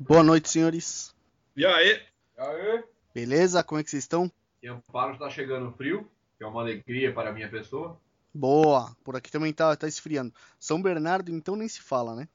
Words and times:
Boa 0.00 0.22
noite, 0.22 0.48
senhores. 0.48 1.12
E 1.56 1.66
aí? 1.66 2.00
E 2.36 2.40
aí? 2.40 2.84
Beleza? 3.12 3.64
Como 3.64 3.80
é 3.80 3.82
que 3.82 3.90
vocês 3.90 4.04
estão? 4.04 4.30
Em 4.62 4.68
Amparo 4.68 5.14
está 5.14 5.28
chegando 5.28 5.72
frio, 5.72 6.08
que 6.36 6.44
é 6.44 6.46
uma 6.46 6.60
alegria 6.60 7.12
para 7.12 7.30
a 7.30 7.32
minha 7.32 7.48
pessoa. 7.48 8.00
Boa. 8.32 8.96
Por 9.02 9.16
aqui 9.16 9.28
também 9.28 9.52
tá, 9.52 9.74
tá 9.74 9.88
esfriando. 9.88 10.32
São 10.56 10.80
Bernardo, 10.80 11.32
então, 11.32 11.56
nem 11.56 11.66
se 11.66 11.82
fala, 11.82 12.14
né? 12.14 12.28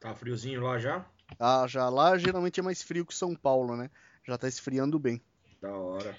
Tá 0.00 0.14
friozinho 0.14 0.62
lá 0.62 0.78
já? 0.78 1.04
Ah, 1.38 1.66
já 1.68 1.86
lá 1.90 2.16
geralmente 2.16 2.60
é 2.60 2.62
mais 2.62 2.82
frio 2.82 3.04
que 3.04 3.14
São 3.14 3.34
Paulo, 3.34 3.76
né? 3.76 3.90
Já 4.26 4.38
tá 4.38 4.48
esfriando 4.48 4.98
bem. 4.98 5.20
Da 5.60 5.70
hora. 5.70 6.16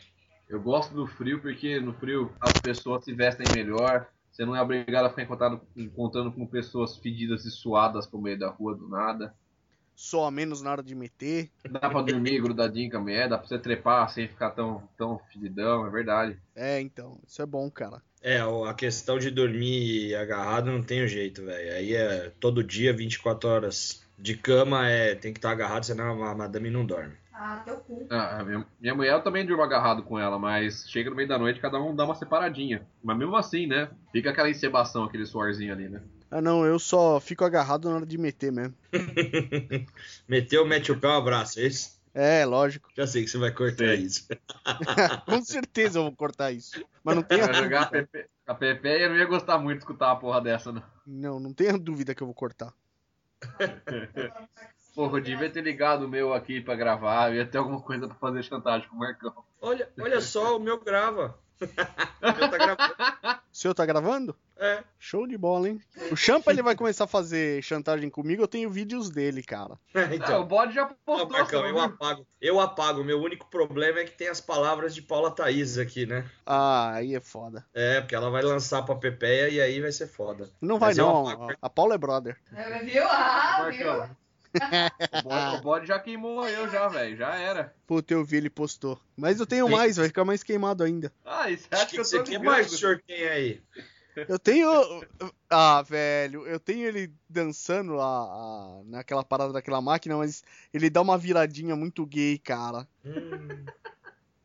Eu 0.48 0.62
gosto 0.62 0.94
do 0.94 1.08
frio 1.08 1.42
porque 1.42 1.80
no 1.80 1.94
frio 1.94 2.32
as 2.40 2.54
pessoas 2.62 3.04
se 3.04 3.14
vestem 3.14 3.48
melhor. 3.52 4.08
Você 4.32 4.46
não 4.46 4.56
é 4.56 4.62
obrigado 4.62 5.06
a 5.06 5.10
ficar 5.10 5.24
encontrado, 5.24 5.60
encontrando 5.76 6.32
com 6.32 6.46
pessoas 6.46 6.98
fedidas 6.98 7.46
e 7.46 7.52
suadas 7.52 8.06
por 8.06 8.22
meio 8.22 8.38
da 8.38 8.50
rua 8.50 8.76
do 8.76 8.88
nada. 8.88 9.36
Só 10.04 10.26
a 10.26 10.32
menos 10.32 10.62
na 10.62 10.70
hora 10.70 10.84
de 10.84 10.94
meter. 10.94 11.50
Dá 11.70 11.80
pra 11.80 12.02
dormir 12.02 12.42
grudadinho 12.42 12.92
com 12.92 12.98
a 12.98 13.00
mulher, 13.00 13.30
dá 13.30 13.38
pra 13.38 13.48
você 13.48 13.58
trepar 13.58 14.10
sem 14.10 14.28
ficar 14.28 14.50
tão, 14.50 14.84
tão 14.98 15.18
fedidão, 15.32 15.88
é 15.88 15.90
verdade. 15.90 16.38
É, 16.54 16.82
então, 16.82 17.18
isso 17.26 17.42
é 17.42 17.46
bom, 17.46 17.72
cara. 17.72 18.02
É, 18.22 18.40
a 18.42 18.74
questão 18.74 19.18
de 19.18 19.32
dormir 19.32 20.14
agarrado 20.16 20.70
não 20.70 20.84
tem 20.84 21.08
jeito, 21.08 21.46
velho. 21.46 21.74
Aí 21.74 21.96
é 21.96 22.34
todo 22.38 22.62
dia, 22.62 22.92
24 22.92 23.50
horas 23.50 24.04
de 24.20 24.36
cama, 24.36 24.90
é 24.90 25.16
tem 25.16 25.32
que 25.32 25.40
estar 25.40 25.52
agarrado, 25.52 25.86
senão 25.86 26.22
a 26.22 26.36
madame 26.36 26.70
não 26.70 26.86
dorme. 26.86 27.16
Ah, 27.34 27.62
teu 27.64 27.78
cu. 27.78 28.06
Ah, 28.10 28.44
minha, 28.44 28.66
minha 28.82 28.96
mulher 28.96 29.14
eu 29.14 29.24
também 29.24 29.46
durmo 29.46 29.64
agarrado 29.64 30.04
com 30.04 30.20
ela, 30.20 30.38
mas 30.38 30.86
chega 30.90 31.10
no 31.10 31.16
meio 31.16 31.30
da 31.30 31.40
noite, 31.40 31.62
cada 31.62 31.82
um 31.82 31.96
dá 31.96 32.04
uma 32.04 32.16
separadinha. 32.16 32.86
Mas 33.02 33.18
mesmo 33.18 33.38
assim, 33.38 33.68
né? 33.68 33.90
Fica 34.12 34.32
aquela 34.32 34.50
encebação, 34.50 35.06
aquele 35.06 35.26
suorzinho 35.26 35.72
ali, 35.72 35.88
né? 35.88 36.02
Ah, 36.36 36.42
não, 36.42 36.66
eu 36.66 36.80
só 36.80 37.20
fico 37.20 37.46
agarrado 37.46 37.88
na 37.88 37.98
hora 37.98 38.06
de 38.08 38.18
meter 38.18 38.52
mesmo. 38.52 38.74
Meteu, 40.28 40.66
mete 40.66 40.92
o 40.92 41.00
pé, 41.00 41.08
um 41.08 41.12
abraço, 41.12 41.60
é 41.60 41.68
isso? 41.68 42.02
É, 42.12 42.44
lógico. 42.44 42.90
Já 42.98 43.06
sei 43.06 43.24
que 43.24 43.30
você 43.30 43.38
vai 43.38 43.52
cortar 43.52 43.86
Sei. 43.90 43.98
isso. 43.98 44.28
Com 45.30 45.44
certeza 45.44 46.00
eu 46.00 46.04
vou 46.06 46.16
cortar 46.16 46.52
isso. 46.52 46.84
Mas 47.04 47.16
não 47.16 47.22
tenha 47.22 47.44
Pra 47.48 47.54
jogar 47.54 47.82
a 47.82 47.86
dúvida. 47.86 48.08
Pepe, 48.12 48.30
a 48.48 48.56
Pepe 48.56 48.88
eu 48.88 49.10
não 49.10 49.16
ia 49.16 49.26
gostar 49.26 49.60
muito 49.60 49.78
de 49.78 49.84
escutar 49.84 50.08
uma 50.08 50.20
porra 50.20 50.42
dessa, 50.42 50.72
não. 50.72 50.84
Não, 51.06 51.40
não 51.40 51.54
tenha 51.54 51.78
dúvida 51.78 52.16
que 52.16 52.24
eu 52.24 52.28
vou 52.28 52.34
cortar. 52.34 52.74
Porra, 54.96 55.18
eu 55.18 55.24
devia 55.24 55.52
ter 55.52 55.62
ligado 55.62 56.06
o 56.06 56.10
meu 56.10 56.34
aqui 56.34 56.62
pra 56.62 56.76
gravar, 56.76 57.30
eu 57.30 57.36
ia 57.38 57.46
ter 57.46 57.60
alguma 57.60 57.82
coisa 57.82 58.08
pra 58.08 58.16
fazer 58.16 58.42
chantagem 58.42 58.88
com 58.88 58.96
o 58.96 59.00
Marcão. 59.00 59.34
Olha, 59.62 59.88
olha 60.00 60.20
só, 60.22 60.58
o 60.58 60.60
meu 60.60 60.80
grava. 60.80 61.38
o 61.62 62.38
meu 62.38 62.50
tá 62.50 62.58
gravando. 62.58 63.43
O 63.54 63.56
senhor 63.56 63.76
tá 63.76 63.86
gravando? 63.86 64.36
É. 64.58 64.84
Show 64.98 65.28
de 65.28 65.38
bola, 65.38 65.70
hein? 65.70 65.80
O 66.12 66.16
Champa 66.16 66.50
ele 66.50 66.64
vai 66.64 66.76
começar 66.76 67.04
a 67.04 67.08
fazer 67.08 67.62
chantagem 67.62 68.10
comigo, 68.10 68.42
eu 68.42 68.48
tenho 68.48 68.68
vídeos 68.68 69.12
dele, 69.12 69.44
cara. 69.44 69.78
Ah, 69.94 70.00
o 70.10 70.14
Então, 70.16 70.48
bode 70.48 70.74
já 70.74 70.88
não, 70.88 70.96
postou, 71.06 71.30
Marcão, 71.30 71.62
você 71.62 71.70
eu 71.70 71.74
não 71.74 71.82
apago. 71.82 72.28
Eu 72.42 72.60
apago. 72.60 73.02
O 73.02 73.04
meu 73.04 73.22
único 73.22 73.48
problema 73.52 74.00
é 74.00 74.06
que 74.06 74.18
tem 74.18 74.28
as 74.28 74.42
palavras 74.42 74.96
de 74.96 75.04
Paula 75.04 75.30
Thaís 75.30 75.78
aqui, 75.78 76.08
né? 76.08 76.28
Ah, 76.44 76.94
aí 76.94 77.14
é 77.14 77.20
foda. 77.20 77.64
É, 77.76 78.02
porque 78.02 78.16
ela 78.16 78.32
vai 78.32 78.42
lançar 78.42 78.82
pra 78.82 78.96
Pepeia 78.96 79.50
e 79.50 79.62
aí 79.62 79.80
vai 79.80 79.92
ser 79.92 80.08
foda. 80.08 80.50
Não 80.60 80.80
vai 80.80 80.90
Mas 80.90 80.98
não, 80.98 81.56
a, 81.62 81.70
Paula 81.70 81.94
é 81.94 81.98
brother. 82.00 82.38
É, 82.56 82.80
Viu? 82.84 83.04
Ah, 83.08 83.70
viu? 83.70 84.16
O 84.54 85.24
bode, 85.24 85.58
o 85.58 85.62
bode 85.62 85.88
já 85.88 86.00
queimou 86.00 86.48
eu 86.48 86.70
já, 86.70 86.88
velho. 86.88 87.16
Já 87.18 87.36
era. 87.36 87.74
Puta, 87.88 88.14
eu 88.14 88.24
vi, 88.24 88.38
ele 88.38 88.50
postou. 88.50 89.00
Mas 89.18 89.40
eu 89.40 89.46
tenho 89.46 89.66
Tem- 89.68 89.76
mais, 89.76 89.98
vai 89.98 90.08
ficar 90.08 90.24
mais 90.26 90.44
queimado 90.44 90.84
ainda. 90.84 91.12
Ah, 91.26 91.44
você 91.46 91.54
Acho 91.54 91.68
acha 91.72 91.86
que 91.88 91.92
que 91.96 92.00
eu 92.00 92.24
tô 92.24 92.24
que 92.24 92.38
mais 92.40 92.72
o 92.72 92.78
senhor 92.78 93.02
tem 93.06 93.24
aí? 93.28 93.62
Eu 94.28 94.38
tenho. 94.38 94.70
Ah, 95.50 95.82
velho, 95.82 96.46
eu 96.46 96.60
tenho 96.60 96.88
ele 96.88 97.12
dançando 97.28 98.00
a, 98.00 98.06
a- 98.06 98.82
naquela 98.86 99.24
parada 99.24 99.52
daquela 99.52 99.82
máquina, 99.82 100.16
mas 100.18 100.44
ele 100.72 100.88
dá 100.90 101.02
uma 101.02 101.18
viradinha 101.18 101.76
muito 101.76 102.06
gay, 102.06 102.38
cara. 102.38 102.88
Hum, 103.04 103.66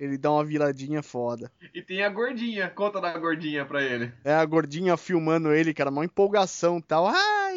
Ele 0.00 0.17
dá 0.17 0.31
uma 0.31 0.45
viradinha 0.45 1.03
foda. 1.03 1.50
E 1.75 1.83
tem 1.83 2.03
a 2.05 2.09
gordinha. 2.09 2.70
Conta 2.70 3.00
da 3.00 3.19
gordinha 3.19 3.67
pra 3.67 3.83
ele. 3.83 4.12
É 4.25 4.33
a 4.33 4.44
gordinha 4.44 4.97
filmando 4.97 5.53
ele, 5.53 5.75
cara, 5.75 5.91
uma 5.91 6.05
empolgação 6.05 6.78
e 6.78 6.82
tal. 6.82 7.09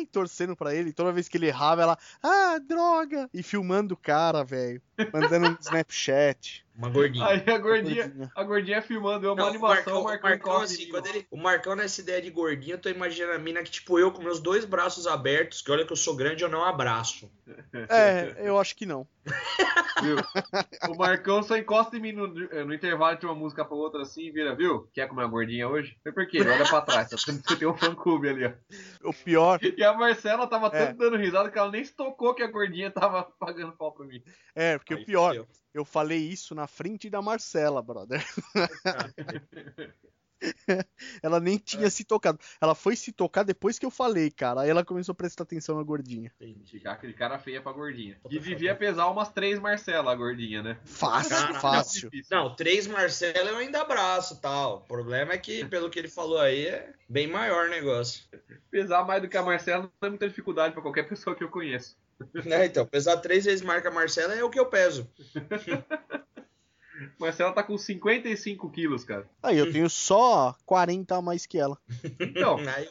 Torcendo 0.05 0.55
pra 0.55 0.73
ele. 0.73 0.93
Toda 0.93 1.11
vez 1.11 1.27
que 1.27 1.37
ele 1.37 1.47
errava, 1.47 1.81
ela. 1.81 1.97
Ah, 2.21 2.59
droga! 2.59 3.29
E 3.33 3.41
filmando 3.43 3.93
o 3.93 3.97
cara, 3.97 4.43
velho. 4.43 4.81
Mandando 5.13 5.47
um 5.49 5.57
Snapchat. 5.59 6.65
uma 6.75 6.89
gordinha. 6.89 7.25
Aí 7.25 7.43
a 7.47 7.57
gordinha, 7.57 8.03
Gordinha. 8.07 8.31
a 8.35 8.43
gordinha 8.43 8.81
filmando 8.81 9.25
eu 9.27 9.33
uma 9.33 9.41
Não, 9.43 9.49
animação, 9.49 10.01
o 10.01 10.03
Marcão, 10.03 10.21
o 10.21 10.27
o 10.27 10.29
Marcão, 10.29 10.61
assim, 10.61 10.87
quando 10.89 11.07
ele, 11.07 11.27
o 11.29 11.37
Marcão 11.37 11.75
nessa 11.75 12.01
ideia 12.01 12.21
de 12.21 12.29
gordinho, 12.29 12.73
eu 12.75 12.79
tô 12.79 12.89
imaginando 12.89 13.33
a 13.33 13.39
mina 13.39 13.61
que, 13.63 13.71
tipo, 13.71 13.99
eu 13.99 14.11
com 14.11 14.21
meus 14.23 14.39
dois 14.39 14.65
braços 14.65 15.05
abertos, 15.07 15.61
que 15.61 15.71
olha 15.71 15.85
que 15.85 15.91
eu 15.91 15.97
sou 15.97 16.15
grande, 16.15 16.43
eu 16.43 16.49
não 16.49 16.63
abraço. 16.63 17.29
É, 17.89 18.35
eu 18.39 18.57
acho 18.59 18.75
que 18.75 18.85
não. 18.85 19.05
Viu? 20.01 20.15
O 20.89 20.97
Marcão 20.97 21.43
só 21.43 21.55
encosta 21.57 21.95
em 21.95 21.99
mim 21.99 22.11
no, 22.11 22.27
no 22.27 22.73
intervalo 22.73 23.17
de 23.17 23.25
uma 23.25 23.35
música 23.35 23.63
pra 23.63 23.75
outra 23.75 24.01
assim 24.01 24.23
e 24.27 24.31
vira, 24.31 24.55
viu? 24.55 24.89
Quer 24.93 25.07
comer 25.07 25.23
uma 25.23 25.29
gordinha 25.29 25.67
hoje? 25.67 25.95
Foi 26.01 26.11
por 26.11 26.25
quê? 26.27 26.39
Olha 26.41 26.67
pra 26.67 26.81
trás, 26.81 27.09
tá 27.09 27.17
você 27.17 27.55
tem 27.55 27.67
um 27.67 27.75
fã 27.77 27.93
clube 27.93 28.29
ali, 28.29 28.45
ó. 28.45 28.51
O 29.09 29.13
pior. 29.13 29.59
E 29.61 29.83
a 29.83 29.93
Marcela 29.93 30.47
tava 30.47 30.67
É. 30.67 30.85
tanto 30.87 30.97
dando 30.97 31.17
risada 31.17 31.51
que 31.51 31.59
ela 31.59 31.69
nem 31.69 31.83
se 31.83 31.93
tocou 31.93 32.33
que 32.33 32.41
a 32.41 32.47
gordinha 32.47 32.89
tava 32.89 33.23
pagando 33.39 33.73
pau 33.73 33.91
pra 33.91 34.05
mim. 34.05 34.23
É, 34.55 34.77
porque 34.77 34.90
Aí 34.95 35.03
o 35.03 35.05
pior. 35.05 35.29
fudeu. 35.29 35.47
Eu 35.73 35.85
falei 35.85 36.19
isso 36.19 36.53
na 36.53 36.67
frente 36.67 37.09
da 37.09 37.21
Marcela, 37.21 37.81
brother. 37.81 38.21
ela 41.21 41.39
nem 41.39 41.57
tinha 41.57 41.89
se 41.89 42.03
tocado. 42.03 42.39
Ela 42.59 42.73
foi 42.73 42.95
se 42.95 43.11
tocar 43.11 43.43
depois 43.43 43.77
que 43.77 43.85
eu 43.85 43.91
falei, 43.91 44.31
cara. 44.31 44.61
Aí 44.61 44.69
ela 44.69 44.83
começou 44.83 45.13
a 45.13 45.15
prestar 45.15 45.43
atenção 45.43 45.75
na 45.77 45.83
gordinha. 45.83 46.31
Entendi. 46.39 46.81
Aquele 46.85 47.13
cara 47.13 47.37
feia 47.37 47.61
pra 47.61 47.71
gordinha. 47.71 48.17
E 48.29 48.39
devia 48.39 48.75
pesar 48.75 49.07
umas 49.07 49.31
três 49.31 49.59
Marcela, 49.59 50.11
a 50.11 50.15
gordinha, 50.15 50.63
né? 50.63 50.77
Fácil, 50.83 51.53
fácil. 51.55 52.09
Não, 52.29 52.55
três 52.55 52.87
Marcelo 52.87 53.49
eu 53.49 53.57
ainda 53.57 53.81
abraço 53.81 54.41
tal. 54.41 54.77
O 54.77 54.81
problema 54.81 55.33
é 55.33 55.37
que, 55.37 55.65
pelo 55.65 55.89
que 55.89 55.99
ele 55.99 56.09
falou 56.09 56.39
aí, 56.39 56.65
é 56.65 56.93
bem 57.07 57.27
maior 57.27 57.67
o 57.67 57.69
negócio. 57.69 58.23
Pesar 58.69 59.05
mais 59.05 59.21
do 59.21 59.27
que 59.27 59.37
a 59.37 59.43
Marcela 59.43 59.83
não 59.83 60.07
é 60.07 60.09
muita 60.09 60.27
dificuldade 60.27 60.73
pra 60.73 60.81
qualquer 60.81 61.07
pessoa 61.07 61.35
que 61.35 61.43
eu 61.43 61.49
conheço. 61.49 61.95
É, 62.45 62.65
então, 62.65 62.85
pesar 62.85 63.17
três 63.17 63.45
vezes 63.45 63.61
marca 63.61 63.91
Marcela 63.91 64.33
é 64.33 64.43
o 64.43 64.49
que 64.49 64.59
eu 64.59 64.65
peso. 64.65 65.09
Marcela 67.19 67.51
tá 67.51 67.63
com 67.63 67.77
55 67.77 68.69
quilos, 68.69 69.03
cara. 69.03 69.27
Aí 69.41 69.57
eu 69.57 69.71
tenho 69.71 69.89
só 69.89 70.55
40 70.65 71.15
a 71.15 71.21
mais 71.21 71.45
que 71.45 71.57
ela. 71.57 71.77
Então, 72.19 72.57
Aí 72.75 72.87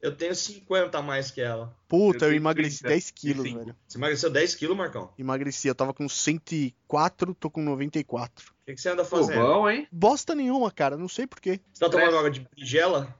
eu, 0.00 0.14
tenho 0.14 0.34
50 0.34 0.96
a 0.96 1.02
mais 1.02 1.30
que 1.30 1.40
ela. 1.40 1.74
Puta, 1.88 2.26
Eu 2.26 2.30
eu, 2.30 2.36
emagreci 2.36 2.80
30 2.80 2.88
10 2.94 3.10
quilos, 3.10 3.52
velho. 3.52 3.76
Você 3.86 3.98
emagreceu 3.98 4.30
10 4.30 4.54
quilos, 4.54 4.76
Marcão? 4.76 5.12
O 5.18 5.20
Emagreci, 5.20 5.68
eu 5.68 5.74
tava 5.74 5.92
com 5.92 6.08
104, 6.08 7.34
tô 7.34 7.50
com 7.50 7.62
94. 7.62 8.54
que, 8.66 8.74
que 8.74 8.80
você 8.80 8.88
anda 8.88 9.04
pô, 9.04 9.16
fazendo? 9.16 9.40
bom, 9.40 9.68
hein? 9.68 9.86
Bosta 9.90 10.34
nenhuma, 10.34 10.70
cara, 10.70 10.96
não 10.96 11.08
sei 11.08 11.26
porquê. 11.26 11.60
Você 11.72 11.80
tá 11.80 11.90
tomando 11.90 12.10
Presta. 12.10 12.18
água 12.18 12.30
de 12.30 12.40
berinjela? 12.40 13.14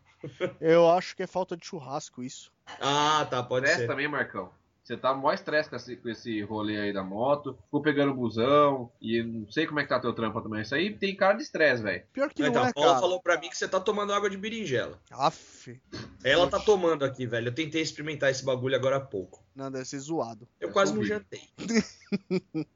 Eu 0.61 0.91
acho 0.91 1.15
que 1.15 1.23
é 1.23 1.27
falta 1.27 1.56
de 1.56 1.67
churrasco 1.67 2.23
isso. 2.23 2.50
Ah, 2.81 3.27
tá, 3.28 3.43
pode 3.43 3.67
Estresse 3.67 3.83
ser. 3.83 3.87
também, 3.87 4.09
Marcão. 4.09 4.50
Você 4.84 4.99
tá 4.99 5.15
mó 5.15 5.33
estresse 5.33 5.71
com 5.71 5.77
esse, 5.77 5.97
com 5.97 6.11
esse 6.11 6.43
rolê 6.43 6.78
aí 6.78 6.93
da 6.93 7.03
moto. 7.03 7.56
Ficou 7.65 7.81
pegando 7.81 8.12
busão. 8.12 8.93
E 9.00 9.22
não 9.22 9.50
sei 9.50 9.67
como 9.67 9.81
é 9.81 9.83
que 9.83 9.89
tá 9.89 9.99
teu 9.99 10.12
trampo 10.12 10.43
também. 10.43 10.61
Isso 10.61 10.75
aí 10.75 10.95
tem 10.95 11.17
cara 11.17 11.33
de 11.39 11.43
estresse, 11.43 11.83
velho. 11.83 12.05
Pior 12.12 12.28
que 12.28 12.43
Então, 12.43 12.53
não 12.53 12.65
a 12.65 12.69
é, 12.69 12.72
Paula 12.75 12.89
cara. 12.91 13.00
falou 13.00 13.23
pra 13.23 13.41
mim 13.41 13.49
que 13.49 13.56
você 13.56 13.67
tá 13.67 13.81
tomando 13.81 14.12
água 14.12 14.28
de 14.28 14.37
berinjela. 14.37 15.00
Aff, 15.11 15.81
Ela 16.23 16.47
tá 16.50 16.61
tomando 16.61 17.03
aqui, 17.03 17.27
velho. 17.27 17.49
Eu 17.49 17.55
tentei 17.55 17.81
experimentar 17.81 18.31
esse 18.31 18.44
bagulho 18.44 18.77
agora 18.77 18.97
há 18.97 19.00
pouco. 19.00 19.43
não, 19.56 19.71
deve 19.71 19.87
ser 19.87 19.99
zoado. 20.00 20.47
Eu 20.61 20.69
Eu 20.69 20.73
quase 20.75 20.94
não 20.94 21.03
jantei. 21.03 21.41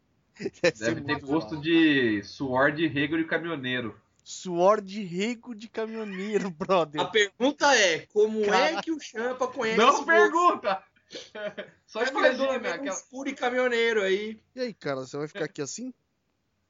Deve, 0.62 0.78
Deve 0.78 1.00
ter 1.02 1.20
gosto 1.20 1.50
zoado. 1.50 1.62
de 1.62 2.22
suor 2.22 2.70
de 2.72 2.86
rego 2.86 3.16
de 3.18 3.24
caminhoneiro. 3.24 4.00
Suor 4.22 4.80
de 4.80 5.02
rego 5.02 5.54
de 5.54 5.68
caminhoneiro, 5.68 6.50
brother. 6.50 7.00
A 7.00 7.06
pergunta 7.06 7.74
é, 7.74 8.06
como 8.12 8.42
Cara. 8.44 8.72
é 8.78 8.82
que 8.82 8.92
o 8.92 9.00
Champa 9.00 9.48
conhece 9.48 9.78
Não 9.78 10.04
pergunta! 10.04 10.82
Só? 11.86 12.04
Imagina, 12.04 12.58
né? 12.58 12.72
aquela... 12.72 12.96
Um 12.96 13.00
fure 13.00 13.34
caminhoneiro 13.34 14.02
aí. 14.02 14.40
E 14.54 14.60
aí, 14.60 14.74
cara, 14.74 15.00
você 15.00 15.16
vai 15.16 15.28
ficar 15.28 15.44
aqui 15.44 15.62
assim? 15.62 15.92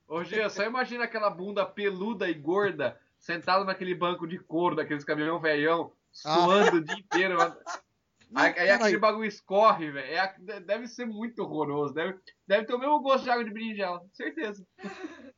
Ô, 0.06 0.24
Jean, 0.24 0.48
só 0.48 0.64
imagina 0.64 1.04
aquela 1.04 1.28
bunda 1.28 1.66
peluda 1.66 2.28
e 2.28 2.34
gorda 2.34 2.98
sentado 3.18 3.64
naquele 3.64 3.94
banco 3.94 4.26
de 4.26 4.38
couro 4.38 4.76
daqueles 4.76 5.04
caminhão 5.04 5.38
velhão, 5.40 5.92
Ah. 6.24 6.34
suando 6.34 6.76
o 6.78 6.84
dia 6.84 6.98
inteiro. 6.98 7.36
Aí, 8.34 8.70
aquele 8.70 8.98
bagulho 8.98 9.26
escorre, 9.26 9.90
velho. 9.90 10.14
É 10.14 10.60
deve 10.60 10.86
ser 10.86 11.06
muito 11.06 11.42
horroroso. 11.42 11.94
Deve, 11.94 12.18
deve 12.46 12.66
ter 12.66 12.74
o 12.74 12.78
mesmo 12.78 13.00
gosto 13.00 13.24
de 13.24 13.30
água 13.30 13.44
de 13.44 13.50
berinjela, 13.50 14.04
certeza. 14.12 14.66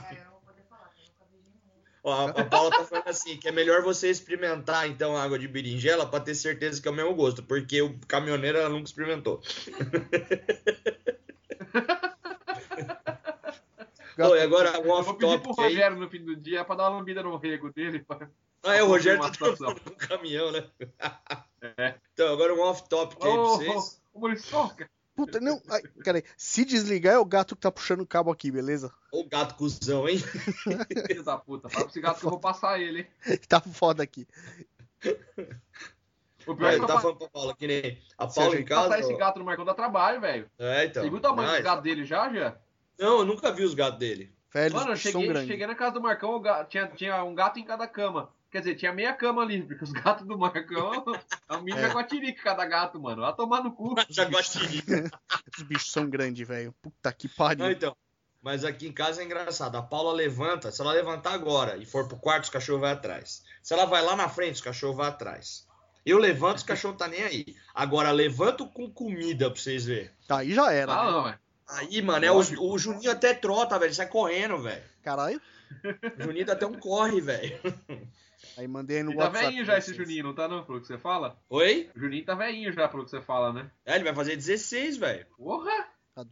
Ah, 0.00 0.14
eu 0.14 0.24
não 0.24 0.30
vou 0.30 0.40
poder 0.42 0.62
falar, 0.68 0.88
que 0.90 1.00
eu 1.02 1.06
nunca 1.06 1.24
vi 1.32 1.38
nenhum. 1.42 1.82
Ó, 1.97 1.97
a, 2.12 2.30
a 2.30 2.44
Paula 2.44 2.70
tá 2.70 2.84
falando 2.84 3.08
assim, 3.08 3.36
que 3.36 3.48
é 3.48 3.52
melhor 3.52 3.82
você 3.82 4.08
experimentar, 4.10 4.88
então, 4.88 5.16
a 5.16 5.22
água 5.22 5.38
de 5.38 5.46
berinjela 5.48 6.06
pra 6.06 6.20
ter 6.20 6.34
certeza 6.34 6.80
que 6.80 6.88
é 6.88 6.90
o 6.90 6.94
mesmo 6.94 7.14
gosto, 7.14 7.42
porque 7.42 7.80
o 7.82 7.98
caminhoneiro 8.06 8.58
ela 8.58 8.68
nunca 8.68 8.84
experimentou. 8.86 9.40
Ô, 14.18 14.34
e 14.34 14.40
agora 14.42 14.80
um 14.80 14.84
Eu 14.86 15.02
vou 15.04 15.14
pedir 15.14 15.38
pro 15.40 15.50
off-topic 15.50 15.58
aí. 15.60 15.68
Rogério 15.74 15.96
no 15.96 16.10
fim 16.10 16.24
do 16.24 16.34
dia 16.34 16.64
pra 16.64 16.74
dar 16.74 16.90
uma 16.90 16.98
lambida 16.98 17.22
no 17.22 17.36
rego 17.36 17.72
dele. 17.72 18.00
pra- 18.00 18.28
Ah, 18.64 18.74
é, 18.74 18.82
o 18.82 18.88
Rogério 18.88 19.20
tá 19.20 19.30
trampando 19.30 19.80
com 19.80 19.90
o 19.90 19.96
caminhão, 19.96 20.50
né? 20.50 20.64
É. 21.76 21.94
Então, 22.12 22.32
agora 22.32 22.52
um 22.54 22.60
off-topic 22.60 23.18
aí 23.24 23.32
pra 23.32 23.42
vocês. 23.42 24.02
ô, 24.12 24.18
ô, 24.18 24.20
Muriçoca, 24.20 24.90
Puta, 25.18 25.40
não. 25.40 25.60
Ai, 25.68 25.82
peraí. 26.04 26.22
Se 26.36 26.64
desligar 26.64 27.14
é 27.14 27.18
o 27.18 27.24
gato 27.24 27.56
que 27.56 27.62
tá 27.62 27.72
puxando 27.72 28.02
o 28.02 28.06
cabo 28.06 28.30
aqui, 28.30 28.52
beleza? 28.52 28.92
Ô 29.10 29.24
gato 29.24 29.56
cuzão, 29.56 30.08
hein? 30.08 30.18
Da 31.24 31.36
puta. 31.36 31.68
Fala 31.68 31.84
pra 31.86 31.90
esse 31.90 32.00
gato 32.00 32.20
que 32.20 32.26
eu 32.26 32.30
vou 32.30 32.38
passar 32.38 32.78
ele, 32.80 33.00
hein? 33.26 33.38
Tá 33.48 33.60
foda 33.60 34.00
aqui. 34.04 34.28
O 36.46 36.54
pior 36.54 36.68
é 36.68 36.74
Ele 36.74 36.80
que 36.80 36.86
tá 36.86 36.92
pra 36.94 37.00
falando 37.02 37.18
pra 37.18 37.28
Paula 37.28 37.56
que 37.56 37.66
nem 37.66 37.98
a 38.16 38.26
Paula 38.28 38.54
em 38.58 38.62
que 38.64 38.68
passar 38.70 38.88
casa. 38.90 39.00
esse 39.00 39.16
gato 39.16 39.38
no 39.40 39.44
Marcão 39.44 39.64
dá 39.64 39.74
trabalho, 39.74 40.20
velho. 40.20 40.50
É, 40.58 40.84
então. 40.86 41.02
Você 41.02 41.08
viu 41.10 41.18
o 41.18 41.20
tamanho 41.20 41.48
Mas- 41.48 41.58
do 41.58 41.64
gato 41.64 41.82
dele 41.82 42.04
já, 42.04 42.32
já? 42.32 42.56
Não, 42.98 43.18
eu 43.18 43.24
nunca 43.24 43.52
vi 43.52 43.64
os 43.64 43.74
gatos 43.74 43.98
dele. 43.98 44.32
Velho, 44.52 44.74
Mano, 44.74 44.92
eu 44.92 44.96
cheguei, 44.96 45.46
cheguei 45.46 45.66
na 45.66 45.74
casa 45.74 45.92
do 45.94 46.00
Marcão, 46.00 46.30
o 46.30 46.40
ga- 46.40 46.64
tinha, 46.64 46.86
tinha 46.86 47.22
um 47.24 47.34
gato 47.34 47.58
em 47.58 47.64
cada 47.64 47.86
cama. 47.86 48.30
Quer 48.50 48.60
dizer, 48.60 48.76
tinha 48.76 48.92
meia 48.92 49.12
cama 49.12 49.42
ali, 49.42 49.62
porque 49.62 49.84
os 49.84 49.92
gatos 49.92 50.26
do 50.26 50.38
Marcão, 50.38 51.04
a 51.48 51.58
minha 51.58 51.76
É. 51.76 51.82
jaguatirica 51.82 52.42
cada 52.42 52.64
gato, 52.64 52.98
mano. 53.00 53.20
Vai 53.22 53.34
tomar 53.36 53.62
no 53.62 53.72
cu. 53.72 53.94
Já 54.08 54.24
de 54.24 54.34
Os 54.36 55.62
bichos 55.64 55.92
são 55.92 56.08
grandes, 56.08 56.46
velho. 56.48 56.74
Puta 56.80 57.12
que 57.12 57.28
Não, 57.28 57.34
pariu. 57.36 57.70
então. 57.70 57.96
Mas 58.40 58.64
aqui 58.64 58.86
em 58.88 58.92
casa 58.92 59.20
é 59.20 59.24
engraçado. 59.24 59.76
A 59.76 59.82
Paula 59.82 60.12
levanta, 60.12 60.70
se 60.70 60.80
ela 60.80 60.92
levantar 60.92 61.32
agora 61.34 61.76
e 61.76 61.84
for 61.84 62.06
pro 62.08 62.16
quarto, 62.16 62.44
os 62.44 62.50
cachorros 62.50 62.80
vão 62.80 62.90
atrás. 62.90 63.42
Se 63.62 63.74
ela 63.74 63.84
vai 63.84 64.00
lá 64.02 64.16
na 64.16 64.28
frente, 64.28 64.54
os 64.54 64.60
cachorros 64.60 64.96
vão 64.96 65.04
atrás. 65.06 65.66
Eu 66.06 66.16
levanto, 66.18 66.58
os 66.58 66.62
cachorros 66.62 66.96
tá 66.96 67.06
nem 67.08 67.22
aí. 67.22 67.56
Agora, 67.74 68.10
levanto 68.12 68.66
com 68.68 68.90
comida 68.90 69.50
pra 69.50 69.60
vocês 69.60 69.84
verem. 69.84 70.10
Tá, 70.26 70.38
aí 70.38 70.54
já 70.54 70.72
era. 70.72 70.92
Ah, 70.92 71.04
né? 71.04 71.10
não, 71.10 71.24
velho. 71.24 71.38
Aí, 71.68 72.00
mano, 72.00 72.24
é 72.24 72.32
o, 72.32 72.38
o 72.38 72.78
Juninho 72.78 73.10
até 73.10 73.34
trota, 73.34 73.78
velho. 73.78 73.92
Sai 73.94 74.08
correndo, 74.08 74.58
velho. 74.58 74.82
Caralho. 75.02 75.40
O 76.18 76.22
Juninho 76.22 76.46
dá 76.46 76.54
até 76.54 76.66
um 76.66 76.74
corre, 76.74 77.20
velho. 77.20 77.58
Aí 78.56 78.66
mandei 78.66 78.98
aí 78.98 79.02
no 79.02 79.12
E 79.12 79.16
tá 79.16 79.24
WhatsApp. 79.24 79.44
velhinho 79.46 79.64
já 79.64 79.76
esse. 79.78 79.94
Juninho, 79.94 80.24
não 80.24 80.34
tá 80.34 80.48
não, 80.48 80.64
pelo 80.64 80.80
que 80.80 80.86
você 80.86 80.96
fala? 80.96 81.38
Oi? 81.50 81.90
O 81.94 82.00
Juninho 82.00 82.24
tá 82.24 82.34
velhinho 82.34 82.72
já, 82.72 82.88
pelo 82.88 83.04
que 83.04 83.10
você 83.10 83.20
fala, 83.20 83.52
né? 83.52 83.70
É, 83.84 83.94
ele 83.94 84.04
vai 84.04 84.14
fazer 84.14 84.34
16, 84.36 84.96
velho. 84.96 85.26
Porra! 85.36 85.88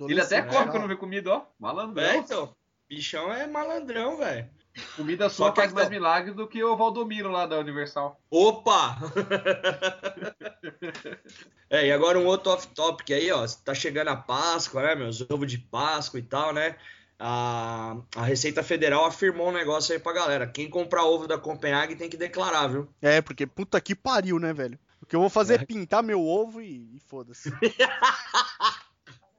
Ele 0.09 0.21
até 0.21 0.37
já. 0.43 0.67
quando 0.67 0.89
vê 0.89 0.97
comida, 0.97 1.31
ó. 1.31 1.47
Malandrão. 1.59 2.05
É, 2.05 2.17
então. 2.17 2.57
Bichão 2.89 3.33
é 3.33 3.47
malandrão, 3.47 4.17
velho. 4.17 4.49
Comida 4.97 5.29
Só 5.29 5.47
sua 5.47 5.55
faz 5.55 5.73
mais 5.73 5.89
milagres 5.89 6.35
do 6.35 6.47
que 6.47 6.63
o 6.63 6.77
Valdomiro 6.77 7.31
lá 7.31 7.47
da 7.47 7.59
Universal. 7.59 8.21
Opa! 8.31 8.99
é, 11.71 11.87
e 11.87 11.93
agora 11.93 12.19
um 12.19 12.27
outro 12.27 12.53
off-topic 12.53 13.11
aí, 13.11 13.31
ó. 13.31 13.47
Tá 13.65 13.75
chegando 13.75 14.09
a 14.09 14.17
Páscoa, 14.17 14.83
né, 14.83 14.95
meus 14.95 15.21
ovos 15.31 15.51
de 15.51 15.59
Páscoa 15.59 16.21
e 16.21 16.23
tal, 16.23 16.53
né? 16.53 16.77
A, 17.19 17.97
a 18.15 18.23
Receita 18.23 18.63
Federal 18.63 19.07
afirmou 19.07 19.49
um 19.49 19.53
negócio 19.53 19.95
aí 19.95 19.99
pra 19.99 20.13
galera. 20.13 20.47
Quem 20.47 20.69
comprar 20.69 21.05
ovo 21.05 21.27
da 21.27 21.39
Copenhague 21.39 21.97
tem 21.97 22.11
que 22.11 22.17
declarar, 22.17 22.67
viu? 22.67 22.89
É, 23.01 23.23
porque 23.23 23.47
puta 23.47 23.81
que 23.81 23.95
pariu, 23.95 24.39
né, 24.39 24.53
velho? 24.53 24.79
O 25.01 25.07
que 25.07 25.17
eu 25.17 25.21
vou 25.21 25.31
fazer 25.31 25.61
é, 25.61 25.63
É. 25.63 25.65
pintar 25.65 26.03
meu 26.03 26.23
ovo 26.23 26.61
e, 26.61 26.95
e 26.95 27.01
foda-se. 27.01 27.51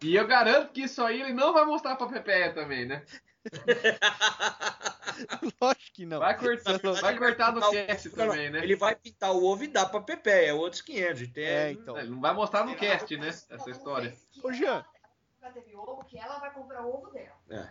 E 0.04 0.16
eu 0.16 0.28
garanto 0.28 0.72
que 0.72 0.84
isso 0.84 1.01
aí 1.01 1.22
ele 1.22 1.34
não 1.34 1.54
vai 1.54 1.66
mostrar 1.66 1.95
pra 1.95 2.07
Pepeia 2.07 2.54
também, 2.54 2.86
né? 2.86 3.04
Lógico 5.62 5.92
que 5.94 6.06
não. 6.06 6.20
Vai 6.20 6.38
cortar, 6.38 6.72
verdade, 6.74 7.02
vai 7.02 7.18
cortar 7.18 7.48
no 7.52 7.62
pintar 7.62 7.70
o- 7.70 7.88
cast 7.88 8.10
Não, 8.10 8.16
também, 8.16 8.50
né? 8.50 8.60
Ele 8.64 8.76
vai 8.76 8.96
pintar 8.96 9.32
o 9.32 9.44
ovo 9.44 9.64
e 9.64 9.68
dá 9.68 9.86
pra 9.86 10.02
Pepe, 10.02 10.30
é 10.30 10.54
outros 10.54 10.82
500. 10.82 11.22
e 11.22 11.28
Tem... 11.28 11.46
É, 11.46 11.72
então. 11.72 11.98
Ele 11.98 12.10
não 12.10 12.22
vai 12.22 12.34
mostrar 12.34 12.66
no 12.66 12.76
cast, 12.76 13.16
né? 13.18 13.30
Essa 13.30 13.70
história. 13.70 14.16
Ô, 14.44 14.52
Jean. 14.52 14.86
Teve 15.54 15.76
ovo 15.76 16.04
que 16.04 16.18
ela 16.20 16.40
vai 16.40 16.54
comprar 16.54 16.86
o 16.86 16.94
ovo 16.94 17.10
dela. 17.10 17.36
É. 17.50 17.70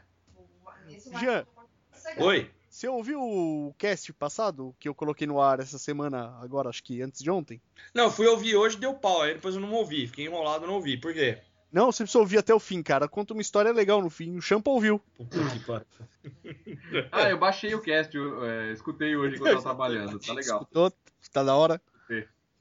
Esse 0.88 1.10
Jean. 1.18 1.46
vai 1.54 2.24
Oi? 2.24 2.50
Você 2.70 2.88
ouviu 2.88 3.22
o 3.22 3.74
cast 3.78 4.12
passado 4.12 4.74
que 4.78 4.88
eu 4.88 4.94
coloquei 4.94 5.26
no 5.26 5.40
ar 5.40 5.60
essa 5.60 5.78
semana, 5.78 6.38
agora, 6.42 6.68
acho 6.68 6.82
que 6.82 7.00
antes 7.00 7.22
de 7.22 7.30
ontem? 7.30 7.60
Não, 7.94 8.10
fui 8.10 8.26
ouvir 8.26 8.54
hoje, 8.56 8.76
deu 8.76 8.94
pau. 8.94 9.22
Aí 9.22 9.34
depois 9.34 9.54
eu 9.54 9.60
não 9.60 9.72
ouvi. 9.72 10.06
Fiquei 10.06 10.26
enrolado, 10.26 10.66
não 10.66 10.74
ouvi. 10.74 10.96
Por 10.98 11.14
quê? 11.14 11.38
Não, 11.76 11.92
você 11.92 12.04
precisa 12.04 12.20
ouvir 12.20 12.38
até 12.38 12.54
o 12.54 12.58
fim, 12.58 12.82
cara. 12.82 13.06
Conta 13.06 13.34
uma 13.34 13.42
história 13.42 13.70
legal 13.70 14.00
no 14.00 14.08
fim. 14.08 14.34
O 14.34 14.40
Champa 14.40 14.70
ouviu. 14.70 14.98
Puta 15.14 15.38
que 15.50 15.60
pariu. 15.60 15.86
Ah, 17.12 17.28
eu 17.28 17.38
baixei 17.38 17.74
o 17.74 17.80
cast, 17.82 18.16
eu, 18.16 18.44
é, 18.44 18.72
escutei 18.72 19.14
hoje 19.14 19.36
enquanto 19.36 19.48
eu 19.48 19.62
tava 19.62 19.62
trabalhando. 19.76 20.18
Tá 20.18 20.32
legal, 20.32 20.62
Escutou? 20.62 20.90
Tá 21.30 21.42
da 21.42 21.54
hora. 21.54 21.80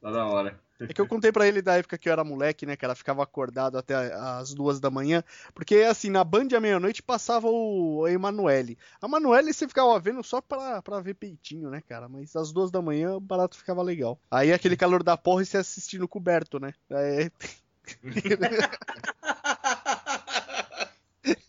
tá 0.01 0.11
da 0.11 0.25
hora. 0.25 0.59
É 0.81 0.93
que 0.93 0.99
eu 0.99 1.07
contei 1.07 1.31
pra 1.31 1.47
ele 1.47 1.61
da 1.61 1.77
época 1.77 1.97
que 1.97 2.09
eu 2.09 2.13
era 2.13 2.25
moleque, 2.25 2.65
né, 2.65 2.75
cara? 2.75 2.93
Ficava 2.93 3.23
acordado 3.23 3.77
até 3.77 3.95
as 4.13 4.53
duas 4.53 4.81
da 4.81 4.91
manhã. 4.91 5.23
Porque, 5.53 5.75
assim, 5.77 6.09
na 6.09 6.23
Band 6.23 6.49
à 6.55 6.59
meia-noite 6.59 7.01
passava 7.01 7.47
o 7.47 8.05
Emanuele. 8.07 8.77
A 9.01 9.07
Emanuele 9.07 9.53
você 9.53 9.65
ficava 9.65 9.97
vendo 9.97 10.21
só 10.23 10.41
pra, 10.41 10.81
pra 10.81 10.99
ver 10.99 11.13
peitinho, 11.13 11.69
né, 11.69 11.81
cara? 11.87 12.09
Mas 12.09 12.35
às 12.35 12.51
duas 12.51 12.69
da 12.69 12.81
manhã 12.81 13.15
o 13.15 13.21
barato 13.21 13.57
ficava 13.57 13.81
legal. 13.81 14.19
Aí 14.29 14.51
aquele 14.51 14.75
calor 14.75 15.01
da 15.01 15.15
porra 15.15 15.41
e 15.41 15.45
você 15.45 15.57
assistindo 15.57 16.07
coberto, 16.07 16.59
né? 16.59 16.73
É, 16.89 17.31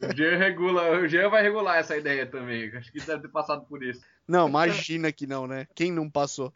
O 0.00 0.16
Jean 0.16 0.36
regula, 0.38 0.90
o 1.00 1.06
Jean 1.06 1.28
vai 1.28 1.42
regular 1.42 1.76
essa 1.78 1.96
ideia 1.96 2.24
também. 2.26 2.74
Acho 2.74 2.90
que 2.90 2.98
deve 3.00 3.22
ter 3.22 3.28
passado 3.28 3.66
por 3.66 3.82
isso. 3.82 4.00
Não, 4.26 4.48
imagina 4.48 5.12
que 5.12 5.26
não, 5.26 5.46
né? 5.46 5.66
Quem 5.74 5.92
não 5.92 6.08
passou? 6.08 6.50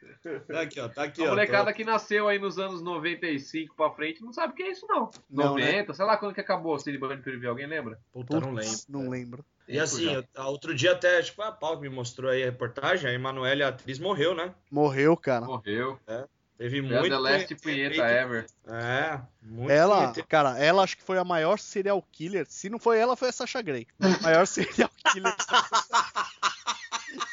Tá 0.48 0.62
aqui, 0.62 0.80
ó. 0.80 0.88
Tá 0.88 1.02
aqui, 1.04 1.20
A 1.22 1.26
ó. 1.26 1.28
molecada 1.28 1.72
que 1.72 1.84
nasceu 1.84 2.28
aí 2.28 2.38
nos 2.38 2.58
anos 2.58 2.80
95 2.82 3.74
pra 3.76 3.90
frente 3.90 4.22
não 4.22 4.32
sabe 4.32 4.52
o 4.54 4.56
que 4.56 4.62
é 4.62 4.70
isso, 4.70 4.86
não. 4.88 5.10
Não, 5.28 5.54
né? 5.56 5.66
90, 5.72 5.94
sei 5.94 6.04
lá 6.06 6.16
quando 6.16 6.34
que 6.34 6.40
acabou 6.40 6.74
o 6.74 6.78
Cine 6.78 6.96
Band 6.96 7.18
Preview, 7.20 7.50
alguém 7.50 7.66
lembra? 7.66 7.98
Puta, 8.12 8.40
não 8.40 8.52
lembro. 8.52 8.78
Não 8.88 9.08
lembro. 9.10 9.44
E 9.68 9.78
assim, 9.78 10.12
eu- 10.12 10.24
outro 10.46 10.74
dia 10.74 10.92
até, 10.92 11.20
tipo, 11.22 11.42
a 11.42 11.52
Paula 11.52 11.80
me 11.80 11.88
mostrou 11.90 12.30
aí 12.30 12.42
a 12.42 12.46
reportagem, 12.46 13.08
a 13.08 13.12
Emanuele, 13.12 13.62
a 13.62 13.68
atriz, 13.68 13.98
morreu, 13.98 14.34
né? 14.34 14.54
Morreu, 14.70 15.16
cara. 15.16 15.44
Morreu. 15.44 15.98
Teve 16.60 16.76
É 16.76 16.82
muito. 16.82 17.08
the 17.08 17.16
last 17.16 17.54
punheta 17.54 18.02
ever. 18.02 18.44
É, 18.66 19.18
muito. 19.40 19.70
Ela, 19.70 20.08
punheta. 20.12 20.22
cara, 20.24 20.58
ela 20.58 20.82
acho 20.82 20.94
que 20.94 21.02
foi 21.02 21.16
a 21.16 21.24
maior 21.24 21.58
serial 21.58 22.06
killer. 22.12 22.44
Se 22.50 22.68
não 22.68 22.78
foi 22.78 22.98
ela, 22.98 23.16
foi 23.16 23.30
a 23.30 23.32
Sasha 23.32 23.62
Grey. 23.62 23.86
A 23.98 24.22
maior 24.22 24.44
serial 24.46 24.90
killer 25.10 25.34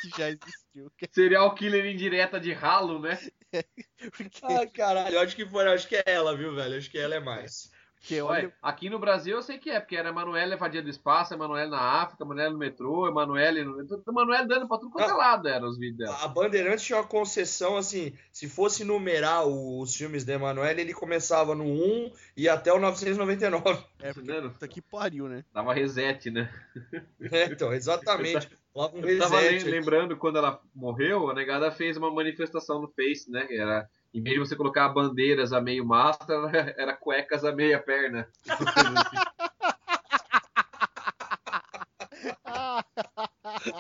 que 0.02 0.10
já 0.18 0.30
existiu. 0.30 0.90
Serial 1.12 1.54
killer 1.56 1.86
indireta 1.88 2.40
de 2.40 2.54
ralo, 2.54 3.00
né? 3.02 3.20
Porque, 4.16 4.40
Ai, 4.44 4.68
caralho, 4.68 5.20
acho 5.20 5.36
que 5.36 5.46
foi, 5.46 5.66
eu 5.68 5.72
acho 5.74 5.90
que 5.90 5.98
é 5.98 6.04
ela, 6.06 6.34
viu, 6.34 6.56
velho? 6.56 6.78
Acho 6.78 6.90
que 6.90 6.98
ela 6.98 7.16
é 7.16 7.20
mais. 7.20 7.70
Porque 8.00 8.22
Olha, 8.22 8.46
olha, 8.46 8.54
aqui 8.62 8.90
no 8.90 9.00
Brasil 9.00 9.36
eu 9.36 9.42
sei 9.42 9.58
que 9.58 9.70
é, 9.70 9.80
porque 9.80 9.96
era 9.96 10.10
Emanuele 10.10 10.56
Vadia 10.56 10.82
do 10.82 10.90
Espaço, 10.90 11.34
Emanuele 11.34 11.70
na 11.70 11.80
África, 11.80 12.24
Emanuele 12.24 12.54
no 12.54 12.58
metrô, 12.58 13.08
Emanuele. 13.08 13.64
No... 13.64 13.86
Emanuele 14.08 14.48
dando 14.48 14.68
pra 14.68 14.78
tudo 14.78 14.92
quanto 14.92 15.10
é 15.10 15.14
lado, 15.14 15.48
eram 15.48 15.68
os 15.68 15.78
vídeos 15.78 15.98
dela. 15.98 16.24
A 16.24 16.28
Bandeirantes 16.28 16.86
tinha 16.86 17.00
uma 17.00 17.08
concessão, 17.08 17.76
assim, 17.76 18.14
se 18.32 18.48
fosse 18.48 18.84
numerar 18.84 19.46
os 19.46 19.96
filmes 19.96 20.24
da 20.24 20.34
Emanuele, 20.34 20.82
ele 20.82 20.94
começava 20.94 21.54
no 21.56 21.66
1 21.66 22.12
e 22.38 22.48
até 22.48 22.72
o 22.72 22.80
999. 22.80 23.70
é 24.00 24.14
porque 24.14 24.32
Entendendo? 24.32 24.52
puta 24.52 24.68
que 24.68 24.82
pariu, 24.82 25.28
né? 25.28 25.44
Dava 25.54 25.74
reset, 25.74 26.30
né? 26.30 26.50
É, 27.32 27.46
então, 27.46 27.74
exatamente. 27.74 28.48
Um 28.76 29.00
Eu 29.00 29.20
tava 29.20 29.40
lembrando 29.40 30.16
quando 30.16 30.38
ela 30.38 30.62
morreu, 30.74 31.30
a 31.30 31.34
negada 31.34 31.72
fez 31.72 31.98
uma 31.98 32.12
manifestação 32.12 32.80
no 32.80 32.88
Face, 32.88 33.30
né? 33.30 33.46
que 33.46 33.58
Era, 33.58 33.90
em 34.14 34.22
vez 34.22 34.36
de 34.36 34.40
você 34.40 34.56
colocar 34.56 34.90
bandeiras 34.90 35.54
a 35.54 35.62
meio 35.62 35.86
mastro, 35.86 36.48
era, 36.78 36.96
cuecas 36.96 37.44
a 37.44 37.52
meia 37.52 37.80
perna. 37.80 38.28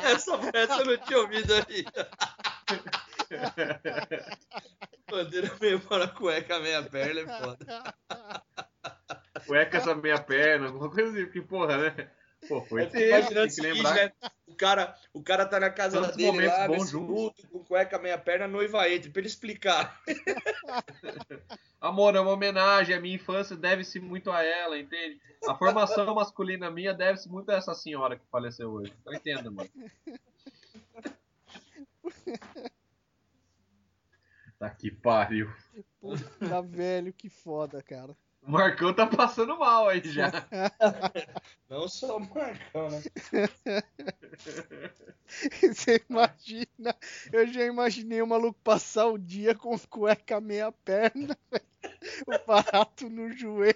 Essa 0.04 0.38
peça 0.38 0.82
eu 0.82 0.86
não 0.86 0.98
tinha 0.98 1.20
ouvido 1.20 1.54
aí. 1.54 1.86
Bandeira 5.10 5.56
meio 5.60 5.80
para 5.80 6.08
cueca, 6.08 6.60
meia 6.60 6.84
perna 6.84 7.22
é 7.22 7.42
foda. 7.42 7.84
cuecas 9.46 9.88
a 9.88 9.96
meia 9.96 10.22
perna, 10.22 10.68
alguma 10.68 10.90
coisa 10.90 11.12
assim, 11.12 11.26
porque 11.26 11.42
porra, 11.42 11.78
né? 11.78 12.12
Pô, 12.48 12.62
foi 12.64 12.84
Eu 12.84 12.90
tempo, 12.90 13.04
imaginando 13.06 13.34
tem 13.34 13.44
o 13.44 13.46
que 13.46 13.52
seguinte, 13.52 13.74
lembrar. 13.74 13.96
né? 13.96 14.12
O 14.48 14.56
cara, 14.56 14.96
o 15.14 15.22
cara 15.24 15.46
tá 15.46 15.60
na 15.60 15.70
casa 15.70 16.02
Tantos 16.02 16.16
dele 16.16 16.32
momentos 16.32 16.58
lá, 16.58 16.68
juntos. 16.88 17.16
luto, 17.16 17.48
com 17.50 17.60
cueca, 17.64 18.00
meia 18.00 18.18
perna, 18.18 18.46
a 18.46 18.48
noiva 18.48 18.90
entra, 18.90 19.12
pra 19.12 19.20
ele 19.20 19.28
explicar. 19.28 20.02
Amor, 21.80 22.16
é 22.16 22.20
uma 22.20 22.32
homenagem, 22.32 22.96
a 22.96 23.00
minha 23.00 23.16
infância 23.16 23.56
deve-se 23.56 24.00
muito 24.00 24.32
a 24.32 24.42
ela, 24.44 24.80
entende? 24.80 25.20
A 25.48 25.54
formação 25.56 26.16
masculina 26.16 26.72
minha 26.72 26.94
deve-se 26.94 27.30
muito 27.30 27.52
a 27.52 27.56
essa 27.56 27.76
senhora 27.76 28.18
que 28.18 28.26
faleceu 28.32 28.72
hoje. 28.72 28.94
Eu 29.06 29.14
entendo, 29.14 29.52
mano. 29.52 29.70
Tá 34.60 34.72
que 34.72 34.90
pariu. 34.90 35.54
Puta 36.02 36.64
velho, 36.64 37.14
que 37.14 37.30
foda, 37.30 37.80
cara. 37.84 38.18
O 38.48 38.52
Marcão 38.52 38.94
tá 38.94 39.06
passando 39.06 39.60
mal 39.60 39.90
aí 39.90 40.02
já. 40.06 40.32
Não 41.70 41.86
só 41.90 42.16
o 42.16 42.20
Marcão, 42.22 42.88
né? 42.90 43.02
Você 45.62 46.02
imagina? 46.10 46.96
Eu 47.34 47.46
já 47.46 47.66
imaginei 47.66 48.22
o 48.22 48.28
maluco 48.28 48.58
passar 48.64 49.08
o 49.08 49.18
dia 49.18 49.54
com 49.54 49.78
cueca 49.78 50.40
meia 50.40 50.72
perna, 50.72 51.38
o 52.26 52.48
barato 52.48 53.10
no 53.10 53.30
joelho. 53.36 53.76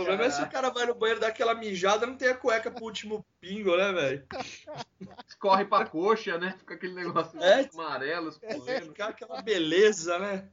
O 0.00 0.04
problema 0.04 0.24
é 0.24 0.30
se 0.30 0.42
o 0.42 0.50
cara 0.50 0.70
vai 0.70 0.86
no 0.86 0.94
banheiro 0.94 1.20
dar 1.20 1.28
aquela 1.28 1.54
mijada, 1.54 2.06
não 2.06 2.16
tem 2.16 2.28
a 2.28 2.34
cueca 2.36 2.70
pro 2.70 2.84
último 2.84 3.24
pingo, 3.40 3.76
né, 3.76 3.92
velho? 3.92 4.26
Escorre 5.28 5.64
pra 5.64 5.86
coxa, 5.86 6.38
né? 6.38 6.54
Fica 6.58 6.74
aquele 6.74 6.94
negócio 6.94 7.40
É. 7.42 7.68
amarelo 7.72 8.28
escorrendo. 8.28 8.86
Ficar 8.86 9.08
aquela 9.08 9.42
beleza, 9.42 10.18
né? 10.18 10.48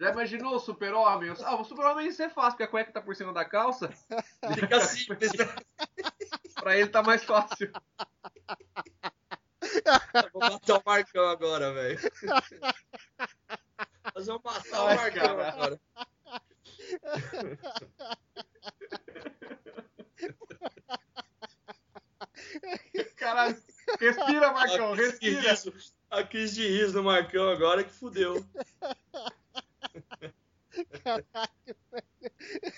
Já 0.00 0.10
imaginou 0.10 0.56
o 0.56 0.60
super-homem? 0.60 1.32
Ah, 1.44 1.56
o 1.60 1.64
super-homem 1.64 2.08
isso 2.08 2.22
é 2.22 2.28
fácil, 2.28 2.52
porque 2.52 2.64
a 2.64 2.68
cueca 2.68 2.92
tá 2.92 3.00
por 3.00 3.14
cima 3.16 3.32
da 3.32 3.44
calça. 3.44 3.88
Fica 4.54 4.80
simples, 4.82 5.32
né? 5.32 5.46
Pra 6.54 6.76
ele 6.76 6.88
tá 6.88 7.02
mais 7.02 7.24
fácil. 7.24 7.70
Vou 10.32 10.40
matar 10.42 10.78
o 10.78 10.82
Marcão 10.84 11.28
agora, 11.28 11.72
velho. 11.72 11.98
Nós 14.14 14.26
vamos 14.26 14.42
matar 14.44 14.82
o 14.82 14.94
Marcão 14.94 15.40
agora. 15.40 15.80
Caralho, 23.16 23.56
respira, 24.00 24.52
Marcão, 24.52 24.92
a 24.92 24.96
respira. 24.96 25.40
riso, 25.50 25.72
a 26.10 26.22
crise 26.22 26.54
de 26.56 26.68
riso 26.68 26.92
do 26.94 27.02
Marcão 27.02 27.48
agora 27.48 27.82
que 27.84 27.92
fudeu. 27.92 28.44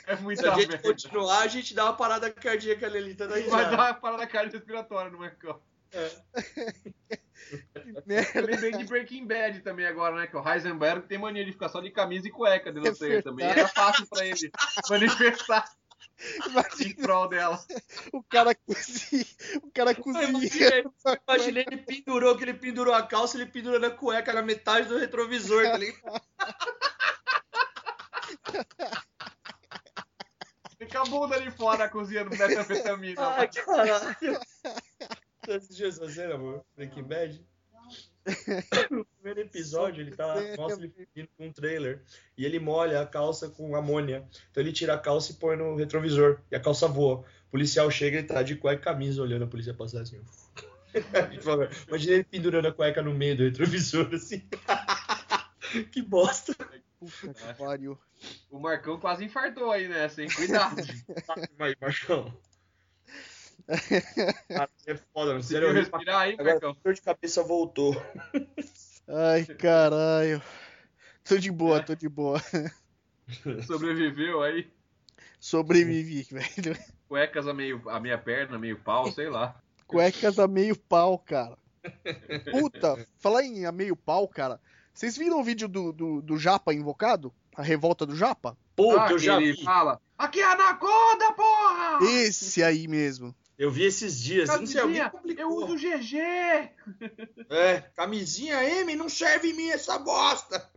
É 0.06 0.16
muita 0.16 0.42
Se 0.42 0.49
a 0.49 0.54
gente 0.54 0.68
merda. 0.68 0.83
continuar, 0.83 1.40
a 1.40 1.47
gente 1.49 1.75
dá 1.75 1.85
uma 1.85 1.97
parada 1.97 2.30
cardíaca 2.30 2.87
ali, 2.87 3.14
tá 3.14 3.26
Vai 3.26 3.42
dar 3.49 3.73
uma 3.73 3.95
parada 3.95 4.26
cardiorrespiratória 4.26 5.11
no 5.11 5.18
Marcão. 5.18 5.61
Merda. 5.92 6.25
Lembrei 8.06 8.72
de 8.72 8.84
Breaking 8.84 9.26
Bad 9.26 9.60
também 9.60 9.86
agora, 9.86 10.16
né? 10.16 10.26
Que 10.26 10.36
o 10.36 10.48
Heisenberg 10.48 11.06
tem 11.06 11.18
mania 11.18 11.44
de 11.44 11.52
ficar 11.52 11.68
só 11.68 11.80
de 11.80 11.90
camisa 11.90 12.28
e 12.28 12.30
cueca 12.30 12.72
dentro 12.72 12.88
É 12.88 12.92
do 12.92 12.98
trailer 12.98 13.22
também. 13.22 13.46
Era 13.46 13.68
fácil 13.68 14.06
pra 14.06 14.26
ele 14.26 14.50
manifestar 14.90 15.64
em 16.18 16.50
Imagina 16.50 16.94
prol 17.02 17.28
dela. 17.28 17.58
o 18.12 18.22
cara 18.22 18.54
cozinha. 18.54 19.24
O 19.62 19.70
cara 19.70 19.90
Eu 19.92 19.96
cozinha. 20.02 20.24
imaginei, 21.28 21.64
ele 21.70 21.76
pendurou, 21.78 22.36
que 22.36 22.44
ele 22.44 22.54
pendurou 22.54 22.94
a 22.94 23.02
calça, 23.02 23.36
ele 23.36 23.46
pendurou 23.46 23.84
a 23.86 23.90
cueca 23.90 24.32
na 24.32 24.42
metade 24.42 24.88
do 24.88 24.98
retrovisor, 24.98 25.62
tá 25.64 25.76
ligado? 25.76 26.22
Fica 30.78 31.00
a 31.00 31.04
bunda 31.04 31.36
ali 31.36 31.50
fora 31.50 31.88
cozinhando 31.88 32.30
metanfetamina. 32.30 33.28
Ai, 33.28 33.48
caralho. 33.48 34.40
Você 35.46 35.86
essa 35.86 36.08
cena, 36.10 36.34
amor? 36.34 36.64
Breaking 36.76 37.04
Bad? 37.04 37.46
No 38.90 39.04
primeiro 39.04 39.40
episódio, 39.40 40.02
ele 40.02 40.11
tá, 40.11 40.35
mostra 40.56 40.85
ele 40.85 40.92
fugindo 40.92 41.28
com 41.37 41.47
um 41.47 41.52
trailer 41.52 42.02
e 42.37 42.45
ele 42.45 42.59
molha 42.59 43.00
a 43.00 43.06
calça 43.06 43.49
com 43.49 43.76
amônia. 43.76 44.26
Então 44.50 44.62
ele 44.62 44.73
tira 44.73 44.95
a 44.95 44.99
calça 44.99 45.33
e 45.33 45.37
põe 45.37 45.56
no 45.56 45.76
retrovisor. 45.76 46.40
E 46.50 46.56
a 46.56 46.61
calça 46.61 46.88
voa. 46.88 47.25
O 47.49 47.50
policial 47.50 47.90
chega 47.90 48.18
e 48.18 48.23
tá 48.23 48.42
de 48.42 48.56
cueca 48.56 48.80
e 48.80 48.85
camisa 48.85 49.23
olhando 49.23 49.45
a 49.45 49.49
polícia 49.49 49.73
passar 49.73 50.00
assim. 50.00 50.21
fala, 51.40 51.71
Imagina 51.87 52.14
ele 52.14 52.25
pendurando 52.25 52.68
a 52.68 52.73
cueca 52.73 53.02
no 53.02 53.14
meio 53.14 53.37
do 53.37 53.45
retrovisor, 53.45 54.12
assim. 54.12 54.42
que 55.92 56.02
bosta. 56.02 56.54
Puta 56.99 57.35
que 57.35 57.54
pariu. 57.54 57.99
O 58.50 58.59
Marcão 58.59 58.99
quase 58.99 59.25
infartou 59.25 59.71
aí 59.71 59.88
nessa, 59.88 60.23
hein? 60.23 60.28
Cuidado. 60.35 60.76
Aí, 61.59 61.76
Marcão. 61.80 62.33
Cara, 64.48 64.68
você 64.76 64.92
é 64.92 64.96
foda, 64.96 65.32
não 65.32 65.40
Conseguiu 65.40 65.62
sério. 65.68 65.72
respirar 65.72 66.20
aí, 66.20 66.36
Marcão? 66.36 66.70
a 66.70 66.76
dor 66.84 66.94
de 66.94 67.02
cabeça 67.02 67.42
voltou. 67.42 67.94
Ai, 69.08 69.44
caralho. 69.44 70.42
Tô 71.25 71.36
de 71.38 71.50
boa, 71.50 71.82
tô 71.82 71.94
de 71.94 72.08
boa. 72.08 72.40
Sobreviveu 73.66 74.42
aí. 74.42 74.70
Sobrevivi, 75.40 76.22
velho. 76.30 76.78
Cuecas 77.08 77.46
a, 77.46 77.54
meio, 77.54 77.82
a 77.88 78.00
meia 78.00 78.18
perna, 78.18 78.58
meio 78.58 78.78
pau, 78.78 79.10
sei 79.12 79.28
lá. 79.28 79.60
Cuecas 79.86 80.38
a 80.38 80.48
meio 80.48 80.76
pau, 80.76 81.18
cara. 81.18 81.56
Puta, 82.50 83.06
falar 83.18 83.42
em 83.44 83.64
a 83.64 83.72
meio 83.72 83.94
pau, 83.96 84.26
cara. 84.26 84.60
Vocês 84.92 85.16
viram 85.16 85.40
o 85.40 85.44
vídeo 85.44 85.68
do, 85.68 85.92
do, 85.92 86.22
do 86.22 86.38
Japa 86.38 86.72
invocado? 86.75 87.32
A 87.54 87.62
revolta 87.62 88.04
do 88.04 88.16
Japa? 88.16 88.56
Puta, 88.75 89.04
Ah, 89.04 89.10
eu 89.12 89.18
já 89.18 89.36
ele 89.40 89.52
vi. 89.52 89.62
fala, 89.64 90.00
aqui 90.18 90.40
é 90.40 90.44
Anaconda, 90.44 91.32
porra! 91.32 91.98
Esse 92.02 92.62
aí 92.62 92.86
mesmo. 92.88 93.34
Eu 93.58 93.70
vi 93.70 93.84
esses 93.84 94.22
dias. 94.22 94.48
Eu 94.48 94.58
não 94.58 94.66
sei, 94.66 94.80
alguém 94.80 95.10
Camisinha, 95.10 95.40
eu 95.40 95.48
uso 95.48 95.76
GG! 95.76 96.16
É, 97.48 97.80
camisinha 97.94 98.62
M 98.62 98.94
não 98.96 99.08
serve 99.08 99.50
em 99.50 99.54
mim 99.54 99.68
essa 99.70 99.98
bosta. 99.98 100.70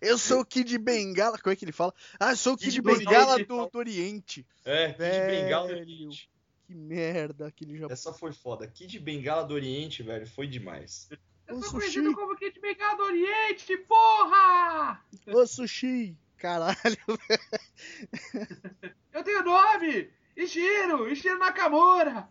Eu 0.00 0.16
sou 0.16 0.40
o 0.40 0.44
Kid 0.44 0.78
Bengala. 0.78 1.38
Como 1.38 1.52
é 1.52 1.56
que 1.56 1.64
ele 1.64 1.72
fala? 1.72 1.92
Ah, 2.18 2.32
eu 2.32 2.36
sou 2.36 2.54
o 2.54 2.56
Kid, 2.56 2.70
Kid 2.70 2.82
Bengala 2.82 3.38
do, 3.44 3.66
do 3.66 3.78
Oriente. 3.78 4.46
É, 4.64 4.88
Kid 4.88 4.98
Velho. 4.98 5.42
Bengala 5.42 5.68
do 5.68 5.74
Oriente. 5.74 6.30
Que 6.66 6.74
merda 6.74 7.46
aquele 7.48 7.76
Japão. 7.76 7.92
Essa 7.92 8.12
foi 8.12 8.32
foda. 8.32 8.66
Kid 8.66 8.98
Bengala 9.00 9.44
do 9.44 9.54
Oriente, 9.54 10.02
velho, 10.04 10.26
foi 10.26 10.46
demais. 10.46 11.08
Eu 11.48 11.56
Ô, 11.56 11.62
sou 11.62 11.72
sushi. 11.72 11.80
conhecido 11.80 12.14
como 12.14 12.36
Kid 12.36 12.60
Bengala 12.60 12.96
do 12.96 13.02
Oriente, 13.02 13.76
porra! 13.76 15.04
Ô, 15.26 15.46
sushi. 15.46 16.16
Caralho. 16.36 16.78
Eu 19.12 19.24
tenho 19.24 19.42
nome! 19.42 20.08
Ishiro! 20.42 21.08
Ishiro 21.08 21.38
Nakamura! 21.38 22.28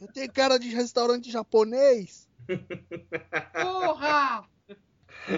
Eu 0.00 0.08
tenho 0.12 0.32
cara 0.32 0.58
de 0.58 0.68
restaurante 0.68 1.30
japonês. 1.30 2.28
Porra! 3.52 4.44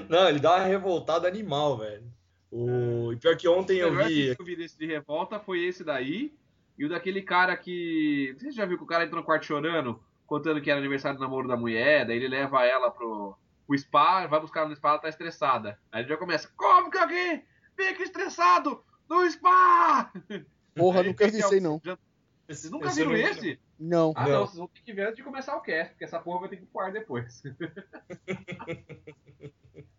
Não, 0.09 0.29
ele 0.29 0.39
dá 0.39 0.57
uma 0.57 0.65
revoltada 0.65 1.27
animal, 1.27 1.79
velho. 1.79 2.05
O... 2.51 3.13
E 3.13 3.17
pior 3.17 3.37
que 3.37 3.49
ontem 3.49 3.79
O 3.83 3.87
eu 3.87 3.91
melhor 3.93 4.09
vi. 4.09 4.35
que 4.37 4.43
eu 4.43 4.47
vi 4.47 4.57
desse 4.57 4.79
de 4.79 4.87
revolta 4.87 5.39
foi 5.39 5.65
esse 5.65 5.85
daí. 5.85 6.35
E 6.79 6.85
o 6.85 6.89
daquele 6.89 7.23
cara 7.23 7.57
que. 7.57 8.37
Você 8.39 8.53
já 8.53 8.65
viu 8.67 8.77
que 8.79 8.85
o 8.85 8.87
cara 8.87 9.05
entrou 9.05 9.21
no 9.21 9.27
quarto 9.27 9.47
chorando, 9.47 10.03
contando 10.27 10.61
que 10.61 10.71
era 10.71 10.79
aniversário 10.79 11.19
do 11.19 11.23
namoro 11.23 11.49
da 11.49 11.57
mulher, 11.57 12.07
daí 12.07 12.17
ele 12.17 12.29
leva 12.29 12.65
ela 12.65 12.91
pro, 12.91 13.37
pro 13.67 13.77
spa, 13.79 14.27
vai 14.27 14.41
buscar 14.41 14.61
ela 14.61 14.69
no 14.69 14.77
spa, 14.77 14.91
ela 14.91 14.99
tá 14.99 15.09
estressada. 15.09 15.79
Aí 15.91 16.03
ele 16.03 16.09
já 16.09 16.17
começa, 16.17 16.49
como 16.57 16.91
que 16.91 16.99
alguém 16.99 17.45
fica 17.77 18.03
estressado 18.03 18.83
no 19.09 19.29
spa? 19.31 20.13
Porra, 20.79 21.03
nunca 21.03 21.27
vi 21.29 21.37
é 21.37 21.41
isso 21.41 21.55
aí 21.55 21.61
não. 21.61 21.81
já- 21.85 21.99
Vocês 22.49 22.71
nunca 22.71 22.87
Esse 22.89 22.97
viram 22.97 23.11
não 23.13 23.19
esse? 23.19 23.59
Não. 23.79 24.13
Ah 24.17 24.25
Não. 24.27 24.33
não, 24.33 24.47
vocês 24.47 24.59
vão 24.59 24.69
ter 24.69 24.81
que 24.81 24.93
ver 24.93 25.03
antes 25.03 25.17
de 25.17 25.23
começar 25.23 25.55
o 25.57 25.61
cast, 25.61 25.91
porque 25.93 26.05
essa 26.05 26.19
porra 26.19 26.41
vai 26.41 26.49
ter 26.49 26.57
que 26.57 26.63
ir 26.63 26.67
pro 26.67 26.81
ar 26.81 26.93
depois. 26.93 27.43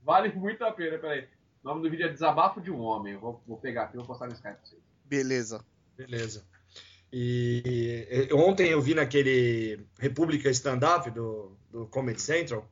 vale 0.03 0.33
muito 0.33 0.63
a 0.63 0.71
pena, 0.71 0.97
peraí. 0.97 1.27
O 1.63 1.67
nome 1.67 1.81
do 1.81 1.89
vídeo 1.89 2.05
é 2.05 2.09
Desabafo 2.09 2.61
de 2.61 2.71
um 2.71 2.79
Homem. 2.79 3.13
Eu 3.13 3.19
vou, 3.19 3.43
vou 3.47 3.57
pegar 3.57 3.83
aqui 3.83 3.95
e 3.95 3.97
vou 3.97 4.05
postar 4.05 4.27
no 4.27 4.33
Skype 4.33 4.55
pra 4.55 4.65
vocês. 4.65 4.81
Beleza. 5.05 5.65
Beleza. 5.97 6.45
E 7.11 8.07
e, 8.29 8.33
ontem 8.33 8.69
eu 8.69 8.81
vi 8.81 8.93
naquele 8.93 9.85
República 9.99 10.49
Stand-Up 10.49 11.09
do, 11.11 11.57
do 11.69 11.87
Comedy 11.87 12.21
Central, 12.21 12.69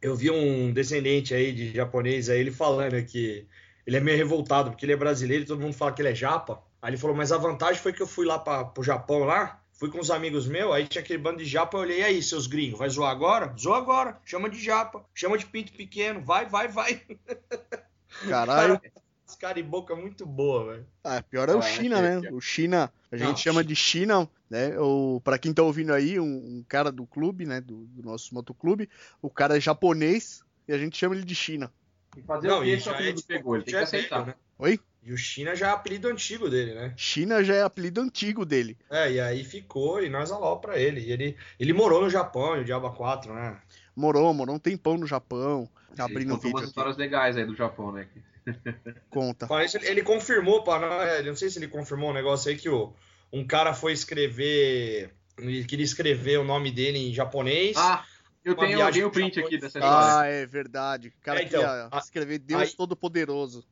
eu 0.00 0.14
vi 0.16 0.30
um 0.30 0.72
descendente 0.72 1.34
aí 1.34 1.52
de 1.52 1.72
japonês 1.74 2.28
aí, 2.30 2.40
ele 2.40 2.52
falando 2.52 3.02
que 3.04 3.46
ele 3.86 3.96
é 3.96 4.00
meio 4.00 4.16
revoltado, 4.16 4.70
porque 4.70 4.86
ele 4.86 4.92
é 4.92 4.96
brasileiro 4.96 5.44
e 5.44 5.46
todo 5.46 5.60
mundo 5.60 5.74
fala 5.74 5.92
que 5.92 6.00
ele 6.00 6.08
é 6.10 6.14
japa. 6.14 6.62
Aí 6.82 6.90
ele 6.90 6.96
falou, 6.96 7.16
mas 7.16 7.30
a 7.32 7.36
vantagem 7.38 7.80
foi 7.82 7.92
que 7.92 8.00
eu 8.02 8.06
fui 8.06 8.24
lá 8.26 8.38
para 8.38 8.64
pro 8.64 8.82
Japão 8.82 9.24
lá, 9.24 9.60
fui 9.72 9.90
com 9.90 9.98
uns 9.98 10.10
amigos 10.10 10.46
meus, 10.46 10.74
aí 10.74 10.86
tinha 10.86 11.02
aquele 11.02 11.18
bando 11.18 11.38
de 11.38 11.44
japa, 11.44 11.76
eu 11.76 11.82
olhei, 11.82 12.00
e 12.00 12.04
aí, 12.04 12.22
seus 12.22 12.46
gringos, 12.46 12.78
vai 12.78 12.88
zoar 12.88 13.10
agora? 13.10 13.54
Zoa 13.58 13.78
agora, 13.78 14.18
chama 14.24 14.48
de 14.48 14.58
japa, 14.62 15.04
chama 15.14 15.36
de 15.36 15.46
pinto 15.46 15.72
pequeno, 15.72 16.22
vai, 16.22 16.46
vai, 16.46 16.68
vai. 16.68 17.02
Caralho. 18.28 18.80
Esse 19.26 19.38
cara 19.38 19.54
de 19.54 19.62
boca 19.62 19.94
muito 19.94 20.26
boa, 20.26 20.72
velho. 20.72 20.86
Ah, 21.04 21.22
pior 21.22 21.48
é 21.48 21.54
o 21.54 21.58
Ah, 21.58 21.62
China, 21.62 21.98
é, 21.98 22.18
né? 22.20 22.28
é. 22.28 22.32
O 22.32 22.40
China, 22.40 22.92
a 23.12 23.16
gente 23.16 23.28
Não, 23.28 23.36
chama 23.36 23.62
de 23.62 23.76
China, 23.76 24.28
né? 24.50 24.76
O, 24.78 25.20
pra 25.22 25.38
quem 25.38 25.54
tá 25.54 25.62
ouvindo 25.62 25.92
aí, 25.92 26.18
um, 26.18 26.24
um 26.24 26.64
cara 26.66 26.90
do 26.90 27.06
clube, 27.06 27.46
né? 27.46 27.60
Do, 27.60 27.84
do 27.86 28.02
nosso 28.02 28.34
motoclube, 28.34 28.90
o 29.22 29.30
cara 29.30 29.56
é 29.56 29.60
japonês 29.60 30.42
e 30.66 30.72
a 30.72 30.78
gente 30.78 30.98
chama 30.98 31.14
ele 31.14 31.24
de 31.24 31.34
China. 31.34 31.72
E 32.16 32.22
fazer 32.22 32.48
Não, 32.48 32.60
o 32.60 32.64
e 32.64 32.76
que 32.76 32.80
já 32.80 32.96
seu 32.96 33.06
é, 33.06 33.12
tipo, 33.12 33.28
pegou? 33.28 33.54
Ele 33.54 33.64
tem 33.64 33.72
que 33.72 33.78
é 33.78 33.82
aceitar. 33.82 34.26
né? 34.26 34.34
Oi? 34.58 34.80
E 35.02 35.12
o 35.12 35.16
China 35.16 35.54
já 35.56 35.68
é 35.68 35.70
apelido 35.70 36.08
antigo 36.08 36.48
dele, 36.50 36.74
né? 36.74 36.92
China 36.96 37.42
já 37.42 37.54
é 37.54 37.62
apelido 37.62 38.00
antigo 38.02 38.44
dele. 38.44 38.76
É, 38.90 39.10
e 39.12 39.20
aí 39.20 39.42
ficou, 39.44 40.02
e 40.02 40.10
nós 40.10 40.30
aló 40.30 40.56
pra 40.56 40.78
ele. 40.78 41.00
E 41.00 41.10
ele, 41.12 41.36
ele 41.58 41.72
morou 41.72 42.02
no 42.02 42.10
Japão, 42.10 42.56
e 42.56 42.60
o 42.60 42.64
Diaba 42.64 42.90
4, 42.90 43.32
né? 43.32 43.58
Morou, 43.96 44.32
morou 44.34 44.56
um 44.56 44.58
tempão 44.58 44.98
no 44.98 45.06
Japão. 45.06 45.68
Abrindo 45.98 46.34
o 46.34 46.36
Contou 46.36 46.40
vídeo 46.42 46.50
umas 46.52 46.62
aqui. 46.62 46.68
histórias 46.70 46.96
legais 46.96 47.36
aí 47.36 47.44
do 47.46 47.54
Japão, 47.56 47.92
né? 47.92 48.08
Conta. 49.10 49.48
Isso, 49.64 49.76
ele- 49.78 49.86
ele 49.88 50.02
confirmou 50.02 50.62
para 50.62 50.86
nós, 50.88 51.26
não 51.26 51.34
sei 51.36 51.50
se 51.50 51.58
ele 51.58 51.68
confirmou 51.68 52.10
um 52.10 52.14
negócio 52.14 52.50
aí 52.50 52.56
que 52.56 52.68
o, 52.68 52.92
um 53.32 53.46
cara 53.46 53.72
foi 53.74 53.92
escrever, 53.92 55.10
ele 55.38 55.64
queria 55.64 55.84
escrever 55.84 56.38
o 56.38 56.44
nome 56.44 56.70
dele 56.70 56.98
em 56.98 57.12
japonês. 57.12 57.76
Ah, 57.76 58.04
eu 58.44 58.54
tenho, 58.54 58.78
eu 58.80 58.92
tenho 58.92 59.08
o 59.08 59.10
print 59.10 59.34
Japão. 59.34 59.46
aqui 59.48 59.58
dessa 59.58 59.78
história. 59.78 60.18
Ah, 60.18 60.26
é 60.26 60.46
verdade. 60.46 61.08
O 61.08 61.12
cara 61.22 61.40
É, 61.40 61.44
então, 61.44 61.60
queria 61.60 61.88
a- 61.90 61.98
escrever 61.98 62.38
Deus 62.38 62.74
Todo-Poderoso. 62.74 63.64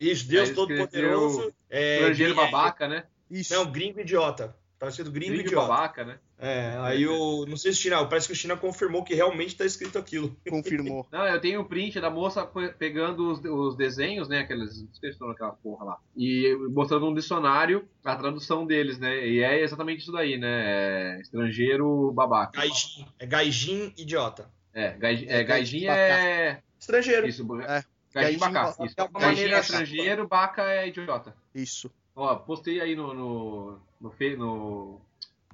Isso, 0.00 0.28
Deus 0.28 0.48
Aí 0.50 0.54
Todo-Poderoso. 0.54 1.52
É, 1.70 1.96
Estrangeiro 2.00 2.34
babaca, 2.34 2.86
né? 2.88 3.04
Isso. 3.30 3.54
Não, 3.54 3.70
gringo 3.70 4.00
idiota. 4.00 4.54
Tava 4.78 4.90
escrito 4.90 5.10
gringo, 5.10 5.32
Gringo 5.32 5.48
idiota. 5.48 5.68
babaca, 5.68 6.04
né? 6.04 6.18
É, 6.38 6.76
aí 6.80 7.06
o. 7.08 7.46
Não 7.46 7.56
sei 7.56 7.72
se 7.72 7.78
o 7.78 7.82
China. 7.82 8.04
Parece 8.04 8.26
que 8.26 8.34
o 8.34 8.36
China 8.36 8.58
confirmou 8.58 9.02
que 9.02 9.14
realmente 9.14 9.56
tá 9.56 9.64
escrito 9.64 9.98
aquilo. 9.98 10.36
confirmou. 10.50 11.06
Não, 11.10 11.26
eu 11.26 11.40
tenho 11.40 11.62
o 11.62 11.64
print 11.64 11.98
da 11.98 12.10
moça 12.10 12.44
pe- 12.44 12.74
pegando 12.74 13.32
os, 13.32 13.42
os 13.42 13.74
desenhos, 13.74 14.28
né? 14.28 14.40
Aqueles. 14.40 14.82
Não 14.82 14.92
sei 14.92 15.08
se 15.08 15.14
estão 15.14 15.28
naquela 15.28 15.52
porra 15.52 15.86
lá. 15.86 15.96
E 16.14 16.54
mostrando 16.70 17.06
um 17.08 17.14
dicionário, 17.14 17.88
a 18.04 18.14
tradução 18.16 18.66
deles, 18.66 18.98
né? 18.98 19.26
E 19.26 19.42
é 19.42 19.62
exatamente 19.62 20.02
isso 20.02 20.12
daí, 20.12 20.36
né? 20.36 21.16
É 21.16 21.20
estrangeiro 21.22 22.12
babaca. 22.12 22.60
Gaijin. 22.60 23.06
É 23.18 23.24
gaijin 23.26 23.94
idiota. 23.96 24.50
É, 24.74 24.90
gai, 24.90 25.24
é, 25.26 25.40
É, 25.40 25.44
gaijin 25.44 25.86
é. 25.88 26.60
Estrangeiro. 26.78 27.26
Isso, 27.26 27.46
É. 27.62 27.82
Gajinho- 28.22 28.40
Bacá. 28.40 28.70
Isso. 28.84 28.94
é 28.96 29.02
uma 29.02 29.20
maneira 29.20 29.56
é 29.56 29.60
estrangeiro, 29.60 30.26
Baca 30.28 30.62
é 30.62 30.88
idiota. 30.88 31.34
Isso. 31.54 31.90
Ó, 32.14 32.34
postei 32.36 32.80
aí 32.80 32.96
no, 32.96 33.12
no, 33.12 33.80
no, 34.00 34.14
no, 34.36 35.00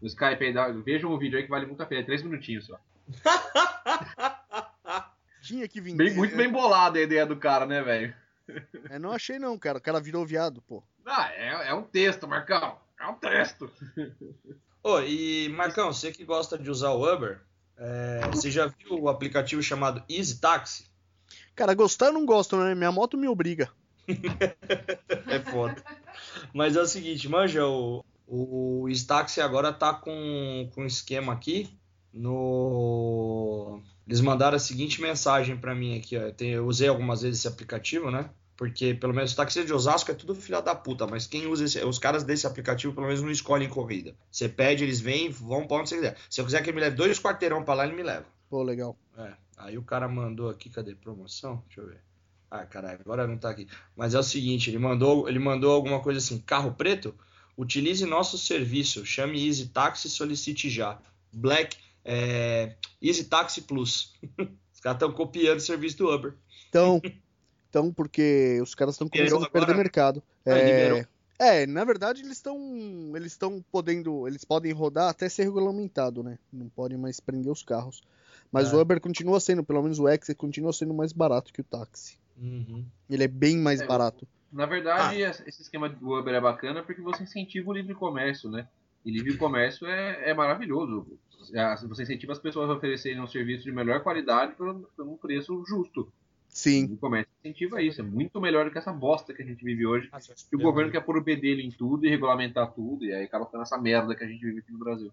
no 0.01 0.07
Skype 0.07 0.45
aí. 0.45 0.53
Vejam 0.85 1.11
o 1.13 1.19
vídeo 1.19 1.37
aí 1.39 1.45
que 1.45 1.51
vale 1.51 1.67
muito 1.67 1.83
a 1.83 1.87
pena. 1.87 2.01
É 2.03 2.05
três 2.05 2.23
minutinhos 2.23 2.67
só. 2.67 2.79
Tinha 5.43 5.67
que 5.67 5.81
vir. 5.81 5.95
Bem, 5.97 6.15
muito 6.15 6.37
bem 6.37 6.49
bolada 6.51 6.99
a 6.99 7.03
ideia 7.03 7.27
do 7.27 7.37
cara, 7.37 7.67
né, 7.67 7.83
velho? 7.83 8.15
É, 8.89 8.99
não 8.99 9.11
achei 9.11 9.39
não, 9.39 9.59
cara. 9.59 9.79
O 9.79 9.83
cara 9.83 10.01
virou 10.01 10.25
viado, 10.25 10.63
pô. 10.63 10.83
Ah, 11.05 11.31
é, 11.33 11.71
é 11.71 11.75
um 11.75 11.83
texto, 11.83 12.29
Marcão. 12.29 12.79
É 13.01 13.07
um 13.07 13.15
texto. 13.15 13.71
Ô, 14.85 15.01
e 15.01 15.49
Marcão, 15.49 15.93
você 15.93 16.13
que 16.13 16.25
gosta 16.25 16.57
de 16.57 16.71
usar 16.71 16.91
o 16.91 17.13
Uber, 17.13 17.41
é, 17.77 18.21
você 18.31 18.51
já 18.51 18.67
viu 18.67 19.01
o 19.01 19.09
aplicativo 19.09 19.63
chamado 19.63 20.05
Easy 20.09 20.41
Taxi? 20.41 20.92
Cara, 21.55 21.75
gostar 21.75 22.07
eu 22.07 22.13
não 22.13 22.25
gosto, 22.27 22.57
né? 22.57 22.75
Minha 22.75 22.93
moto 22.93 23.17
me 23.17 23.29
obriga. 23.29 23.71
É 25.29 25.39
foda. 25.41 25.83
Mas 26.53 26.77
é 26.77 26.81
o 26.81 26.87
seguinte, 26.87 27.29
manja, 27.29 27.67
o, 27.67 28.05
o 28.27 28.89
Easy 28.89 29.07
Taxi 29.07 29.41
agora 29.41 29.73
tá 29.73 29.95
com, 29.95 30.69
com 30.75 30.83
um 30.83 30.87
esquema 30.87 31.33
aqui 31.33 31.71
no... 32.13 33.81
Eles 34.07 34.21
mandaram 34.21 34.57
a 34.57 34.61
seguinte 34.61 35.01
mensagem 35.01 35.57
pra 35.57 35.75
mim 35.75 35.97
aqui, 35.97 36.17
ó. 36.19 36.31
Tem- 36.33 36.51
eu 36.51 36.67
usei 36.67 36.89
algumas 36.89 37.23
vezes 37.23 37.39
esse 37.41 37.49
aplicativo, 37.49 38.11
né? 38.11 38.29
Porque 38.57 38.95
pelo 38.95 39.15
menos 39.15 39.33
o 39.33 39.37
taxista 39.37 39.65
de 39.65 39.73
Osasco 39.73 40.11
é 40.11 40.15
tudo 40.15 40.35
filha 40.35 40.61
da 40.61 40.75
puta, 40.75 41.07
mas 41.07 41.27
quem 41.27 41.47
usa 41.47 41.65
esse, 41.65 41.83
os 41.85 41.99
caras 41.99 42.23
desse 42.23 42.47
aplicativo 42.47 42.93
pelo 42.93 43.07
menos 43.07 43.23
não 43.23 43.31
escolhem 43.31 43.69
corrida. 43.69 44.15
Você 44.31 44.49
pede, 44.49 44.85
eles 44.85 45.01
vêm, 45.01 45.31
vão 45.31 45.67
pra 45.67 45.79
onde 45.79 45.89
você 45.89 45.97
quiser. 45.97 46.17
Se 46.29 46.41
eu 46.41 46.45
quiser 46.45 46.63
que 46.63 46.69
ele 46.69 46.75
me 46.77 46.83
leve 46.83 46.97
dois 46.97 47.19
quarteirão 47.19 47.65
pra 47.65 47.75
lá, 47.75 47.85
ele 47.87 47.97
me 47.97 48.03
leva. 48.03 48.27
Pô, 48.53 48.63
legal. 48.63 48.95
É, 49.17 49.33
aí 49.57 49.79
o 49.79 49.83
cara 49.83 50.07
mandou 50.07 50.51
aqui, 50.51 50.69
cadê 50.69 50.95
promoção? 50.95 51.63
Deixa 51.65 51.81
eu 51.81 51.87
ver. 51.87 52.03
Ah, 52.51 52.67
caralho, 52.67 53.01
agora 53.01 53.27
não 53.27 53.39
tá 53.39 53.49
aqui. 53.49 53.67
Mas 53.97 54.13
é 54.13 54.19
o 54.19 54.23
seguinte, 54.23 54.69
ele 54.69 54.79
mandou, 54.79 55.27
ele 55.27 55.39
mandou 55.39 55.73
alguma 55.73 56.01
coisa 56.03 56.19
assim, 56.19 56.39
carro 56.39 56.75
preto, 56.75 57.15
utilize 57.57 58.05
nosso 58.05 58.37
serviço, 58.37 59.07
chame 59.07 59.43
Easy 59.49 59.69
Taxi 59.69 60.09
e 60.09 60.11
solicite 60.11 60.69
já. 60.69 61.01
Black, 61.33 61.79
é, 62.05 62.77
Easy 63.01 63.25
Taxi 63.25 63.63
Plus. 63.63 64.13
Os 64.71 64.81
caras 64.81 64.97
estão 64.97 65.13
copiando 65.13 65.57
o 65.57 65.63
serviço 65.63 65.97
do 65.97 66.15
Uber. 66.15 66.35
Então, 66.69 67.01
então 67.71 67.89
porque 67.97 68.61
os 68.63 68.75
caras 68.75 68.97
estão 68.97 69.09
começando 69.09 69.47
a 69.47 69.49
perder 69.49 69.75
mercado. 69.75 70.23
Ah, 70.45 70.59
É, 71.39 71.63
é, 71.63 71.67
na 71.67 71.85
verdade 71.85 72.21
eles 72.21 72.37
estão 72.37 72.59
eles 73.17 73.33
estão 73.33 73.65
podendo, 73.73 74.29
eles 74.29 74.45
podem 74.45 74.73
rodar 74.73 75.09
até 75.09 75.27
ser 75.27 75.45
regulamentado, 75.45 76.23
né? 76.23 76.39
Não 76.53 76.69
podem 76.69 76.99
mais 76.99 77.19
prender 77.19 77.51
os 77.51 77.63
carros. 77.63 78.03
Mas 78.53 78.73
É. 78.73 78.77
o 78.77 78.81
Uber 78.81 79.01
continua 79.01 79.41
sendo, 79.41 79.65
pelo 79.65 79.83
menos 79.83 79.99
o 79.99 80.07
X 80.09 80.35
continua 80.37 80.73
sendo 80.73 80.93
mais 80.93 81.13
barato 81.13 81.53
que 81.53 81.63
o 81.63 81.65
táxi. 81.65 82.19
Uhum. 82.37 82.85
Ele 83.09 83.25
é 83.25 83.29
bem 83.29 83.57
mais 83.59 83.81
É, 83.81 83.87
barato. 83.87 84.29
Na 84.53 84.67
verdade, 84.67 85.23
esse 85.23 85.63
esquema 85.63 85.89
do 85.89 86.13
Uber 86.19 86.35
é 86.35 86.41
bacana 86.41 86.83
porque 86.83 87.01
você 87.01 87.23
incentiva 87.23 87.71
o 87.71 87.73
livre 87.73 87.95
comércio, 87.95 88.51
né? 88.51 88.69
E 89.05 89.11
livre 89.11 89.37
comércio 89.37 89.87
é, 89.87 90.31
é 90.31 90.35
maravilhoso. 90.35 91.07
É, 91.55 91.75
Você 91.89 92.03
incentiva 92.03 92.33
as 92.33 92.39
pessoas 92.39 92.71
a 92.71 92.75
oferecerem 92.75 93.21
um 93.21 93.27
serviço 93.27 93.65
de 93.65 93.73
melhor 93.73 94.01
qualidade 94.03 94.55
por, 94.55 94.75
por 94.97 95.07
um 95.09 95.17
preço 95.17 95.65
justo. 95.67 96.03
O 96.03 96.13
Sim. 96.47 96.83
livre 96.83 96.97
comércio 96.99 97.33
incentiva 97.43 97.83
isso. 97.83 98.01
É 98.01 98.05
muito 98.05 98.41
melhor 98.41 98.67
do 98.67 98.71
que 98.71 98.79
essa 98.79 98.93
bosta 98.93 99.33
que 99.33 99.43
a 99.43 99.45
gente 99.45 99.65
vive 99.65 99.87
hoje. 99.87 100.09
Ah, 100.13 100.19
E 100.53 100.57
o 100.57 100.61
governo 100.61 100.93
quer 100.93 101.01
pôr 101.01 101.17
o 101.17 101.23
bedelho 101.25 101.61
em 101.61 101.71
tudo 101.71 102.07
e 102.07 102.11
regulamentar 102.11 102.71
tudo. 102.73 103.05
E 103.05 103.13
aí 103.13 103.25
acaba 103.25 103.47
ficando 103.47 103.63
essa 103.63 103.79
merda 103.79 104.15
que 104.15 104.23
a 104.23 104.27
gente 104.29 104.45
vive 104.45 104.61
aqui 104.61 104.71
no 104.71 104.79
Brasil. 104.79 105.11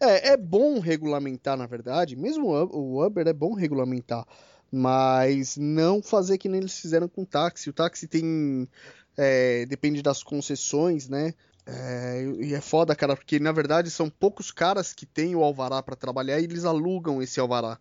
É, 0.00 0.28
é 0.30 0.36
bom 0.36 0.78
regulamentar, 0.78 1.56
na 1.56 1.66
verdade. 1.66 2.16
Mesmo 2.16 2.48
o 2.48 3.04
Uber- 3.04 3.26
é 3.26 3.32
bom 3.32 3.54
regulamentar. 3.54 4.26
Mas 4.70 5.56
não 5.56 6.02
fazer 6.02 6.38
que 6.38 6.48
nem 6.48 6.60
eles 6.60 6.78
fizeram 6.78 7.08
com 7.08 7.22
o 7.22 7.26
táxi. 7.26 7.70
O 7.70 7.72
táxi 7.72 8.06
tem. 8.06 8.68
é, 9.16 9.66
depende 9.66 10.02
das 10.02 10.22
concessões, 10.22 11.08
né? 11.08 11.34
É, 11.66 12.24
e 12.40 12.54
é 12.54 12.60
foda, 12.60 12.96
cara, 12.96 13.16
porque 13.16 13.38
na 13.38 13.52
verdade 13.52 13.90
são 13.90 14.08
poucos 14.10 14.50
caras 14.50 14.92
que 14.94 15.04
têm 15.06 15.36
o 15.36 15.44
alvará 15.44 15.82
para 15.82 15.96
trabalhar 15.96 16.40
e 16.40 16.44
eles 16.44 16.64
alugam 16.64 17.22
esse 17.22 17.40
alvará. 17.40 17.78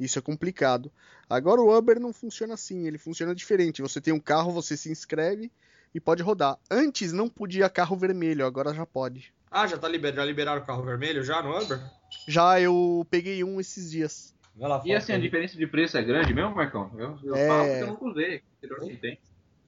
Isso 0.00 0.18
é 0.18 0.22
complicado. 0.22 0.92
Agora 1.28 1.60
o 1.60 1.76
Uber 1.76 2.00
não 2.00 2.12
funciona 2.12 2.54
assim, 2.54 2.86
ele 2.86 2.98
funciona 2.98 3.34
diferente. 3.34 3.82
Você 3.82 4.00
tem 4.00 4.12
um 4.14 4.20
carro, 4.20 4.52
você 4.52 4.76
se 4.76 4.90
inscreve 4.90 5.50
e 5.94 6.00
pode 6.00 6.22
rodar. 6.22 6.58
Antes 6.70 7.12
não 7.12 7.28
podia 7.28 7.70
carro 7.70 7.96
vermelho, 7.96 8.46
agora 8.46 8.74
já 8.74 8.86
pode. 8.86 9.32
Ah, 9.54 9.68
já 9.68 9.78
tá 9.78 9.88
liber... 9.88 10.12
já 10.12 10.24
liberaram 10.24 10.60
o 10.60 10.66
carro 10.66 10.82
vermelho 10.82 11.22
já 11.22 11.40
no 11.40 11.56
Uber? 11.56 11.80
Já 12.26 12.60
eu 12.60 13.06
peguei 13.08 13.44
um 13.44 13.60
esses 13.60 13.88
dias. 13.88 14.34
Lá, 14.56 14.82
E 14.84 14.92
assim, 14.94 15.12
a 15.12 15.18
diferença 15.18 15.56
de 15.56 15.64
preço 15.66 15.96
é 15.96 16.02
grande 16.02 16.34
mesmo, 16.34 16.54
Marcão? 16.56 16.90
Eu, 16.98 17.16
eu 17.22 17.36
É. 17.36 17.48
falo 17.48 17.68
porque 17.68 17.82
eu 17.84 17.86
nunca 17.88 18.04
usei. 18.04 18.42
tem. 19.00 19.18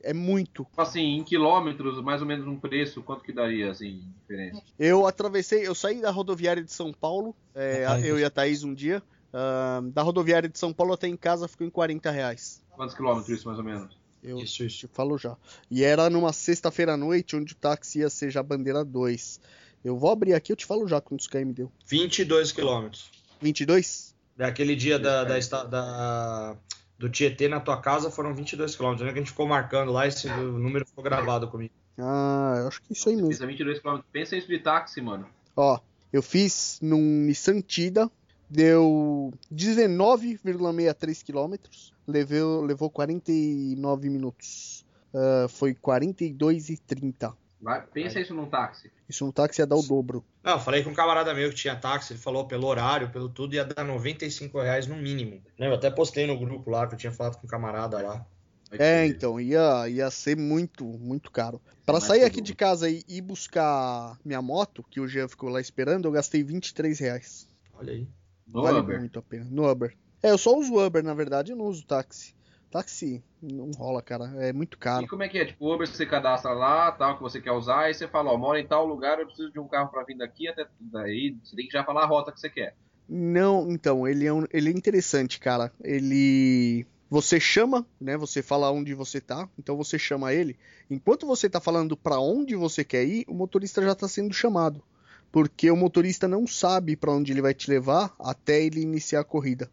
É 0.03 0.13
muito. 0.13 0.65
Tipo 0.65 0.83
Assim, 0.83 1.17
em 1.17 1.23
quilômetros, 1.25 2.03
mais 2.03 2.21
ou 2.21 2.27
menos 2.27 2.47
um 2.49 2.59
preço, 2.59 3.01
quanto 3.03 3.23
que 3.23 3.33
daria, 3.33 3.71
assim, 3.71 4.03
diferença? 4.21 4.61
Eu 4.77 5.07
atravessei, 5.07 5.67
eu 5.67 5.75
saí 5.75 6.01
da 6.01 6.11
rodoviária 6.11 6.63
de 6.65 6.73
São 6.73 6.93
Paulo, 6.93 7.35
é, 7.55 7.85
Ah, 7.87 8.01
eu 8.01 8.19
e 8.19 8.25
a 8.25 8.31
Thaís 8.31 8.65
um 8.65 8.75
dia. 8.75 9.01
ah, 9.33 9.81
da 9.93 10.03
rodoviária 10.03 10.49
de 10.49 10.59
São 10.59 10.73
Paulo 10.73 10.93
até 10.95 11.07
em 11.07 11.17
casa 11.17 11.47
ficou 11.47 11.67
em 11.67 11.71
40 11.71 12.11
reais. 12.11 12.61
Quantos 12.71 12.95
quilômetros 12.95 13.29
isso, 13.39 13.47
mais 13.47 13.59
ou 13.59 13.65
menos? 13.65 13.97
Eu 14.23 14.39
Isso, 14.39 14.65
isso. 14.65 14.79
te 14.79 14.87
falo 14.89 15.17
já. 15.19 15.37
E 15.71 15.85
era 15.85 16.09
numa 16.11 16.33
sexta-feira 16.33 16.95
à 16.95 16.97
noite, 16.97 17.37
onde 17.37 17.53
o 17.53 17.57
táxi 17.57 18.01
ia 18.01 18.11
ser 18.11 18.31
já 18.31 18.43
bandeira 18.43 18.85
2. 18.85 19.41
Eu 19.85 19.97
vou 19.99 20.11
abrir 20.11 20.35
aqui, 20.35 20.53
eu 20.53 20.57
te 20.57 20.67
falo 20.67 20.87
já 20.89 21.01
quantos 21.01 21.27
km 21.27 21.53
deu. 21.53 21.71
22 21.87 22.53
quilômetros. 22.53 23.11
22? 23.41 24.15
Daquele 24.37 24.75
dia 24.77 24.99
da, 24.99 25.25
da, 25.25 25.39
da- 25.65 26.57
do 26.99 27.09
Tietê 27.09 27.47
na 27.49 27.61
tua 27.61 27.81
casa 27.81 28.11
foram 28.11 28.35
22 28.35 28.75
quilômetros. 28.75 29.01
Lembra 29.03 29.13
que 29.15 29.19
a 29.21 29.23
gente 29.23 29.31
ficou 29.31 29.47
marcando 29.47 29.93
lá, 29.93 30.07
esse 30.07 30.29
número 30.29 30.85
ficou 30.87 31.05
gravado 31.05 31.49
comigo. 31.49 31.73
Ah, 31.99 32.57
eu 32.59 32.69
acho 32.69 32.81
que 32.83 32.89
é 32.91 32.97
isso 32.97 33.09
aí 33.09 33.17
mesmo. 33.17 33.29
Pensa 33.31 33.47
22 33.47 33.79
km. 33.81 33.99
Pensa 34.13 34.37
isso 34.37 34.49
de 34.49 34.59
táxi, 34.59 35.01
mano. 35.01 35.27
Ó, 35.57 35.79
eu 36.13 36.23
fiz 36.23 36.79
num 36.83 37.01
Nissan 37.01 37.61
Tida, 37.61 38.11
deu 38.51 39.33
19,63 39.53 41.23
quilômetros, 41.25 41.93
levou, 42.07 42.63
levou 42.63 42.91
49 42.91 44.11
minutos. 44.11 44.85
Ah, 45.15 45.47
foi 45.49 45.75
42,30. 45.75 47.33
Vai, 47.67 47.85
pensa 47.85 48.21
isso 48.21 48.33
num 48.33 48.47
táxi. 48.47 48.93
Isso 49.09 49.27
no 49.27 49.33
táxi 49.33 49.61
ia 49.61 49.67
dar 49.67 49.75
o 49.75 49.83
dobro. 49.83 50.25
Não, 50.41 50.53
eu 50.53 50.61
falei 50.61 50.85
com 50.85 50.91
um 50.91 50.95
camarada 50.95 51.35
meu 51.35 51.51
que 51.51 51.57
tinha 51.57 51.75
táxi, 51.75 52.13
ele 52.13 52.21
falou 52.21 52.47
pelo 52.47 52.65
horário, 52.65 53.11
pelo 53.11 53.29
tudo, 53.29 53.57
ia 53.57 53.65
dar 53.65 53.83
95 53.83 54.61
reais 54.61 54.87
no 54.87 54.95
mínimo. 54.95 55.43
Eu 55.59 55.75
até 55.75 55.91
postei 55.91 56.29
no 56.29 56.39
grupo 56.39 56.71
lá 56.71 56.87
que 56.87 56.95
eu 56.95 56.99
tinha 56.99 57.11
falado 57.11 57.39
com 57.39 57.45
um 57.45 57.51
camarada 57.51 58.01
lá. 58.01 58.25
É, 58.71 59.05
então, 59.05 59.41
ia, 59.41 59.89
ia 59.89 60.09
ser 60.13 60.37
muito, 60.37 60.85
muito 60.85 61.29
caro. 61.33 61.61
Para 61.85 62.01
sair 62.01 62.23
aqui 62.23 62.41
de 62.41 62.55
casa 62.55 62.89
e 62.89 63.03
ir 63.09 63.21
buscar 63.21 64.17
minha 64.25 64.41
moto, 64.41 64.85
que 64.89 65.01
o 65.01 65.09
Jean 65.09 65.27
ficou 65.27 65.49
lá 65.49 65.61
esperando, 65.61 66.07
eu 66.07 66.13
gastei 66.13 66.45
23 66.45 66.97
reais. 67.01 67.51
Olha 67.75 67.93
aí. 67.93 68.07
No 68.47 68.63
vale 68.63 68.79
Uber. 68.79 69.01
muito 69.01 69.19
a 69.19 69.23
pena. 69.23 69.45
No 69.51 69.69
Uber. 69.69 69.93
É, 70.23 70.31
eu 70.31 70.39
só 70.39 70.57
uso 70.57 70.79
Uber, 70.79 71.03
na 71.03 71.15
verdade, 71.15 71.51
eu 71.51 71.57
não 71.57 71.65
uso 71.65 71.85
táxi. 71.85 72.33
Táxi 72.71 73.23
não 73.41 73.71
rola, 73.71 74.03
cara. 74.03 74.33
É 74.45 74.53
muito 74.53 74.75
E 74.75 74.79
caro. 74.79 75.07
como 75.09 75.23
é 75.23 75.29
que 75.29 75.39
é? 75.39 75.45
Tipo, 75.47 75.65
o 75.67 75.75
Uber 75.75 75.87
você 75.87 76.05
cadastra 76.05 76.53
lá, 76.53 76.91
tal, 76.93 77.17
que 77.17 77.23
você 77.23 77.41
quer 77.41 77.53
usar, 77.53 77.83
aí 77.85 77.95
você 77.95 78.07
fala, 78.09 78.33
ó, 78.33 78.37
mora 78.37 78.61
em 78.61 78.67
tal 78.67 78.87
lugar, 78.87 79.19
eu 79.19 79.27
preciso 79.27 79.51
de 79.53 79.59
um 79.61 79.69
carro 79.69 79.89
pra 79.91 80.05
vir 80.05 80.17
daqui 80.17 80.49
até 80.49 80.67
daí. 80.81 81.37
Você 81.43 81.55
tem 81.57 81.67
que 81.67 81.73
já 81.73 81.85
falar 81.85 82.03
a 82.03 82.07
rota 82.07 82.33
que 82.33 82.41
você 82.41 82.51
quer. 82.51 82.75
Não, 83.09 83.71
então, 83.71 84.07
ele 84.07 84.27
é, 84.27 84.33
um- 84.33 84.47
ele 84.53 84.69
é 84.69 84.73
interessante, 84.73 85.39
cara. 85.39 85.73
Ele. 85.83 86.85
Você 87.09 87.39
chama, 87.39 87.87
né? 88.01 88.17
Você 88.17 88.43
fala 88.43 88.69
onde 88.73 88.93
você 88.93 89.21
tá, 89.21 89.49
então 89.57 89.77
você 89.77 89.97
chama 89.97 90.35
ele. 90.35 90.59
Enquanto 90.91 91.25
você 91.25 91.49
tá 91.49 91.61
falando 91.61 91.97
pra 91.97 92.19
onde 92.19 92.57
você 92.57 92.83
quer 92.85 93.05
ir, 93.05 93.25
o 93.29 93.35
motorista 93.35 93.81
já 93.81 93.95
tá 93.95 94.09
sendo 94.09 94.35
chamado. 94.35 94.83
Porque 95.31 95.71
o 95.71 95.77
motorista 95.77 96.27
não 96.27 96.47
sabe 96.49 96.97
pra 96.97 97.13
onde 97.13 97.33
ele 97.33 97.41
vai 97.43 97.55
te 97.55 97.71
levar 97.71 98.13
até 98.19 98.61
ele 98.65 98.81
iniciar 98.81 99.21
a 99.21 99.25
corrida. 99.25 99.71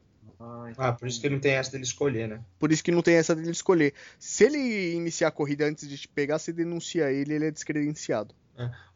Ah, 0.77 0.91
por 0.93 1.07
isso 1.07 1.21
que 1.21 1.29
não 1.29 1.39
tem 1.39 1.53
essa 1.53 1.71
dele 1.71 1.83
escolher, 1.83 2.27
né? 2.27 2.41
Por 2.59 2.71
isso 2.71 2.83
que 2.83 2.91
não 2.91 3.01
tem 3.01 3.15
essa 3.15 3.35
dele 3.35 3.51
escolher. 3.51 3.93
Se 4.19 4.43
ele 4.45 4.93
iniciar 4.93 5.27
a 5.29 5.31
corrida 5.31 5.65
antes 5.65 5.87
de 5.87 5.97
te 5.97 6.07
pegar, 6.07 6.39
você 6.39 6.51
denuncia 6.51 7.11
ele, 7.11 7.33
ele 7.33 7.45
é 7.47 7.51
descredenciado. 7.51 8.35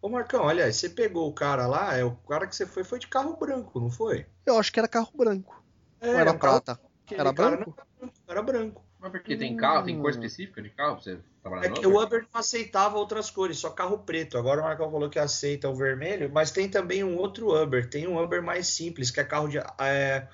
Ô 0.01 0.09
Marcão, 0.09 0.43
olha, 0.43 0.65
aí, 0.65 0.73
você 0.73 0.89
pegou 0.89 1.27
o 1.27 1.33
cara 1.33 1.65
lá, 1.65 1.95
é 1.95 2.03
o 2.03 2.15
cara 2.15 2.45
que 2.45 2.55
você 2.55 2.65
foi 2.65 2.83
foi 2.83 2.99
de 2.99 3.07
carro 3.07 3.35
branco, 3.37 3.79
não 3.79 3.89
foi? 3.89 4.25
Eu 4.45 4.57
acho 4.59 4.71
que 4.71 4.79
era 4.79 4.87
carro 4.87 5.09
branco. 5.15 5.63
É, 5.99 6.13
Ou 6.13 6.19
era 6.19 6.31
um 6.31 6.37
prata? 6.37 6.79
Era 7.11 7.31
branco? 7.31 7.75
não- 7.99 8.11
Era 8.27 8.41
branco. 8.41 8.83
Mas 8.99 9.11
porque 9.11 9.35
tem 9.35 9.55
carro, 9.55 9.85
tem 9.85 9.97
cor 9.99 10.07
Hum. 10.07 10.11
específica 10.11 10.61
de 10.61 10.69
carro 10.69 10.95
pra 10.95 11.03
você 11.03 11.19
trabalhar 11.41 11.65
É 11.65 11.69
que 11.71 11.85
Uber? 11.85 11.97
o 11.99 12.03
Uber 12.03 12.27
não 12.33 12.39
aceitava 12.39 12.97
outras 12.97 13.29
cores, 13.29 13.57
só 13.57 13.69
carro 13.69 13.99
preto. 13.99 14.37
Agora 14.37 14.61
o 14.61 14.63
Marcão 14.63 14.91
falou 14.91 15.09
que 15.09 15.19
aceita 15.19 15.69
o 15.69 15.75
vermelho, 15.75 16.29
mas 16.31 16.51
tem 16.51 16.69
também 16.69 17.03
um 17.03 17.15
outro 17.17 17.55
Uber. 17.55 17.89
Tem 17.89 18.07
um 18.07 18.21
Uber 18.21 18.41
mais 18.43 18.67
simples, 18.67 19.09
que 19.11 19.19
é 19.19 19.23
carro 19.23 19.47
de, 19.47 19.57
é, 19.79 20.27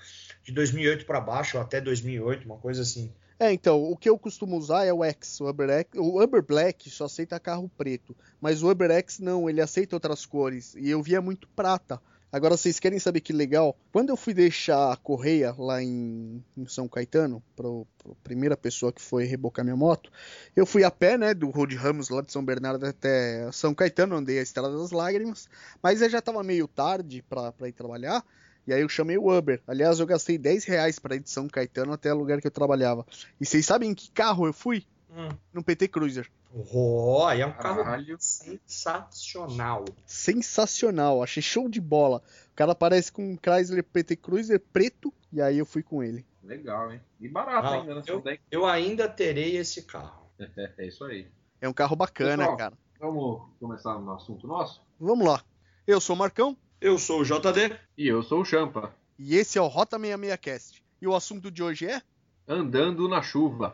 de 0.43 0.51
2008 0.51 1.06
para 1.06 1.21
baixo, 1.21 1.58
ou 1.58 1.63
até 1.63 1.79
2008, 1.79 2.45
uma 2.45 2.58
coisa 2.58 2.82
assim. 2.82 3.12
É, 3.39 3.51
então, 3.51 3.84
o 3.84 3.97
que 3.97 4.10
eu 4.10 4.17
costumo 4.17 4.58
usar 4.58 4.86
é 4.86 4.93
o 4.93 5.03
X, 5.03 5.41
o 5.41 5.49
Uber 5.49 5.69
X. 5.69 5.89
O 5.95 6.21
Uber 6.21 6.41
Black 6.41 6.89
só 6.89 7.06
aceita 7.06 7.39
carro 7.39 7.69
preto, 7.77 8.15
mas 8.39 8.62
o 8.62 8.69
Uber 8.69 8.91
X 8.91 9.19
não, 9.19 9.49
ele 9.49 9.62
aceita 9.62 9.95
outras 9.95 10.25
cores. 10.25 10.75
E 10.75 10.89
eu 10.89 11.01
via 11.01 11.21
muito 11.21 11.47
prata. 11.49 11.99
Agora 12.34 12.58
vocês 12.58 12.79
querem 12.79 12.97
saber 12.97 13.21
que 13.21 13.32
legal? 13.32 13.77
Quando 13.91 14.10
eu 14.10 14.17
fui 14.17 14.34
deixar 14.34 14.91
a 14.91 14.97
correia 14.97 15.53
lá 15.56 15.84
em, 15.84 16.43
em 16.58 16.65
São 16.65 16.88
Caetano, 16.88 17.43
para 17.56 17.67
a 17.67 18.15
primeira 18.23 18.58
pessoa 18.58 18.91
que 18.91 19.01
foi 19.01 19.25
rebocar 19.25 19.63
minha 19.63 19.77
moto, 19.77 20.12
eu 20.56 20.65
fui 20.65 20.84
a 20.84 20.89
pé, 20.89 21.15
né, 21.15 21.36
do 21.36 21.51
Road 21.51 21.75
Ramos 21.75 22.10
lá 22.10 22.23
de 22.23 22.32
São 22.32 22.43
Bernardo 22.43 22.88
até 22.88 23.51
São 23.51 23.75
Caetano, 23.75 24.15
andei 24.15 24.39
a 24.39 24.41
Estrada 24.41 24.75
das 24.75 24.89
Lágrimas, 24.89 25.47
mas 25.79 26.01
aí 26.01 26.10
já 26.10 26.17
estava 26.17 26.41
meio 26.43 26.67
tarde 26.67 27.23
para 27.29 27.67
ir 27.67 27.73
trabalhar. 27.73 28.25
E 28.65 28.73
aí 28.73 28.82
eu 28.82 28.89
chamei 28.89 29.17
o 29.17 29.30
Uber. 29.36 29.62
Aliás, 29.67 29.99
eu 29.99 30.06
gastei 30.06 30.38
10 30.38 30.63
reais 30.65 30.97
para 30.99 31.15
ir 31.15 31.19
de 31.19 31.30
São 31.30 31.47
Caetano 31.47 31.91
até 31.93 32.13
o 32.13 32.17
lugar 32.17 32.39
que 32.39 32.47
eu 32.47 32.52
trabalhava. 32.52 33.06
E 33.39 33.45
vocês 33.45 33.65
sabem 33.65 33.89
em 33.91 33.93
que 33.95 34.10
carro 34.12 34.45
eu 34.47 34.54
fui? 34.54 34.86
Hum. 35.12 35.30
No 35.54 35.63
PT 35.63 35.89
Cruiser. 35.89 36.30
Oh, 36.71 37.26
aí 37.26 37.41
é 37.41 37.45
um 37.45 37.52
carro 37.54 37.84
Caralho. 37.84 38.15
sensacional. 38.19 39.86
Sensacional, 40.06 41.21
achei 41.23 41.41
show 41.43 41.67
de 41.69 41.82
bola. 41.82 42.21
O 42.52 42.56
cara 42.56 42.71
aparece 42.71 43.12
com 43.12 43.23
um 43.34 43.38
Chrysler 43.38 43.84
PT 43.84 44.15
Cruiser 44.17 44.60
preto 44.71 45.13
e 45.32 45.41
aí 45.41 45.58
eu 45.58 45.65
fui 45.65 45.84
com 45.84 46.04
ele. 46.04 46.26
Legal, 46.43 46.91
hein? 46.91 47.02
E 47.19 47.28
barato 47.28 47.67
Não, 47.67 47.82
ainda, 47.82 47.95
né? 47.95 48.02
eu- 48.08 48.23
Eu 48.52 48.65
ainda 48.65 49.08
terei 49.08 49.58
esse 49.58 49.82
carro. 49.84 50.23
É 50.78 50.88
isso 50.88 51.04
aí. 51.06 51.28
É 51.62 51.69
um 51.69 51.73
carro 51.73 51.95
bacana, 51.95 52.38
Pessoal. 52.43 52.58
cara. 52.58 52.73
Vamos 52.99 53.41
começar 53.60 53.97
no 53.99 54.13
assunto 54.13 54.45
nosso? 54.47 54.82
Vamos 54.99 55.26
lá. 55.28 55.41
Eu 55.88 56.02
sou 56.02 56.15
o 56.15 56.19
Marcão 56.19 56.58
Eu 56.84 57.00
sou 57.00 57.22
o 57.22 57.24
JD. 57.24 57.80
E 57.98 58.10
eu 58.10 58.22
sou 58.22 58.41
o 58.41 58.46
Champa. 58.46 58.93
e 59.17 59.38
esse 59.38 59.58
é 59.58 59.62
o 59.62 59.67
Rota 59.67 59.98
66 59.98 60.38
Cast. 60.41 60.84
E 61.02 61.08
o 61.08 61.15
assunto 61.15 61.50
de 61.50 61.63
hoje 61.63 61.88
é 61.88 62.02
Andando 62.46 63.08
na 63.08 63.22
chuva. 63.22 63.74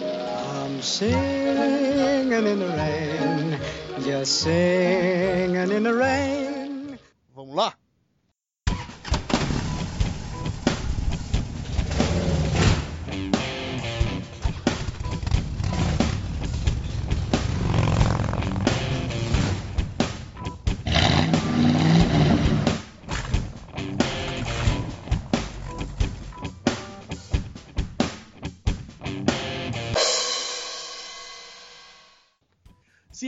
I'm 0.00 0.82
singing 0.82 2.32
in 2.32 2.58
the 2.58 2.66
rain, 2.76 3.60
just 4.02 4.42
singing 4.42 5.72
in 5.72 5.84
the 5.84 5.92
rain. 5.92 6.98
Vamos 7.32 7.54
lá? 7.54 7.74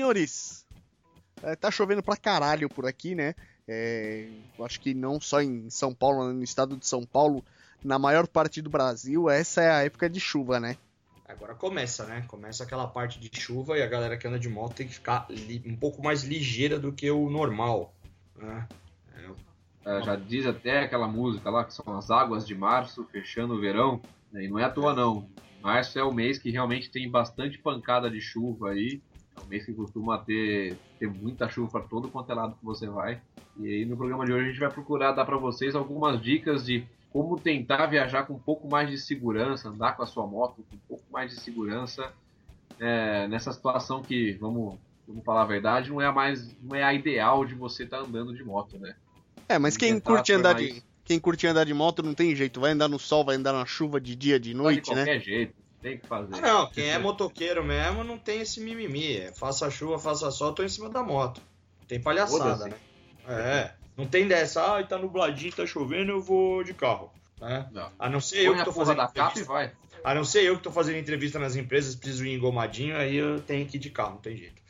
Senhores, 0.00 0.66
é, 1.42 1.56
tá 1.56 1.70
chovendo 1.70 2.02
pra 2.02 2.18
caralho 2.18 2.68
por 2.68 2.84
aqui, 2.84 3.14
né? 3.14 3.34
É, 3.66 4.28
eu 4.58 4.62
acho 4.64 4.78
que 4.78 4.92
não 4.92 5.18
só 5.18 5.40
em 5.40 5.70
São 5.70 5.94
Paulo, 5.94 6.34
no 6.34 6.44
estado 6.44 6.76
de 6.76 6.86
São 6.86 7.02
Paulo, 7.06 7.42
na 7.82 7.98
maior 7.98 8.26
parte 8.26 8.60
do 8.60 8.68
Brasil, 8.68 9.30
essa 9.30 9.62
é 9.62 9.70
a 9.70 9.84
época 9.84 10.10
de 10.10 10.20
chuva, 10.20 10.60
né? 10.60 10.76
Agora 11.26 11.54
começa, 11.54 12.04
né? 12.04 12.22
Começa 12.28 12.62
aquela 12.62 12.86
parte 12.86 13.18
de 13.18 13.30
chuva 13.40 13.78
e 13.78 13.82
a 13.82 13.86
galera 13.86 14.18
que 14.18 14.28
anda 14.28 14.38
de 14.38 14.50
moto 14.50 14.74
tem 14.74 14.86
que 14.86 14.92
ficar 14.92 15.26
li- 15.30 15.62
um 15.64 15.74
pouco 15.74 16.02
mais 16.02 16.22
ligeira 16.22 16.78
do 16.78 16.92
que 16.92 17.10
o 17.10 17.30
normal. 17.30 17.94
Né? 18.36 18.68
É, 19.86 20.02
já 20.02 20.14
diz 20.14 20.44
até 20.44 20.80
aquela 20.80 21.08
música 21.08 21.48
lá 21.48 21.64
que 21.64 21.72
são 21.72 21.96
as 21.96 22.10
águas 22.10 22.46
de 22.46 22.54
março 22.54 23.02
fechando 23.10 23.54
o 23.54 23.60
verão. 23.60 23.98
né? 24.30 24.44
E 24.44 24.48
não 24.48 24.58
é 24.58 24.64
à 24.64 24.70
toa 24.70 24.94
não. 24.94 25.26
Março 25.62 25.98
é 25.98 26.04
o 26.04 26.12
mês 26.12 26.38
que 26.38 26.50
realmente 26.50 26.90
tem 26.90 27.10
bastante 27.10 27.56
pancada 27.58 28.10
de 28.10 28.20
chuva 28.20 28.72
aí. 28.72 29.00
É 29.36 29.44
um 29.44 29.48
mês 29.48 29.64
que 29.64 29.72
costuma 29.72 30.18
ter, 30.18 30.76
ter 30.98 31.08
muita 31.08 31.48
chuva 31.48 31.70
para 31.70 31.80
todo 31.82 32.08
quanto 32.08 32.30
é 32.32 32.34
lado 32.34 32.56
que 32.58 32.64
você 32.64 32.86
vai. 32.86 33.20
E 33.58 33.66
aí 33.66 33.84
no 33.84 33.96
programa 33.96 34.24
de 34.24 34.32
hoje 34.32 34.44
a 34.44 34.48
gente 34.48 34.60
vai 34.60 34.70
procurar 34.70 35.12
dar 35.12 35.24
para 35.24 35.36
vocês 35.36 35.74
algumas 35.74 36.20
dicas 36.20 36.64
de 36.64 36.84
como 37.10 37.38
tentar 37.38 37.86
viajar 37.86 38.24
com 38.24 38.34
um 38.34 38.38
pouco 38.38 38.68
mais 38.68 38.90
de 38.90 38.98
segurança, 38.98 39.68
andar 39.68 39.96
com 39.96 40.02
a 40.02 40.06
sua 40.06 40.26
moto 40.26 40.64
com 40.68 40.76
um 40.76 40.80
pouco 40.88 41.04
mais 41.10 41.30
de 41.30 41.40
segurança 41.40 42.12
é, 42.78 43.26
nessa 43.28 43.52
situação 43.52 44.02
que, 44.02 44.32
vamos, 44.32 44.78
vamos 45.06 45.24
falar 45.24 45.42
a 45.42 45.46
verdade, 45.46 45.90
não 45.90 46.00
é 46.00 46.06
a 46.06 46.12
mais 46.12 46.54
não 46.62 46.76
é 46.76 46.82
a 46.82 46.92
ideal 46.92 47.44
de 47.44 47.54
você 47.54 47.84
estar 47.84 48.00
andando 48.00 48.34
de 48.34 48.44
moto, 48.44 48.78
né? 48.78 48.94
É, 49.48 49.58
mas 49.58 49.76
quem 49.76 49.98
curte 50.00 50.32
andar 50.32 50.54
de. 50.54 50.82
Quem 51.04 51.20
curte 51.20 51.46
andar 51.46 51.64
de 51.64 51.72
moto 51.72 52.02
não 52.02 52.14
tem 52.14 52.34
jeito, 52.34 52.60
vai 52.60 52.72
andar 52.72 52.88
no 52.88 52.98
sol, 52.98 53.24
vai 53.24 53.36
andar 53.36 53.52
na 53.52 53.64
chuva 53.64 54.00
de 54.00 54.16
dia, 54.16 54.40
de 54.40 54.52
noite, 54.52 54.90
de 54.90 54.96
né? 54.96 55.04
qualquer 55.04 55.20
jeito, 55.20 55.54
tem 55.82 55.98
que 55.98 56.06
fazer. 56.06 56.34
Ah, 56.36 56.40
não, 56.40 56.70
quem 56.70 56.88
é 56.88 56.98
motoqueiro 56.98 57.64
mesmo 57.64 58.02
não 58.04 58.18
tem 58.18 58.40
esse 58.40 58.60
mimimi. 58.60 59.16
É, 59.16 59.32
faça 59.32 59.70
chuva, 59.70 59.98
faça 59.98 60.30
sol, 60.30 60.52
tô 60.52 60.62
em 60.62 60.68
cima 60.68 60.88
da 60.88 61.02
moto. 61.02 61.40
Tem 61.86 62.00
palhaçada, 62.00 62.66
né? 62.66 62.76
É. 63.28 63.72
Não 63.96 64.06
tem 64.06 64.26
dessa, 64.28 64.74
ai, 64.74 64.86
tá 64.86 64.98
nubladinho, 64.98 65.52
tá 65.52 65.64
chovendo, 65.66 66.12
eu 66.12 66.20
vou 66.20 66.62
de 66.62 66.74
carro. 66.74 67.10
Né? 67.40 67.66
Não. 67.72 67.90
A 67.98 68.08
não 68.10 68.20
ser 68.20 68.40
eu 68.40 68.46
Põe 68.46 68.54
que 68.56 68.60
a 68.62 68.64
tô 68.64 68.72
fazendo 68.72 68.96
da 68.96 69.06
capa 69.06 69.18
e 69.18 69.22
entrevista. 69.42 69.52
vai. 69.52 69.72
A 70.04 70.14
não 70.14 70.24
ser 70.24 70.44
eu 70.44 70.56
que 70.56 70.62
tô 70.62 70.70
fazendo 70.70 70.98
entrevista 70.98 71.38
nas 71.38 71.56
empresas, 71.56 71.96
preciso 71.96 72.24
ir 72.24 72.34
engomadinho, 72.34 72.96
aí 72.96 73.16
eu 73.16 73.40
tenho 73.40 73.66
que 73.66 73.76
ir 73.76 73.80
de 73.80 73.90
carro, 73.90 74.12
não 74.12 74.18
tem 74.18 74.36
jeito. 74.36 74.62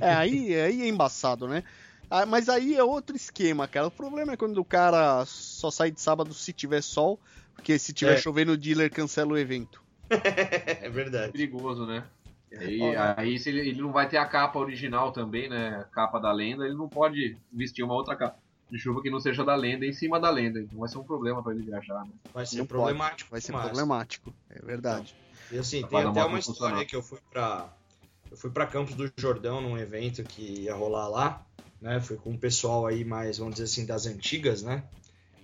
É, 0.00 0.12
aí, 0.14 0.54
aí 0.54 0.82
é 0.82 0.88
embaçado, 0.88 1.48
né? 1.48 1.64
Ah, 2.10 2.24
mas 2.26 2.48
aí 2.48 2.76
é 2.76 2.84
outro 2.84 3.16
esquema, 3.16 3.66
cara. 3.66 3.86
O 3.88 3.90
problema 3.90 4.32
é 4.32 4.36
quando 4.36 4.58
o 4.58 4.64
cara 4.64 5.24
só 5.26 5.70
sai 5.70 5.90
de 5.90 6.00
sábado 6.00 6.32
se 6.32 6.52
tiver 6.52 6.82
sol, 6.82 7.18
porque 7.54 7.78
se 7.78 7.92
tiver 7.92 8.14
É. 8.14 8.16
chovendo, 8.18 8.52
o 8.52 8.56
dealer 8.56 8.90
cancela 8.90 9.32
o 9.32 9.38
evento. 9.38 9.82
É 10.10 10.86
É 10.86 10.90
verdade. 10.90 11.32
perigoso, 11.32 11.86
né? 11.86 12.04
E 12.52 12.56
aí, 12.56 12.80
Olha. 12.82 13.14
aí 13.16 13.38
se 13.38 13.48
ele, 13.48 13.60
ele 13.68 13.82
não 13.82 13.90
vai 13.92 14.08
ter 14.08 14.16
a 14.16 14.26
capa 14.26 14.58
original 14.58 15.10
também, 15.12 15.48
né? 15.48 15.78
A 15.80 15.84
capa 15.84 16.18
da 16.20 16.30
lenda, 16.32 16.64
ele 16.64 16.74
não 16.76 16.88
pode 16.88 17.36
vestir 17.52 17.82
uma 17.84 17.94
outra 17.94 18.14
capa 18.14 18.36
de 18.70 18.78
chuva 18.78 19.02
que 19.02 19.10
não 19.10 19.20
seja 19.20 19.44
da 19.44 19.54
lenda 19.54 19.84
em 19.84 19.92
cima 19.92 20.20
da 20.20 20.30
lenda. 20.30 20.60
Então 20.60 20.78
vai 20.78 20.88
ser 20.88 20.98
um 20.98 21.04
problema 21.04 21.42
pra 21.42 21.52
ele 21.52 21.62
viajar, 21.64 22.04
né? 22.04 22.10
Vai 22.32 22.46
ser 22.46 22.58
Não 22.58 22.66
problemático. 22.66 23.30
Vai 23.30 23.40
ser 23.40 23.52
mas- 23.52 23.64
problemático, 23.66 24.32
é 24.50 24.60
verdade. 24.64 25.14
E 25.50 25.58
assim, 25.58 25.84
tem 25.84 26.02
até 26.04 26.24
uma 26.24 26.38
história 26.38 26.84
que 26.84 26.94
eu 26.96 27.02
fui 27.02 27.18
pra. 27.30 27.68
Eu 28.30 28.36
fui 28.36 28.50
pra 28.50 28.66
Campos 28.66 28.94
do 28.94 29.12
Jordão 29.16 29.60
num 29.60 29.76
evento 29.78 30.22
que 30.24 30.62
ia 30.62 30.74
rolar 30.74 31.08
lá, 31.08 31.42
né? 31.80 32.00
Fui 32.00 32.16
com 32.16 32.30
um 32.30 32.36
pessoal 32.38 32.86
aí 32.86 33.04
mais, 33.04 33.38
vamos 33.38 33.54
dizer 33.54 33.64
assim, 33.64 33.84
das 33.86 34.06
antigas, 34.06 34.62
né? 34.62 34.82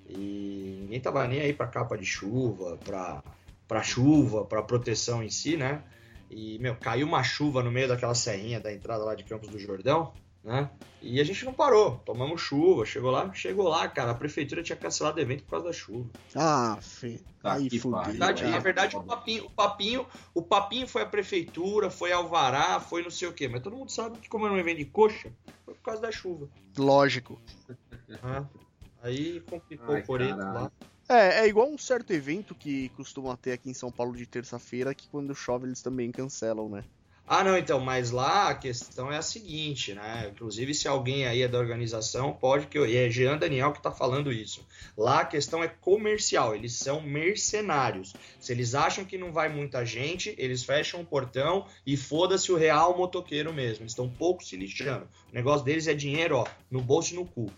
E 0.08 0.78
ninguém 0.82 1.00
tava 1.00 1.26
nem 1.28 1.40
aí 1.40 1.52
pra 1.52 1.66
capa 1.66 1.96
de 1.96 2.04
chuva, 2.04 2.76
pra, 2.84 3.22
pra 3.70 3.84
chuva, 3.84 4.44
pra 4.44 4.64
proteção 4.64 5.22
em 5.22 5.30
si, 5.30 5.56
né? 5.56 5.84
E, 6.28 6.58
meu, 6.58 6.74
caiu 6.74 7.06
uma 7.06 7.22
chuva 7.22 7.62
no 7.62 7.70
meio 7.70 7.86
daquela 7.86 8.16
serrinha 8.16 8.58
da 8.58 8.72
entrada 8.72 9.04
lá 9.04 9.14
de 9.14 9.22
Campos 9.22 9.48
do 9.48 9.60
Jordão, 9.60 10.12
né? 10.42 10.68
E 11.00 11.20
a 11.20 11.24
gente 11.24 11.44
não 11.44 11.52
parou, 11.52 11.96
tomamos 12.04 12.40
chuva, 12.40 12.84
chegou 12.84 13.12
lá, 13.12 13.32
chegou 13.32 13.68
lá, 13.68 13.86
cara, 13.88 14.10
a 14.10 14.14
prefeitura 14.14 14.60
tinha 14.60 14.74
cancelado 14.74 15.18
o 15.18 15.20
evento 15.20 15.44
por 15.44 15.50
causa 15.50 15.66
da 15.66 15.72
chuva. 15.72 16.10
Ah, 16.34 16.78
Fê. 16.80 17.20
Tá 17.40 17.52
aí 17.52 17.70
fudeu. 17.78 17.90
Na 17.92 18.02
verdade, 18.08 18.42
É. 18.42 18.48
na 18.48 18.58
verdade, 18.58 18.96
o 18.96 19.04
papinho, 19.04 19.44
o 19.46 19.50
papinho, 19.50 20.06
o 20.34 20.42
papinho 20.42 20.88
foi 20.88 21.02
a 21.02 21.06
prefeitura, 21.06 21.90
foi 21.90 22.10
Alvará, 22.10 22.80
foi 22.80 23.04
não 23.04 23.10
sei 23.10 23.28
o 23.28 23.32
quê, 23.32 23.46
mas 23.46 23.62
todo 23.62 23.76
mundo 23.76 23.92
sabe 23.92 24.18
que 24.18 24.28
como 24.28 24.46
eu 24.46 24.56
não 24.56 24.64
vendo 24.64 24.78
de 24.78 24.84
coxa, 24.84 25.32
foi 25.64 25.74
por 25.74 25.82
causa 25.82 26.02
da 26.02 26.10
chuva. 26.10 26.48
Lógico. 26.76 27.40
né? 28.08 28.44
Aí 29.00 29.38
complicou 29.48 29.94
Ai, 29.94 30.02
o 30.02 30.04
coreto 30.06 30.36
lá. 30.38 30.72
É, 31.12 31.40
é 31.40 31.48
igual 31.48 31.68
um 31.68 31.76
certo 31.76 32.12
evento 32.12 32.54
que 32.54 32.88
costumam 32.90 33.34
ter 33.34 33.50
aqui 33.50 33.68
em 33.68 33.74
São 33.74 33.90
Paulo 33.90 34.16
de 34.16 34.24
terça-feira, 34.26 34.94
que 34.94 35.08
quando 35.08 35.34
chove 35.34 35.66
eles 35.66 35.82
também 35.82 36.12
cancelam, 36.12 36.68
né? 36.68 36.84
Ah, 37.26 37.42
não, 37.42 37.58
então, 37.58 37.80
mas 37.80 38.12
lá 38.12 38.48
a 38.48 38.54
questão 38.54 39.10
é 39.10 39.16
a 39.16 39.22
seguinte, 39.22 39.92
né? 39.92 40.30
Inclusive, 40.32 40.72
se 40.72 40.86
alguém 40.86 41.26
aí 41.26 41.42
é 41.42 41.48
da 41.48 41.58
organização, 41.58 42.32
pode 42.32 42.68
que 42.68 42.78
eu. 42.78 42.86
E 42.86 42.96
é 42.96 43.10
Jean 43.10 43.36
Daniel 43.36 43.72
que 43.72 43.82
tá 43.82 43.90
falando 43.90 44.32
isso. 44.32 44.64
Lá 44.96 45.22
a 45.22 45.24
questão 45.24 45.64
é 45.64 45.68
comercial, 45.68 46.54
eles 46.54 46.74
são 46.74 47.00
mercenários. 47.00 48.14
Se 48.38 48.52
eles 48.52 48.76
acham 48.76 49.04
que 49.04 49.18
não 49.18 49.32
vai 49.32 49.48
muita 49.48 49.84
gente, 49.84 50.32
eles 50.38 50.62
fecham 50.62 51.00
o 51.00 51.06
portão 51.06 51.66
e 51.84 51.96
foda-se 51.96 52.52
o 52.52 52.56
real 52.56 52.96
motoqueiro 52.96 53.52
mesmo. 53.52 53.82
Eles 53.82 53.92
estão 53.92 54.08
pouco 54.08 54.44
se 54.44 54.56
lixando. 54.56 55.08
O 55.28 55.34
negócio 55.34 55.64
deles 55.64 55.88
é 55.88 55.94
dinheiro, 55.94 56.36
ó, 56.36 56.46
no 56.70 56.80
bolso 56.80 57.14
e 57.14 57.16
no 57.16 57.26
cu. 57.26 57.50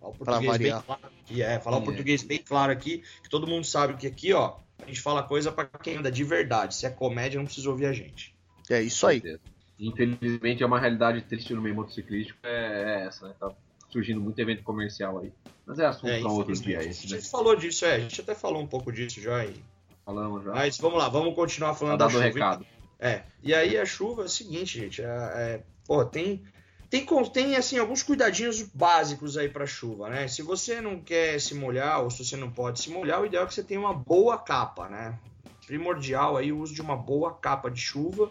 Fala 0.00 0.12
o 0.12 0.16
Pra 0.16 0.40
português 0.40 0.58
bem 0.58 0.82
claro 0.82 1.00
aqui, 1.24 1.42
é, 1.42 1.60
falar 1.60 1.76
o 1.78 1.80
É. 1.80 1.84
português 1.84 2.22
bem 2.22 2.38
claro 2.38 2.72
aqui, 2.72 3.02
que 3.22 3.28
todo 3.28 3.46
mundo 3.46 3.64
sabe 3.64 3.94
que 3.94 4.06
aqui, 4.06 4.32
ó, 4.32 4.56
a 4.82 4.86
gente 4.86 5.00
fala 5.00 5.22
coisa 5.22 5.50
pra 5.50 5.64
quem 5.66 5.96
anda 5.96 6.10
de 6.10 6.22
verdade. 6.24 6.74
Se 6.74 6.86
é 6.86 6.90
comédia, 6.90 7.38
não 7.38 7.44
precisa 7.46 7.68
ouvir 7.68 7.86
a 7.86 7.92
gente. 7.92 8.34
É 8.70 8.80
isso 8.82 9.06
aí. 9.06 9.22
Infelizmente 9.78 10.62
é 10.62 10.66
uma 10.66 10.78
realidade 10.80 11.22
triste 11.22 11.54
no 11.54 11.62
meio 11.62 11.74
motociclístico, 11.74 12.38
é, 12.42 13.02
é 13.02 13.06
essa, 13.06 13.28
né? 13.28 13.34
Tá 13.38 13.50
surgindo 13.90 14.20
muito 14.20 14.38
evento 14.40 14.62
comercial 14.62 15.18
aí. 15.18 15.32
Mas 15.66 15.78
é 15.78 15.86
assunto 15.86 16.08
É, 16.10 16.20
pra 16.20 16.30
outro 16.30 16.54
dia 16.54 16.78
A 16.80 16.84
esse, 16.84 17.08
né? 17.10 17.16
gente 17.18 17.30
falou 17.30 17.54
disso, 17.54 17.84
é, 17.84 17.94
a 17.94 17.98
gente 18.00 18.20
até 18.20 18.34
falou 18.34 18.60
um 18.62 18.66
pouco 18.66 18.92
disso 18.92 19.20
já. 19.20 19.44
E... 19.44 19.54
Falamos 20.04 20.44
já. 20.44 20.52
Mas 20.52 20.78
vamos 20.78 20.98
lá, 20.98 21.08
vamos 21.08 21.34
continuar 21.34 21.70
Tá 21.70 21.74
falando 21.74 21.98
da 21.98 22.06
dado 22.06 22.10
o 22.18 22.22
chuva. 22.22 22.26
recado. 22.34 22.66
É, 22.98 23.22
e 23.42 23.54
aí 23.54 23.78
a 23.78 23.84
chuva 23.86 24.22
é 24.22 24.24
o 24.24 24.28
seguinte, 24.28 24.80
gente, 24.80 25.00
é, 25.02 25.06
é, 25.06 25.62
pô, 25.86 26.04
tem, 26.04 26.42
tem, 26.90 27.06
tem 27.32 27.56
assim, 27.56 27.78
alguns 27.78 28.02
cuidadinhos 28.02 28.62
básicos 28.62 29.36
aí 29.36 29.48
pra 29.48 29.66
chuva, 29.66 30.08
né? 30.08 30.26
Se 30.26 30.40
você 30.40 30.80
não 30.80 31.00
quer 31.00 31.38
se 31.38 31.54
molhar, 31.54 32.02
ou 32.02 32.10
se 32.10 32.24
você 32.24 32.36
não 32.36 32.50
pode 32.50 32.80
se 32.80 32.90
molhar, 32.90 33.20
o 33.20 33.26
ideal 33.26 33.44
é 33.44 33.46
que 33.46 33.54
você 33.54 33.62
tenha 33.62 33.80
uma 33.80 33.92
boa 33.92 34.38
capa, 34.38 34.88
né? 34.88 35.18
Primordial 35.66 36.38
aí 36.38 36.50
o 36.50 36.58
uso 36.58 36.74
de 36.74 36.80
uma 36.80 36.96
boa 36.96 37.34
capa 37.34 37.70
de 37.70 37.80
chuva. 37.80 38.30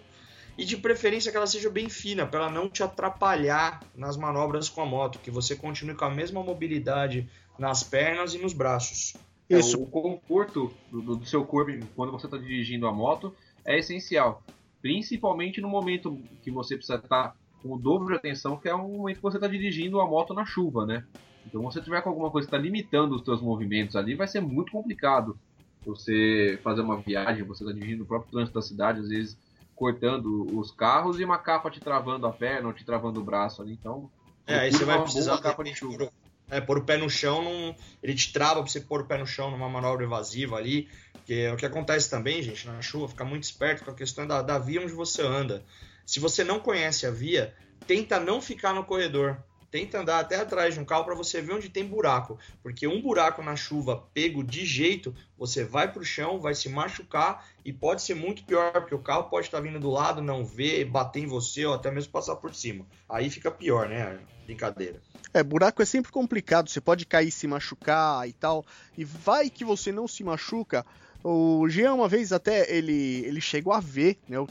E 0.57 0.65
de 0.65 0.75
preferência 0.75 1.29
que 1.29 1.37
ela 1.37 1.45
seja 1.45 1.69
bem 1.69 1.87
fina, 1.87 2.25
para 2.25 2.39
ela 2.39 2.49
não 2.49 2.67
te 2.67 2.81
atrapalhar 2.81 3.79
nas 3.95 4.17
manobras 4.17 4.67
com 4.67 4.81
a 4.81 4.85
moto, 4.87 5.19
que 5.19 5.29
você 5.29 5.55
continue 5.55 5.93
com 5.93 6.05
a 6.05 6.09
mesma 6.09 6.41
mobilidade 6.41 7.29
nas 7.59 7.83
pernas 7.83 8.33
e 8.33 8.39
nos 8.39 8.53
braços. 8.53 9.13
É, 9.47 9.59
Isso. 9.59 9.79
o 9.79 9.85
conforto 9.85 10.73
do, 10.91 11.17
do 11.17 11.25
seu 11.27 11.45
corpo 11.45 11.71
quando 11.95 12.11
você 12.11 12.25
está 12.25 12.39
dirigindo 12.39 12.87
a 12.87 12.91
moto 12.91 13.35
é 13.63 13.77
essencial. 13.77 14.41
Principalmente 14.81 15.61
no 15.61 15.69
momento 15.69 16.19
que 16.41 16.49
você 16.49 16.75
precisa 16.75 16.97
estar 16.97 17.35
com 17.67 17.75
o 17.75 17.79
dobro 17.79 18.07
de 18.07 18.15
atenção, 18.15 18.57
que 18.57 18.69
é 18.69 18.73
o 18.73 18.87
momento 18.87 19.17
que 19.17 19.21
você 19.21 19.37
está 19.37 19.47
dirigindo 19.47 19.99
a 19.99 20.07
moto 20.07 20.33
na 20.33 20.45
chuva, 20.45 20.85
né? 20.85 21.03
Então, 21.45 21.61
se 21.69 21.77
você 21.77 21.83
tiver 21.83 22.01
com 22.01 22.09
alguma 22.09 22.31
coisa 22.31 22.47
que 22.47 22.55
está 22.55 22.61
limitando 22.61 23.15
os 23.15 23.23
seus 23.23 23.41
movimentos 23.41 23.95
ali, 23.95 24.15
vai 24.15 24.27
ser 24.27 24.41
muito 24.41 24.71
complicado 24.71 25.37
você 25.85 26.59
fazer 26.63 26.81
uma 26.81 27.01
viagem, 27.01 27.43
você 27.43 27.63
está 27.63 27.73
dirigindo 27.73 28.03
o 28.03 28.07
próprio 28.07 28.31
trânsito 28.31 28.55
da 28.59 28.61
cidade, 28.61 28.99
às 28.99 29.07
vezes 29.09 29.37
cortando 29.75 30.57
os 30.57 30.71
carros 30.71 31.19
e 31.19 31.23
uma 31.23 31.37
capa 31.37 31.69
te 31.69 31.79
travando 31.79 32.25
a 32.25 32.31
perna 32.33 32.67
ou 32.67 32.73
te 32.73 32.83
travando 32.83 33.21
o 33.21 33.23
braço 33.23 33.61
ali. 33.61 33.73
Então, 33.73 34.09
É, 34.47 34.59
aí 34.59 34.71
você 34.71 34.83
vai 34.83 35.01
precisar 35.01 35.37
capa 35.39 35.63
de 35.63 35.75
chuva. 35.75 35.97
pôr, 35.97 36.09
é, 36.49 36.59
pôr 36.59 36.77
o 36.79 36.83
pé 36.85 36.97
no 36.97 37.09
chão, 37.09 37.43
num- 37.43 37.75
ele 38.01 38.15
te 38.15 38.33
trava 38.33 38.61
pra 38.61 38.71
você 38.71 38.81
pôr 38.81 39.01
o 39.01 39.05
pé 39.05 39.17
no 39.17 39.27
chão 39.27 39.51
numa 39.51 39.69
manobra 39.69 40.03
evasiva 40.03 40.55
ali. 40.57 40.87
Que 41.25 41.41
é 41.41 41.53
o 41.53 41.57
que 41.57 41.65
acontece 41.65 42.09
também, 42.09 42.41
gente, 42.41 42.65
na 42.65 42.81
chuva, 42.81 43.09
ficar 43.09 43.25
muito 43.25 43.43
esperto 43.43 43.83
com 43.83 43.91
a 43.91 43.95
questão 43.95 44.25
da, 44.25 44.41
da 44.41 44.57
via 44.57 44.81
onde 44.81 44.93
você 44.93 45.21
anda. 45.21 45.63
Se 46.07 46.21
você 46.21 46.41
não 46.41 46.57
conhece 46.57 47.05
a 47.05 47.11
via, 47.11 47.53
tenta 47.85 48.17
não 48.17 48.41
ficar 48.41 48.73
no 48.73 48.85
corredor. 48.85 49.37
Tenta 49.69 49.99
andar 49.99 50.21
até 50.21 50.37
atrás 50.37 50.73
de 50.73 50.79
um 50.79 50.85
carro 50.85 51.03
para 51.03 51.13
você 51.13 51.41
ver 51.41 51.51
onde 51.51 51.67
tem 51.67 51.85
buraco. 51.85 52.39
Porque 52.63 52.87
um 52.87 53.01
buraco 53.01 53.43
na 53.43 53.57
chuva 53.57 54.07
pego 54.13 54.41
de 54.41 54.65
jeito, 54.65 55.13
você 55.37 55.65
vai 55.65 55.91
pro 55.91 56.05
chão, 56.05 56.39
vai 56.39 56.55
se 56.55 56.69
machucar 56.69 57.45
e 57.65 57.73
pode 57.73 58.01
ser 58.01 58.15
muito 58.15 58.45
pior, 58.45 58.71
porque 58.71 58.95
o 58.95 58.99
carro 58.99 59.25
pode 59.25 59.47
estar 59.47 59.59
vindo 59.59 59.81
do 59.81 59.89
lado, 59.89 60.21
não 60.21 60.45
ver, 60.45 60.85
bater 60.85 61.23
em 61.23 61.27
você 61.27 61.65
ou 61.65 61.73
até 61.73 61.91
mesmo 61.91 62.13
passar 62.13 62.37
por 62.37 62.55
cima. 62.55 62.85
Aí 63.09 63.29
fica 63.29 63.51
pior, 63.51 63.89
né? 63.89 64.17
Brincadeira. 64.45 65.01
É, 65.33 65.43
buraco 65.43 65.81
é 65.81 65.85
sempre 65.85 66.09
complicado, 66.09 66.69
você 66.69 66.79
pode 66.79 67.05
cair, 67.05 67.31
se 67.31 67.45
machucar 67.47 68.25
e 68.29 68.31
tal. 68.31 68.65
E 68.97 69.03
vai 69.03 69.49
que 69.49 69.65
você 69.65 69.91
não 69.91 70.07
se 70.07 70.23
machuca. 70.23 70.85
O 71.21 71.67
Jean, 71.67 71.95
uma 71.95 72.07
vez 72.07 72.31
até, 72.31 72.73
ele, 72.73 73.25
ele 73.25 73.41
chegou 73.41 73.73
a 73.73 73.81
ver 73.81 74.17
né, 74.29 74.39
o 74.39 74.47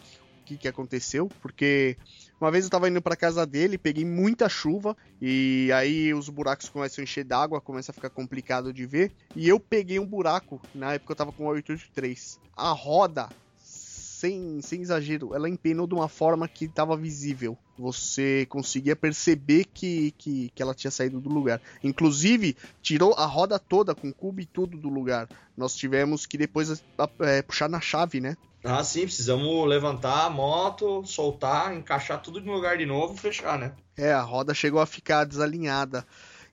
que, 0.46 0.56
que 0.56 0.68
aconteceu, 0.68 1.28
porque 1.42 1.96
uma 2.40 2.50
vez 2.50 2.64
eu 2.64 2.70
tava 2.70 2.88
indo 2.88 3.02
pra 3.02 3.16
casa 3.16 3.44
dele, 3.44 3.76
peguei 3.76 4.04
muita 4.04 4.48
chuva, 4.48 4.96
e 5.20 5.70
aí 5.74 6.14
os 6.14 6.28
buracos 6.28 6.68
começam 6.68 7.02
a 7.02 7.04
encher 7.04 7.24
d'água, 7.24 7.60
começa 7.60 7.90
a 7.90 7.94
ficar 7.94 8.10
complicado 8.10 8.72
de 8.72 8.86
ver. 8.86 9.12
E 9.34 9.48
eu 9.48 9.58
peguei 9.58 9.98
um 9.98 10.06
buraco, 10.06 10.60
na 10.74 10.94
época 10.94 11.12
eu 11.12 11.16
tava 11.16 11.32
com 11.32 11.46
a 11.48 11.52
883. 11.52 12.38
A 12.56 12.70
roda, 12.72 13.28
sem, 13.58 14.60
sem 14.62 14.80
exagero, 14.80 15.34
ela 15.34 15.48
empenou 15.48 15.86
de 15.86 15.94
uma 15.94 16.08
forma 16.08 16.46
que 16.48 16.68
tava 16.68 16.96
visível. 16.96 17.56
Você 17.78 18.46
conseguia 18.48 18.96
perceber 18.96 19.64
que, 19.64 20.12
que, 20.16 20.50
que 20.54 20.62
ela 20.62 20.74
tinha 20.74 20.90
saído 20.90 21.20
do 21.20 21.28
lugar. 21.28 21.60
Inclusive, 21.82 22.56
tirou 22.80 23.12
a 23.14 23.26
roda 23.26 23.58
toda, 23.58 23.94
com 23.94 24.12
cubo 24.12 24.40
e 24.40 24.46
tudo 24.46 24.78
do 24.78 24.88
lugar. 24.88 25.28
Nós 25.56 25.76
tivemos 25.76 26.24
que 26.24 26.38
depois 26.38 26.82
é, 27.20 27.42
puxar 27.42 27.68
na 27.68 27.80
chave, 27.80 28.20
né? 28.20 28.36
Ah, 28.68 28.82
sim, 28.82 29.02
precisamos 29.02 29.68
levantar 29.68 30.26
a 30.26 30.30
moto, 30.30 31.04
soltar, 31.06 31.72
encaixar 31.72 32.20
tudo 32.20 32.40
no 32.40 32.52
lugar 32.52 32.76
de 32.76 32.84
novo 32.84 33.14
e 33.14 33.18
fechar, 33.18 33.56
né? 33.56 33.72
É, 33.96 34.12
a 34.12 34.20
roda 34.20 34.52
chegou 34.52 34.80
a 34.80 34.86
ficar 34.86 35.24
desalinhada. 35.24 36.04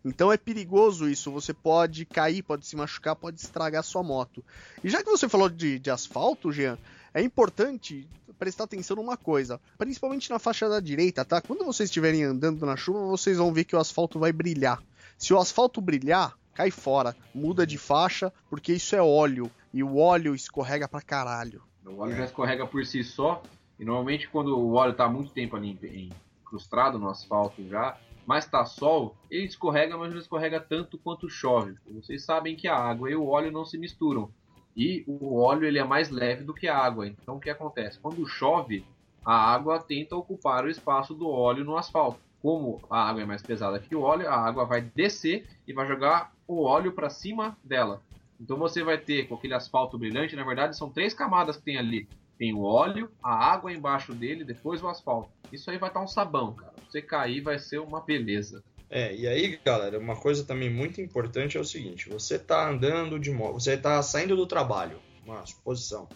Então 0.05 0.31
é 0.31 0.37
perigoso 0.37 1.09
isso. 1.09 1.31
Você 1.31 1.53
pode 1.53 2.05
cair, 2.05 2.43
pode 2.43 2.67
se 2.67 2.75
machucar, 2.75 3.15
pode 3.15 3.39
estragar 3.39 3.83
sua 3.83 4.03
moto. 4.03 4.43
E 4.83 4.89
já 4.89 5.01
que 5.01 5.09
você 5.09 5.27
falou 5.27 5.49
de, 5.49 5.79
de 5.79 5.89
asfalto, 5.89 6.51
Jean, 6.51 6.77
é 7.15 7.21
importante 7.21 8.07
prestar 8.37 8.65
atenção 8.65 8.97
numa 8.97 9.17
coisa, 9.17 9.59
principalmente 9.77 10.29
na 10.29 10.37
faixa 10.37 10.69
da 10.69 10.79
direita, 10.79 11.25
tá? 11.25 11.41
Quando 11.41 11.65
vocês 11.65 11.89
estiverem 11.89 12.23
andando 12.23 12.65
na 12.65 12.75
chuva, 12.75 12.99
vocês 13.07 13.37
vão 13.37 13.53
ver 13.53 13.63
que 13.63 13.75
o 13.75 13.79
asfalto 13.79 14.19
vai 14.19 14.31
brilhar. 14.31 14.83
Se 15.17 15.33
o 15.33 15.39
asfalto 15.39 15.81
brilhar, 15.81 16.37
cai 16.53 16.69
fora, 16.69 17.15
muda 17.33 17.65
de 17.65 17.77
faixa, 17.77 18.31
porque 18.49 18.73
isso 18.73 18.95
é 18.95 19.01
óleo 19.01 19.49
e 19.73 19.81
o 19.81 19.97
óleo 19.97 20.35
escorrega 20.35 20.87
pra 20.87 21.01
caralho. 21.01 21.63
O 21.85 21.99
óleo 21.99 22.15
já 22.15 22.25
escorrega 22.25 22.65
por 22.65 22.85
si 22.85 23.03
só, 23.03 23.41
e 23.79 23.85
normalmente 23.85 24.27
quando 24.29 24.57
o 24.57 24.73
óleo 24.73 24.91
está 24.91 25.07
muito 25.07 25.31
tempo 25.31 25.55
ali 25.55 26.11
incrustado 26.41 26.97
no 26.97 27.09
asfalto 27.09 27.67
já, 27.67 27.97
mas 28.25 28.45
tá 28.45 28.65
sol, 28.65 29.15
ele 29.29 29.45
escorrega, 29.45 29.97
mas 29.97 30.11
não 30.11 30.19
escorrega 30.19 30.59
tanto 30.59 30.97
quanto 30.97 31.29
chove. 31.29 31.75
Vocês 31.89 32.23
sabem 32.23 32.55
que 32.55 32.67
a 32.67 32.75
água 32.75 33.11
e 33.11 33.15
o 33.15 33.27
óleo 33.27 33.51
não 33.51 33.65
se 33.65 33.77
misturam. 33.77 34.31
E 34.75 35.03
o 35.05 35.39
óleo 35.39 35.65
ele 35.65 35.77
é 35.77 35.83
mais 35.83 36.09
leve 36.09 36.43
do 36.43 36.53
que 36.53 36.67
a 36.67 36.77
água. 36.77 37.07
Então 37.07 37.35
o 37.35 37.39
que 37.39 37.49
acontece? 37.49 37.99
Quando 37.99 38.25
chove, 38.25 38.85
a 39.25 39.35
água 39.35 39.79
tenta 39.79 40.15
ocupar 40.15 40.63
o 40.65 40.69
espaço 40.69 41.13
do 41.13 41.29
óleo 41.29 41.65
no 41.65 41.77
asfalto. 41.77 42.19
Como 42.41 42.81
a 42.89 43.09
água 43.09 43.21
é 43.21 43.25
mais 43.25 43.41
pesada 43.41 43.79
que 43.79 43.95
o 43.95 44.01
óleo, 44.01 44.29
a 44.29 44.35
água 44.35 44.65
vai 44.65 44.81
descer 44.81 45.45
e 45.67 45.73
vai 45.73 45.87
jogar 45.87 46.33
o 46.47 46.63
óleo 46.63 46.91
para 46.91 47.09
cima 47.09 47.57
dela. 47.63 48.01
Então 48.39 48.57
você 48.57 48.83
vai 48.83 48.97
ter 48.97 49.27
com 49.27 49.35
aquele 49.35 49.53
asfalto 49.53 49.97
brilhante, 49.97 50.35
na 50.35 50.43
verdade 50.43 50.77
são 50.77 50.89
três 50.89 51.13
camadas 51.13 51.57
que 51.57 51.63
tem 51.63 51.77
ali. 51.77 52.07
Tem 52.37 52.53
o 52.53 52.63
óleo, 52.63 53.11
a 53.21 53.33
água 53.33 53.71
embaixo 53.71 54.13
dele, 54.13 54.43
depois 54.43 54.81
o 54.81 54.87
asfalto. 54.87 55.31
Isso 55.51 55.69
aí 55.69 55.77
vai 55.77 55.89
estar 55.89 56.01
um 56.01 56.07
sabão, 56.07 56.53
cara. 56.53 56.73
Você 56.89 57.01
cair 57.01 57.41
vai 57.41 57.59
ser 57.59 57.79
uma 57.79 58.01
beleza. 58.01 58.63
É, 58.89 59.15
e 59.15 59.27
aí, 59.27 59.59
galera, 59.63 59.97
uma 59.97 60.15
coisa 60.15 60.43
também 60.43 60.69
muito 60.69 61.01
importante 61.01 61.57
é 61.57 61.59
o 61.59 61.65
seguinte: 61.65 62.09
você 62.09 62.37
tá 62.37 62.69
andando 62.69 63.19
de 63.19 63.31
moto, 63.31 63.53
você 63.53 63.75
tá 63.75 64.01
saindo 64.03 64.35
do 64.35 64.45
trabalho, 64.45 64.99
uma 65.25 65.43
suposição, 65.45 66.07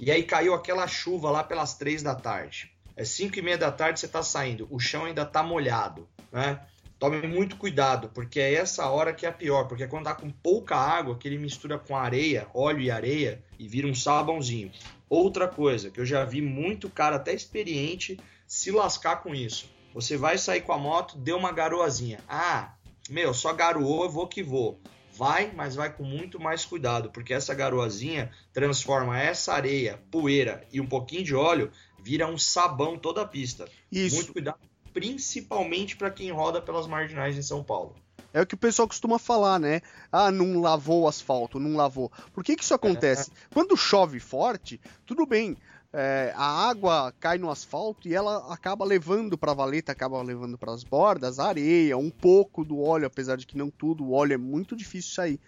e 0.00 0.10
aí 0.10 0.24
caiu 0.24 0.54
aquela 0.54 0.86
chuva 0.88 1.30
lá 1.30 1.44
pelas 1.44 1.76
três 1.78 2.02
da 2.02 2.14
tarde. 2.14 2.72
É 2.96 3.04
cinco 3.04 3.38
e 3.38 3.42
meia 3.42 3.58
da 3.58 3.70
tarde 3.70 4.00
você 4.00 4.08
tá 4.08 4.22
saindo, 4.22 4.66
o 4.70 4.80
chão 4.80 5.04
ainda 5.04 5.24
tá 5.24 5.42
molhado, 5.42 6.08
né? 6.32 6.60
Tome 7.04 7.26
muito 7.26 7.56
cuidado, 7.58 8.08
porque 8.14 8.40
é 8.40 8.54
essa 8.54 8.88
hora 8.88 9.12
que 9.12 9.26
é 9.26 9.28
a 9.28 9.32
pior, 9.32 9.68
porque 9.68 9.86
quando 9.86 10.04
tá 10.04 10.14
com 10.14 10.30
pouca 10.30 10.74
água, 10.74 11.18
que 11.18 11.28
ele 11.28 11.36
mistura 11.36 11.78
com 11.78 11.94
areia, 11.94 12.48
óleo 12.54 12.80
e 12.80 12.90
areia, 12.90 13.44
e 13.58 13.68
vira 13.68 13.86
um 13.86 13.94
sabãozinho. 13.94 14.72
Outra 15.06 15.46
coisa, 15.46 15.90
que 15.90 16.00
eu 16.00 16.06
já 16.06 16.24
vi 16.24 16.40
muito 16.40 16.88
cara 16.88 17.16
até 17.16 17.34
experiente 17.34 18.18
se 18.46 18.70
lascar 18.70 19.16
com 19.16 19.34
isso. 19.34 19.70
Você 19.92 20.16
vai 20.16 20.38
sair 20.38 20.62
com 20.62 20.72
a 20.72 20.78
moto, 20.78 21.18
deu 21.18 21.36
uma 21.36 21.52
garoazinha. 21.52 22.20
Ah, 22.26 22.72
meu, 23.10 23.34
só 23.34 23.52
garoou, 23.52 24.08
vou 24.08 24.26
que 24.26 24.42
vou. 24.42 24.80
Vai, 25.12 25.52
mas 25.54 25.74
vai 25.74 25.92
com 25.92 26.04
muito 26.04 26.40
mais 26.40 26.64
cuidado, 26.64 27.10
porque 27.10 27.34
essa 27.34 27.52
garoazinha 27.52 28.30
transforma 28.50 29.20
essa 29.20 29.52
areia, 29.52 30.02
poeira 30.10 30.66
e 30.72 30.80
um 30.80 30.86
pouquinho 30.86 31.22
de 31.22 31.34
óleo, 31.34 31.70
vira 32.02 32.26
um 32.26 32.38
sabão 32.38 32.96
toda 32.98 33.20
a 33.20 33.26
pista. 33.26 33.68
Isso. 33.92 34.16
Muito 34.16 34.32
cuidado, 34.32 34.58
principalmente 34.94 35.96
para 35.96 36.10
quem 36.10 36.30
roda 36.30 36.62
pelas 36.62 36.86
marginais 36.86 37.36
em 37.36 37.42
São 37.42 37.62
Paulo. 37.62 37.94
É 38.32 38.40
o 38.40 38.46
que 38.46 38.54
o 38.54 38.58
pessoal 38.58 38.88
costuma 38.88 39.18
falar, 39.18 39.60
né? 39.60 39.80
Ah, 40.10 40.30
não 40.30 40.60
lavou 40.60 41.02
o 41.02 41.08
asfalto, 41.08 41.60
não 41.60 41.76
lavou. 41.76 42.10
Por 42.32 42.42
que, 42.42 42.56
que 42.56 42.64
isso 42.64 42.74
acontece? 42.74 43.30
Quando 43.52 43.76
chove 43.76 44.18
forte, 44.18 44.80
tudo 45.04 45.26
bem. 45.26 45.56
é, 45.92 46.32
a 46.34 46.68
água 46.68 47.14
cai 47.20 47.38
no 47.38 47.48
asfalto 47.48 48.08
e 48.08 48.14
ela 48.14 48.52
acaba 48.52 48.84
levando 48.84 49.38
para 49.38 49.52
a 49.52 49.54
valeta, 49.54 49.92
acaba 49.92 50.20
levando 50.20 50.58
para 50.58 50.72
as 50.72 50.82
bordas, 50.82 51.38
areia, 51.38 51.96
um 51.96 52.10
pouco 52.10 52.64
do 52.64 52.80
óleo, 52.80 53.06
apesar 53.06 53.36
de 53.36 53.46
que 53.46 53.56
não 53.56 53.70
tudo, 53.70 54.04
o 54.04 54.12
óleo 54.12 54.34
é 54.34 54.38
muito 54.38 54.74
difícil 54.74 55.14
sair. 55.14 55.40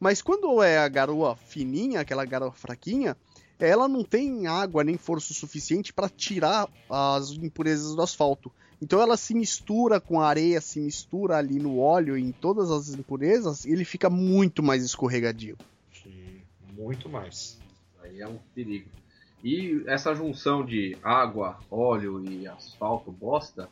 Mas 0.00 0.20
quando 0.20 0.60
é 0.60 0.78
a 0.78 0.88
garoa 0.88 1.36
fininha, 1.36 2.00
aquela 2.00 2.24
garoa 2.24 2.50
fraquinha, 2.50 3.16
ela 3.60 3.86
não 3.86 4.02
tem 4.02 4.48
água 4.48 4.82
nem 4.82 4.96
força 4.96 5.32
suficiente 5.32 5.92
para 5.92 6.08
tirar 6.08 6.68
as 6.90 7.30
impurezas 7.30 7.94
do 7.94 8.02
asfalto. 8.02 8.52
Então 8.82 9.00
ela 9.00 9.16
se 9.16 9.32
mistura 9.32 10.00
com 10.00 10.20
a 10.20 10.26
areia, 10.26 10.60
se 10.60 10.80
mistura 10.80 11.36
ali 11.36 11.60
no 11.60 11.78
óleo, 11.78 12.18
em 12.18 12.32
todas 12.32 12.68
as 12.68 12.92
impurezas, 12.92 13.64
e 13.64 13.70
ele 13.70 13.84
fica 13.84 14.10
muito 14.10 14.60
mais 14.60 14.82
escorregadio. 14.82 15.56
Sim, 15.92 16.40
muito 16.76 17.08
mais. 17.08 17.60
Aí 18.02 18.20
é 18.20 18.26
um 18.26 18.38
perigo. 18.52 18.88
E 19.44 19.84
essa 19.86 20.12
junção 20.16 20.66
de 20.66 20.98
água, 21.00 21.60
óleo 21.70 22.28
e 22.28 22.48
asfalto 22.48 23.12
bosta, 23.12 23.68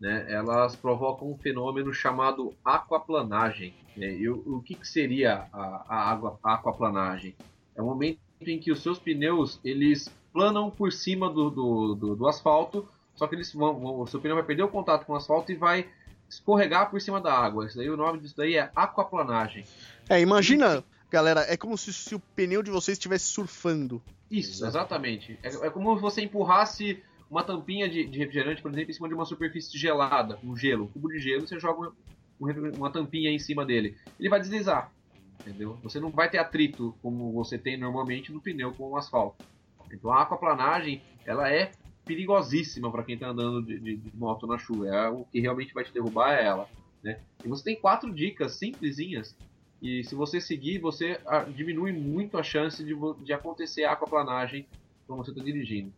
né, 0.00 0.26
elas 0.28 0.76
provocam 0.76 1.32
um 1.32 1.36
fenômeno 1.36 1.92
chamado 1.92 2.54
aquaplanagem. 2.64 3.74
né? 3.96 4.14
E 4.14 4.28
o, 4.28 4.58
o 4.58 4.62
que, 4.62 4.76
que 4.76 4.86
seria 4.86 5.48
a, 5.52 5.84
a 5.88 6.08
água, 6.08 6.38
a 6.40 6.54
aquaplanagem? 6.54 7.34
É 7.74 7.82
o 7.82 7.86
momento 7.86 8.20
em 8.40 8.60
que 8.60 8.70
os 8.70 8.80
seus 8.80 9.00
pneus 9.00 9.58
eles 9.64 10.08
planam 10.32 10.70
por 10.70 10.92
cima 10.92 11.28
do, 11.28 11.50
do, 11.50 11.94
do, 11.96 12.16
do 12.16 12.28
asfalto, 12.28 12.88
só 13.14 13.26
que 13.26 13.34
eles 13.34 13.52
vão, 13.52 13.78
vão- 13.78 14.00
o 14.00 14.06
seu 14.06 14.20
pneu 14.20 14.36
vai 14.36 14.44
perder 14.44 14.62
o 14.62 14.68
contato 14.68 15.04
com 15.06 15.12
o 15.12 15.16
asfalto 15.16 15.52
e 15.52 15.56
vai 15.56 15.88
escorregar 16.28 16.90
por 16.90 17.00
cima 17.00 17.20
da 17.20 17.32
água. 17.32 17.66
Isso 17.66 17.76
daí, 17.76 17.90
o 17.90 17.96
nome 17.96 18.18
disso 18.18 18.36
daí 18.36 18.56
é 18.56 18.70
aquaplanagem. 18.74 19.64
É, 20.08 20.20
imagina, 20.20 20.82
galera, 21.10 21.40
é 21.48 21.56
como 21.56 21.76
se, 21.76 21.92
se 21.92 22.14
o 22.14 22.20
pneu 22.34 22.62
de 22.62 22.70
vocês 22.70 22.96
estivesse 22.96 23.26
surfando. 23.26 24.02
Isso, 24.30 24.64
exatamente. 24.64 25.38
É, 25.42 25.66
é 25.66 25.70
como 25.70 25.94
se 25.96 26.00
você 26.02 26.22
empurrasse 26.22 27.02
uma 27.30 27.42
tampinha 27.44 27.88
de, 27.88 28.06
de 28.06 28.18
refrigerante, 28.18 28.62
por 28.62 28.70
exemplo, 28.70 28.90
em 28.90 28.94
cima 28.94 29.08
de 29.08 29.14
uma 29.14 29.24
superfície 29.24 29.78
gelada, 29.78 30.38
um 30.42 30.56
gelo, 30.56 30.84
um 30.84 30.88
cubo 30.88 31.08
de 31.08 31.18
gelo, 31.18 31.46
você 31.46 31.58
joga 31.58 31.80
uma, 31.80 31.94
um 32.40 32.76
uma 32.76 32.90
tampinha 32.90 33.30
em 33.30 33.38
cima 33.38 33.64
dele. 33.64 33.96
Ele 34.18 34.28
vai 34.28 34.40
deslizar, 34.40 34.90
entendeu? 35.40 35.78
Você 35.82 36.00
não 36.00 36.10
vai 36.10 36.30
ter 36.30 36.38
atrito 36.38 36.98
como 37.02 37.32
você 37.32 37.58
tem 37.58 37.76
normalmente 37.76 38.32
no 38.32 38.40
pneu 38.40 38.72
com 38.72 38.90
o 38.90 38.96
asfalto. 38.96 39.36
Então 39.92 40.10
a 40.12 40.22
aquaplanagem, 40.22 41.02
ela 41.26 41.50
é 41.50 41.70
perigosíssima 42.04 42.90
para 42.90 43.02
quem 43.02 43.14
está 43.14 43.28
andando 43.28 43.62
de, 43.62 43.78
de, 43.78 43.96
de, 43.96 44.16
moto 44.16 44.46
na 44.46 44.58
chuva. 44.58 44.88
É 44.88 45.08
o 45.08 45.24
que 45.24 45.40
realmente 45.40 45.72
vai 45.72 45.84
te 45.84 45.92
derrubar 45.92 46.32
é 46.32 46.44
ela. 46.44 46.68
Né? 47.02 47.20
E 47.44 47.48
você 47.48 47.64
tem 47.64 47.76
quatro 47.76 48.12
dicas 48.12 48.52
simplesinhas 48.52 49.36
e 49.82 50.04
se 50.04 50.14
você 50.14 50.40
seguir, 50.40 50.78
você 50.78 51.20
ah, 51.26 51.40
diminui 51.40 51.90
muito 51.92 52.38
a 52.38 52.42
chance 52.44 52.84
de, 52.84 52.94
de 53.24 53.32
acontecer 53.32 53.82
aquaplanagem 53.82 54.64
quando 55.08 55.24
você 55.24 55.32
está 55.32 55.42
dirigindo. 55.42 55.92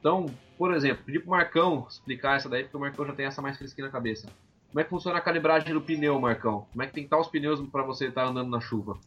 Então, 0.00 0.24
por 0.56 0.72
exemplo, 0.72 1.04
pedir 1.04 1.20
pro 1.20 1.30
Marcão 1.30 1.86
explicar 1.86 2.36
essa 2.36 2.48
daí, 2.48 2.62
porque 2.62 2.78
o 2.78 2.80
Marcão 2.80 3.04
já 3.06 3.12
tem 3.12 3.26
essa 3.26 3.42
mais 3.42 3.58
fresquinha 3.58 3.88
na 3.88 3.92
cabeça. 3.92 4.26
Como 4.70 4.80
é 4.80 4.84
que 4.84 4.88
funciona 4.88 5.18
a 5.18 5.20
calibragem 5.20 5.74
do 5.74 5.82
pneu, 5.82 6.18
Marcão? 6.18 6.66
Como 6.72 6.82
é 6.82 6.86
que 6.86 6.94
tem 6.94 7.02
que 7.02 7.08
estar 7.08 7.20
os 7.20 7.28
pneus 7.28 7.60
para 7.68 7.82
você 7.82 8.06
estar 8.06 8.24
tá 8.24 8.30
andando 8.30 8.48
na 8.48 8.60
chuva? 8.60 8.98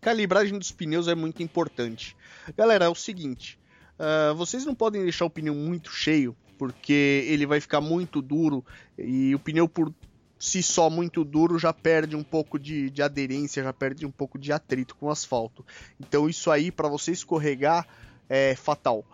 Calibragem 0.00 0.58
dos 0.58 0.72
pneus 0.72 1.06
é 1.06 1.14
muito 1.14 1.40
importante. 1.40 2.16
Galera, 2.56 2.86
é 2.86 2.88
o 2.88 2.94
seguinte: 2.96 3.60
uh, 3.98 4.34
vocês 4.34 4.64
não 4.64 4.74
podem 4.74 5.02
deixar 5.02 5.24
o 5.24 5.30
pneu 5.30 5.54
muito 5.54 5.90
cheio, 5.90 6.36
porque 6.56 7.24
ele 7.28 7.46
vai 7.46 7.60
ficar 7.60 7.80
muito 7.80 8.20
duro 8.20 8.64
e 8.96 9.34
o 9.34 9.38
pneu 9.38 9.68
por 9.68 9.92
si 10.38 10.62
só 10.62 10.88
muito 10.88 11.24
duro 11.24 11.58
já 11.58 11.72
perde 11.72 12.14
um 12.14 12.22
pouco 12.22 12.58
de, 12.58 12.90
de 12.90 13.02
aderência, 13.02 13.62
já 13.62 13.72
perde 13.72 14.06
um 14.06 14.10
pouco 14.10 14.38
de 14.38 14.52
atrito 14.52 14.94
com 14.94 15.06
o 15.06 15.10
asfalto. 15.10 15.64
Então 15.98 16.28
isso 16.28 16.50
aí 16.50 16.70
para 16.70 16.88
você 16.88 17.12
escorregar 17.12 17.86
é 18.28 18.54
fatal. 18.54 19.04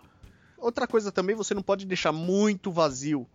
Outra 0.57 0.87
coisa 0.87 1.11
também, 1.11 1.35
você 1.35 1.53
não 1.53 1.61
pode 1.61 1.85
deixar 1.85 2.11
muito 2.11 2.71
vazio, 2.71 3.27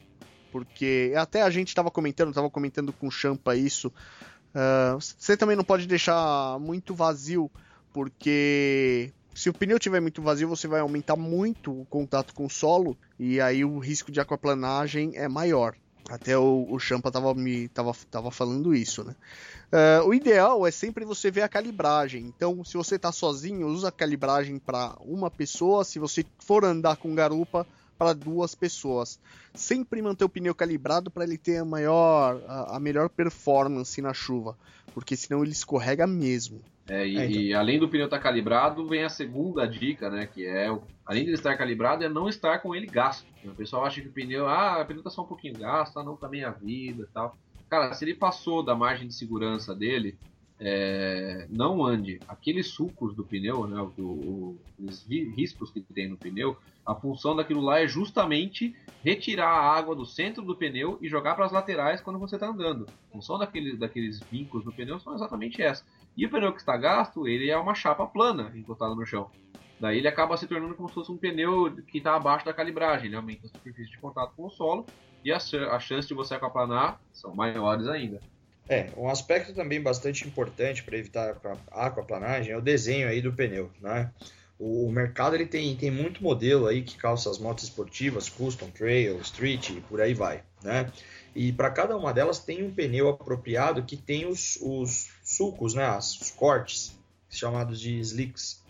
porque 0.51 1.13
até 1.17 1.43
a 1.43 1.51
gente 1.51 1.69
estava 1.69 1.91
comentando, 1.91 2.31
estava 2.31 2.51
comentando 2.51 2.93
com 2.93 3.09
o 3.09 3.11
Champa 3.11 3.55
isso. 3.57 3.89
Uh, 4.55 4.99
você 4.99 5.37
também 5.37 5.57
não 5.57 5.65
pode 5.65 5.87
deixar 5.87 6.59
muito 6.59 6.95
vazio, 6.95 7.51
porque 7.93 9.13
se 9.41 9.49
o 9.49 9.55
pneu 9.55 9.79
tiver 9.79 10.01
muito 10.01 10.21
vazio, 10.21 10.47
você 10.47 10.69
vai 10.69 10.81
aumentar 10.81 11.17
muito 11.17 11.73
o 11.73 11.87
contato 11.87 12.35
com 12.35 12.45
o 12.45 12.51
solo 12.51 12.95
e 13.19 13.41
aí 13.41 13.65
o 13.65 13.79
risco 13.79 14.13
de 14.13 14.21
aquaplanagem 14.21 15.13
é 15.15 15.27
maior. 15.29 15.75
Até 16.11 16.37
o, 16.37 16.67
o 16.69 16.79
Champa 16.79 17.11
tava, 17.11 17.33
me, 17.33 17.67
tava, 17.69 17.97
tava 18.11 18.31
falando 18.31 18.75
isso, 18.75 19.03
né? 19.03 19.17
Uh, 19.73 20.09
o 20.09 20.13
ideal 20.13 20.67
é 20.67 20.71
sempre 20.71 21.07
você 21.07 21.31
ver 21.31 21.41
a 21.41 21.49
calibragem. 21.49 22.27
Então, 22.27 22.63
se 22.63 22.77
você 22.77 22.97
está 22.97 23.11
sozinho, 23.13 23.67
usa 23.67 23.89
a 23.89 23.93
calibragem 23.93 24.59
para 24.59 24.95
uma 25.01 25.31
pessoa. 25.31 25.85
Se 25.85 25.99
você 25.99 26.23
for 26.39 26.63
andar 26.63 26.97
com 26.97 27.15
garupa, 27.15 27.67
para 28.01 28.15
duas 28.15 28.55
pessoas. 28.55 29.21
Sempre 29.55 30.01
manter 30.01 30.25
o 30.25 30.29
pneu 30.29 30.55
calibrado 30.55 31.11
para 31.11 31.25
ele 31.25 31.37
ter 31.37 31.59
a 31.59 31.65
maior, 31.67 32.43
a, 32.47 32.77
a, 32.77 32.81
melhor 32.81 33.11
performance 33.11 34.01
na 34.01 34.15
chuva, 34.15 34.57
porque 34.95 35.15
senão 35.15 35.43
ele 35.43 35.53
escorrega 35.53 36.07
mesmo. 36.07 36.63
É, 36.91 37.07
e, 37.07 37.17
é, 37.17 37.25
então. 37.25 37.41
e, 37.41 37.55
além 37.55 37.79
do 37.79 37.89
pneu 37.89 38.07
estar 38.07 38.17
tá 38.17 38.23
calibrado, 38.23 38.85
vem 38.85 39.05
a 39.05 39.09
segunda 39.09 39.65
dica, 39.65 40.11
né? 40.11 40.27
Que 40.27 40.45
é, 40.45 40.67
além 41.07 41.23
de 41.23 41.31
ele 41.31 41.37
estar 41.37 41.57
calibrado, 41.57 42.03
é 42.03 42.09
não 42.09 42.29
estar 42.29 42.59
com 42.59 42.75
ele 42.75 42.87
gasto. 42.87 43.25
O 43.45 43.55
pessoal 43.55 43.85
acha 43.85 44.01
que 44.01 44.09
o 44.09 44.13
pneu, 44.13 44.49
ah, 44.49 44.83
o 44.83 44.85
pneu 44.85 45.01
tá 45.01 45.09
só 45.09 45.23
um 45.23 45.27
pouquinho 45.27 45.57
gasto, 45.57 45.97
ah, 46.01 46.03
não 46.03 46.17
tá 46.17 46.29
meia 46.29 46.51
vida 46.51 47.09
tal. 47.15 47.39
Cara, 47.69 47.95
se 47.95 48.05
ele 48.05 48.15
passou 48.15 48.65
da 48.65 48.75
margem 48.75 49.07
de 49.07 49.15
segurança 49.15 49.73
dele, 49.73 50.19
é, 50.59 51.47
não 51.49 51.85
ande. 51.85 52.19
Aqueles 52.27 52.67
sucos 52.67 53.15
do 53.15 53.25
pneu, 53.25 53.69
né, 53.69 53.81
o, 53.81 54.03
o, 54.03 54.59
os 54.79 55.07
riscos 55.07 55.71
que 55.71 55.81
tem 55.81 56.09
no 56.09 56.17
pneu, 56.17 56.57
a 56.85 56.95
função 56.95 57.37
daquilo 57.37 57.61
lá 57.61 57.79
é 57.79 57.87
justamente 57.87 58.75
retirar 59.05 59.49
a 59.49 59.77
água 59.77 59.95
do 59.95 60.05
centro 60.05 60.43
do 60.43 60.57
pneu 60.57 60.99
e 61.01 61.09
jogar 61.09 61.37
para 61.37 61.47
as 61.47 61.53
laterais 61.53 62.01
quando 62.01 62.19
você 62.19 62.35
está 62.35 62.49
andando. 62.49 62.87
A 63.09 63.13
função 63.13 63.39
daqueles, 63.39 63.79
daqueles 63.79 64.21
vincos 64.21 64.65
do 64.65 64.73
pneu 64.73 64.99
são 64.99 65.15
exatamente 65.15 65.63
essa. 65.63 65.85
E 66.17 66.27
o 66.27 66.31
pneu 66.31 66.53
que 66.53 66.61
está 66.61 66.77
gasto, 66.77 67.27
ele 67.27 67.51
é 67.51 67.57
uma 67.57 67.75
chapa 67.75 68.07
plana 68.07 68.53
encostada 68.55 68.95
no 68.95 69.07
chão. 69.07 69.31
Daí 69.81 69.99
ele 69.99 70.09
acaba 70.09 70.37
se 70.37 70.47
tornando 70.47 70.75
como 70.75 70.89
se 70.89 70.95
fosse 70.95 71.11
um 71.11 71.17
pneu 71.17 71.75
que 71.87 71.99
está 71.99 72.15
abaixo 72.15 72.45
da 72.45 72.53
calibragem. 72.53 73.07
Ele 73.07 73.17
aumenta 73.17 73.47
a 73.47 73.49
superfície 73.49 73.91
de 73.91 73.99
contato 73.99 74.35
com 74.37 74.45
o 74.45 74.51
solo 74.51 74.85
e 75.25 75.33
as, 75.33 75.53
as 75.55 75.83
chances 75.83 76.07
de 76.07 76.15
você 76.15 76.35
aquaplanar 76.35 77.01
são 77.13 77.35
maiores 77.35 77.87
ainda. 77.87 78.21
É, 78.69 78.91
um 78.97 79.09
aspecto 79.09 79.53
também 79.53 79.81
bastante 79.83 80.29
importante 80.29 80.85
para 80.85 80.97
evitar 80.97 81.37
a 81.73 81.87
aquaplanagem 81.87 82.53
é 82.53 82.57
o 82.57 82.61
desenho 82.61 83.09
aí 83.09 83.21
do 83.21 83.33
pneu, 83.33 83.71
né? 83.81 84.13
O 84.61 84.91
mercado 84.93 85.35
ele 85.35 85.47
tem, 85.47 85.75
tem 85.75 85.91
muito 85.91 86.23
modelo 86.23 86.67
aí 86.67 86.83
que 86.83 86.97
calça 86.97 87.31
as 87.31 87.39
motos 87.39 87.65
esportivas, 87.65 88.29
custom, 88.29 88.71
trail, 88.71 89.19
street 89.23 89.71
e 89.71 89.81
por 89.81 90.01
aí 90.01 90.13
vai, 90.13 90.45
né? 90.63 90.93
E 91.35 91.53
para 91.53 91.71
cada 91.71 91.97
uma 91.97 92.13
delas 92.13 92.39
tem 92.39 92.63
um 92.63 92.71
pneu 92.71 93.09
apropriado 93.09 93.83
que 93.83 93.97
tem 93.97 94.27
os, 94.27 94.59
os 94.61 95.10
sulcos, 95.41 95.73
né? 95.73 95.97
Os 95.97 96.31
cortes, 96.31 96.99
chamados 97.31 97.81
de 97.81 97.99
slicks. 98.01 98.63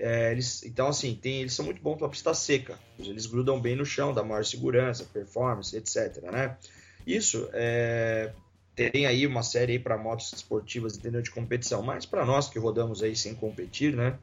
É, 0.00 0.32
eles, 0.32 0.64
então, 0.64 0.88
assim, 0.88 1.14
tem, 1.14 1.40
eles 1.42 1.52
são 1.52 1.64
muito 1.64 1.80
bons 1.80 1.96
para 1.96 2.08
pista 2.08 2.34
seca. 2.34 2.76
Eles 2.98 3.26
grudam 3.26 3.60
bem 3.60 3.76
no 3.76 3.86
chão, 3.86 4.12
dá 4.12 4.24
maior 4.24 4.44
segurança, 4.44 5.04
performance, 5.04 5.76
etc. 5.76 6.22
Né? 6.22 6.56
Isso 7.06 7.48
é, 7.52 8.32
tem 8.74 9.06
aí 9.06 9.26
uma 9.26 9.44
série 9.44 9.78
para 9.78 9.96
motos 9.96 10.32
esportivas 10.32 10.96
entendeu, 10.96 11.22
de 11.22 11.30
competição, 11.30 11.82
mas 11.82 12.04
para 12.04 12.24
nós 12.24 12.48
que 12.48 12.58
rodamos 12.58 13.02
aí 13.02 13.14
sem 13.14 13.34
competir, 13.34 13.94
né? 13.94 14.18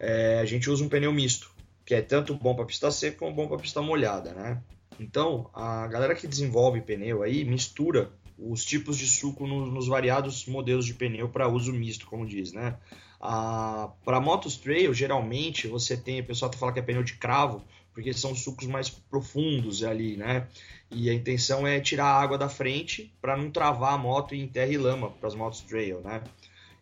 é, 0.00 0.38
a 0.40 0.44
gente 0.44 0.70
usa 0.70 0.84
um 0.84 0.88
pneu 0.88 1.12
misto, 1.12 1.50
que 1.84 1.94
é 1.94 2.02
tanto 2.02 2.34
bom 2.34 2.54
para 2.54 2.64
pista 2.64 2.90
seca 2.90 3.18
como 3.18 3.34
bom 3.34 3.46
para 3.46 3.58
pista 3.58 3.80
molhada, 3.82 4.32
né? 4.32 4.62
Então, 4.98 5.50
a 5.52 5.86
galera 5.88 6.14
que 6.14 6.26
desenvolve 6.26 6.80
pneu 6.80 7.22
aí 7.22 7.44
mistura 7.44 8.10
os 8.38 8.64
tipos 8.64 8.98
de 8.98 9.06
suco 9.06 9.46
no, 9.46 9.66
nos 9.66 9.86
variados 9.86 10.46
modelos 10.46 10.86
de 10.86 10.94
pneu 10.94 11.28
para 11.28 11.48
uso 11.48 11.72
misto, 11.72 12.06
como 12.06 12.26
diz, 12.26 12.52
né? 12.52 12.76
Para 13.20 14.20
motos 14.20 14.56
trail, 14.56 14.92
geralmente 14.92 15.66
você 15.66 15.96
tem, 15.96 16.20
o 16.20 16.26
pessoal 16.26 16.50
tá 16.50 16.58
fala 16.58 16.72
que 16.72 16.78
é 16.78 16.82
pneu 16.82 17.02
de 17.02 17.14
cravo, 17.14 17.64
porque 17.92 18.12
são 18.12 18.34
sucos 18.34 18.66
mais 18.66 18.90
profundos 18.90 19.82
ali, 19.84 20.16
né? 20.16 20.48
E 20.90 21.08
a 21.08 21.14
intenção 21.14 21.66
é 21.66 21.80
tirar 21.80 22.06
a 22.06 22.20
água 22.20 22.36
da 22.36 22.48
frente 22.48 23.14
para 23.20 23.36
não 23.36 23.50
travar 23.50 23.94
a 23.94 23.98
moto 23.98 24.34
em 24.34 24.46
terra 24.46 24.72
e 24.72 24.76
lama 24.76 25.10
para 25.10 25.28
as 25.28 25.34
motos 25.34 25.60
trail, 25.62 26.00
né? 26.00 26.22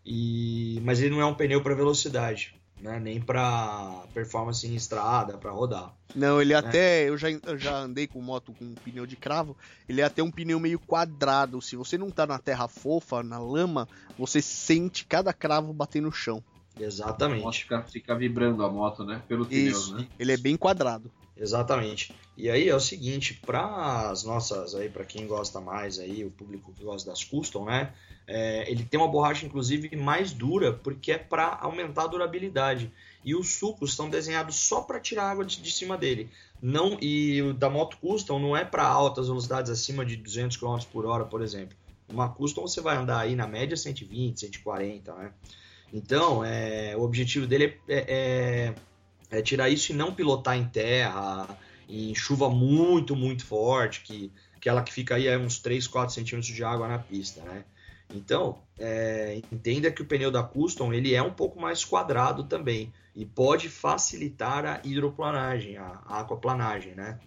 E, 0.04 0.80
mas 0.82 1.00
ele 1.00 1.10
não 1.10 1.20
é 1.20 1.26
um 1.26 1.34
pneu 1.34 1.62
para 1.62 1.74
velocidade 1.74 2.60
né? 2.83 2.99
Nem 2.99 3.21
para 3.21 4.05
performance 4.12 4.66
em 4.66 4.75
estrada, 4.75 5.38
para 5.38 5.53
rodar. 5.53 5.95
Não, 6.14 6.42
ele 6.42 6.53
né? 6.53 6.59
até. 6.59 7.09
Eu 7.09 7.16
já, 7.16 7.31
eu 7.31 7.57
já 7.57 7.79
andei 7.79 8.07
com 8.09 8.21
moto 8.21 8.53
com 8.53 8.64
um 8.64 8.75
pneu 8.75 9.07
de 9.07 9.16
cravo. 9.16 9.57
Ele 9.88 10.01
é 10.01 10.05
até 10.05 10.23
um 10.23 10.31
pneu 10.31 10.59
meio 10.59 10.81
quadrado. 10.81 11.62
Se 11.62 11.77
você 11.77 11.97
não 11.97 12.11
tá 12.11 12.27
na 12.27 12.38
terra 12.38 12.66
fofa, 12.66 13.23
na 13.23 13.38
lama, 13.38 13.88
você 14.18 14.42
sente 14.42 15.07
cada 15.07 15.33
cravo 15.33 15.73
bater 15.73 16.03
no 16.03 16.11
chão. 16.11 16.42
Exatamente. 16.79 17.40
A 17.40 17.45
moto 17.45 17.55
fica, 17.55 17.83
fica 17.85 18.14
vibrando 18.16 18.64
a 18.64 18.71
moto, 18.71 19.05
né? 19.05 19.23
Pelo 19.29 19.47
pneu, 19.47 19.87
né? 19.95 20.09
Ele 20.18 20.33
é 20.33 20.37
bem 20.37 20.57
quadrado. 20.57 21.11
Exatamente. 21.37 22.14
E 22.37 22.51
aí 22.51 22.68
é 22.68 22.75
o 22.75 22.81
seguinte, 22.81 23.35
para 23.35 24.11
as 24.11 24.25
nossas 24.25 24.75
aí, 24.75 24.88
para 24.88 25.05
quem 25.05 25.27
gosta 25.27 25.61
mais 25.61 25.99
aí, 25.99 26.25
o 26.25 26.31
público 26.31 26.73
que 26.73 26.85
gosta 26.85 27.11
das 27.11 27.25
custom, 27.25 27.64
né? 27.64 27.92
É, 28.27 28.71
ele 28.71 28.85
tem 28.85 29.01
uma 29.01 29.09
borracha 29.09 29.45
inclusive 29.45 29.95
mais 29.97 30.33
dura 30.33 30.73
porque 30.73 31.12
é 31.12 31.18
para 31.18 31.59
aumentar 31.61 32.05
a 32.05 32.07
durabilidade. 32.07 32.92
E 33.25 33.35
os 33.35 33.55
sucos 33.55 33.90
estão 33.90 34.09
desenhados 34.11 34.57
só 34.57 34.81
para 34.83 35.01
tirar 35.01 35.31
água 35.31 35.45
de, 35.45 35.61
de, 35.61 35.71
cima 35.71 35.97
dele. 35.97 36.29
Não 36.61 36.99
e 37.01 37.40
o 37.42 37.55
da 37.55 37.71
moto 37.71 37.97
custom 37.99 38.38
não 38.38 38.57
é 38.57 38.64
para 38.64 38.87
altas 38.87 39.29
velocidades 39.29 39.71
acima 39.71 40.05
de 40.05 40.16
200 40.16 40.57
km 40.57 40.79
por 40.92 41.07
hora, 41.07 41.25
por 41.25 41.40
exemplo. 41.42 41.77
Uma 42.09 42.29
custom 42.29 42.62
você 42.62 42.81
vai 42.81 42.97
andar 42.97 43.21
aí 43.21 43.35
na 43.35 43.47
média 43.47 43.77
120, 43.77 44.40
140, 44.40 45.14
né? 45.14 45.33
Então, 45.92 46.45
é, 46.45 46.97
o 46.97 47.03
objetivo 47.03 47.47
dele 47.47 47.79
é, 47.88 48.05
é, 48.09 48.75
é 49.33 49.40
tirar 49.40 49.71
isso 49.71 49.92
e 49.92 49.97
não 49.97 50.14
pilotar 50.14 50.57
em 50.57 50.64
terra, 50.64 51.49
em 51.88 52.14
chuva 52.14 52.51
muito, 52.51 53.16
muito 53.16 53.45
forte, 53.47 54.03
que 54.03 54.31
aquela 54.55 54.83
que 54.83 54.92
fica 54.92 55.16
aí 55.16 55.27
é 55.27 55.38
uns 55.38 55.59
3, 55.59 55.87
4 55.87 56.14
centímetros 56.14 56.55
de 56.55 56.62
água 56.62 56.87
na 56.87 56.99
pista, 56.99 57.40
né? 57.42 57.64
Então, 58.14 58.59
é, 58.79 59.40
entenda 59.51 59.90
que 59.90 60.03
o 60.03 60.05
pneu 60.05 60.31
da 60.31 60.42
Custom 60.42 60.92
ele 60.92 61.14
é 61.14 61.23
um 61.23 61.33
pouco 61.33 61.59
mais 61.59 61.83
quadrado 61.83 62.45
também 62.45 62.92
e 63.16 63.25
pode 63.25 63.71
facilitar 63.71 64.66
a 64.66 64.81
hidroplanagem, 64.85 65.79
a, 65.79 66.03
a 66.07 66.21
aquaplanagem, 66.21 66.95
né? 66.95 67.18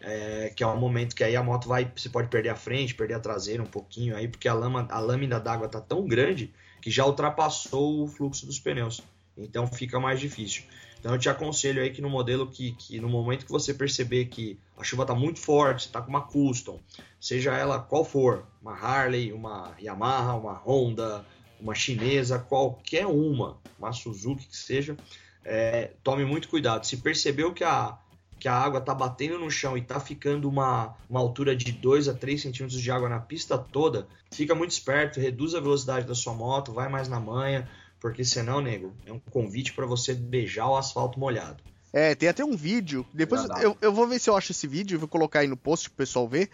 É, 0.00 0.52
que 0.54 0.62
é 0.62 0.66
um 0.66 0.76
momento 0.76 1.14
que 1.14 1.22
aí 1.22 1.36
a 1.36 1.42
moto 1.42 1.68
vai, 1.68 1.90
você 1.94 2.08
pode 2.08 2.28
perder 2.28 2.50
a 2.50 2.56
frente, 2.56 2.94
perder 2.94 3.14
a 3.14 3.20
traseira 3.20 3.62
um 3.62 3.66
pouquinho 3.66 4.14
aí, 4.16 4.26
porque 4.26 4.48
a, 4.48 4.52
lama, 4.52 4.86
a 4.90 4.98
lâmina 4.98 5.38
d'água 5.38 5.68
tá 5.68 5.80
tão 5.80 6.06
grande 6.06 6.52
que 6.82 6.90
já 6.90 7.06
ultrapassou 7.06 8.02
o 8.02 8.08
fluxo 8.08 8.44
dos 8.44 8.58
pneus. 8.58 9.00
Então 9.38 9.66
fica 9.66 9.98
mais 9.98 10.20
difícil. 10.20 10.64
Então 11.04 11.12
eu 11.12 11.18
te 11.18 11.28
aconselho 11.28 11.82
aí 11.82 11.90
que 11.90 12.00
no 12.00 12.08
modelo 12.08 12.46
que, 12.46 12.72
que 12.72 12.98
no 12.98 13.10
momento 13.10 13.44
que 13.44 13.52
você 13.52 13.74
perceber 13.74 14.24
que 14.24 14.58
a 14.74 14.82
chuva 14.82 15.02
está 15.02 15.14
muito 15.14 15.38
forte, 15.38 15.80
está 15.80 16.00
com 16.00 16.08
uma 16.08 16.22
custom, 16.22 16.80
seja 17.20 17.54
ela 17.54 17.78
qual 17.78 18.06
for, 18.06 18.46
uma 18.62 18.72
Harley, 18.72 19.30
uma 19.30 19.76
Yamaha, 19.78 20.32
uma 20.32 20.54
Honda, 20.54 21.22
uma 21.60 21.74
chinesa, 21.74 22.38
qualquer 22.38 23.04
uma, 23.04 23.58
uma 23.78 23.92
Suzuki 23.92 24.46
que 24.46 24.56
seja, 24.56 24.96
é, 25.44 25.90
tome 26.02 26.24
muito 26.24 26.48
cuidado. 26.48 26.86
Se 26.86 26.96
percebeu 26.96 27.52
que 27.52 27.64
a, 27.64 27.98
que 28.40 28.48
a 28.48 28.54
água 28.54 28.80
está 28.80 28.94
batendo 28.94 29.38
no 29.38 29.50
chão 29.50 29.76
e 29.76 29.82
está 29.82 30.00
ficando 30.00 30.48
uma, 30.48 30.96
uma 31.10 31.20
altura 31.20 31.54
de 31.54 31.70
2 31.70 32.08
a 32.08 32.14
3 32.14 32.40
centímetros 32.40 32.80
de 32.80 32.90
água 32.90 33.10
na 33.10 33.20
pista 33.20 33.58
toda, 33.58 34.08
fica 34.30 34.54
muito 34.54 34.70
esperto, 34.70 35.20
reduz 35.20 35.54
a 35.54 35.60
velocidade 35.60 36.06
da 36.06 36.14
sua 36.14 36.32
moto, 36.32 36.72
vai 36.72 36.88
mais 36.88 37.10
na 37.10 37.20
manha, 37.20 37.68
porque 38.04 38.22
senão, 38.22 38.60
nego, 38.60 38.94
é 39.06 39.12
um 39.14 39.18
convite 39.18 39.72
para 39.72 39.86
você 39.86 40.12
beijar 40.12 40.68
o 40.68 40.76
asfalto 40.76 41.18
molhado. 41.18 41.64
É, 41.90 42.14
tem 42.14 42.28
até 42.28 42.44
um 42.44 42.54
vídeo. 42.54 43.06
Depois 43.14 43.46
eu, 43.62 43.78
eu 43.80 43.94
vou 43.94 44.06
ver 44.06 44.18
se 44.18 44.28
eu 44.28 44.36
acho 44.36 44.52
esse 44.52 44.66
vídeo, 44.66 44.96
eu 44.96 44.98
vou 44.98 45.08
colocar 45.08 45.38
aí 45.38 45.46
no 45.48 45.56
post 45.56 45.88
pro 45.88 45.96
pessoal 45.96 46.28
ver. 46.28 46.50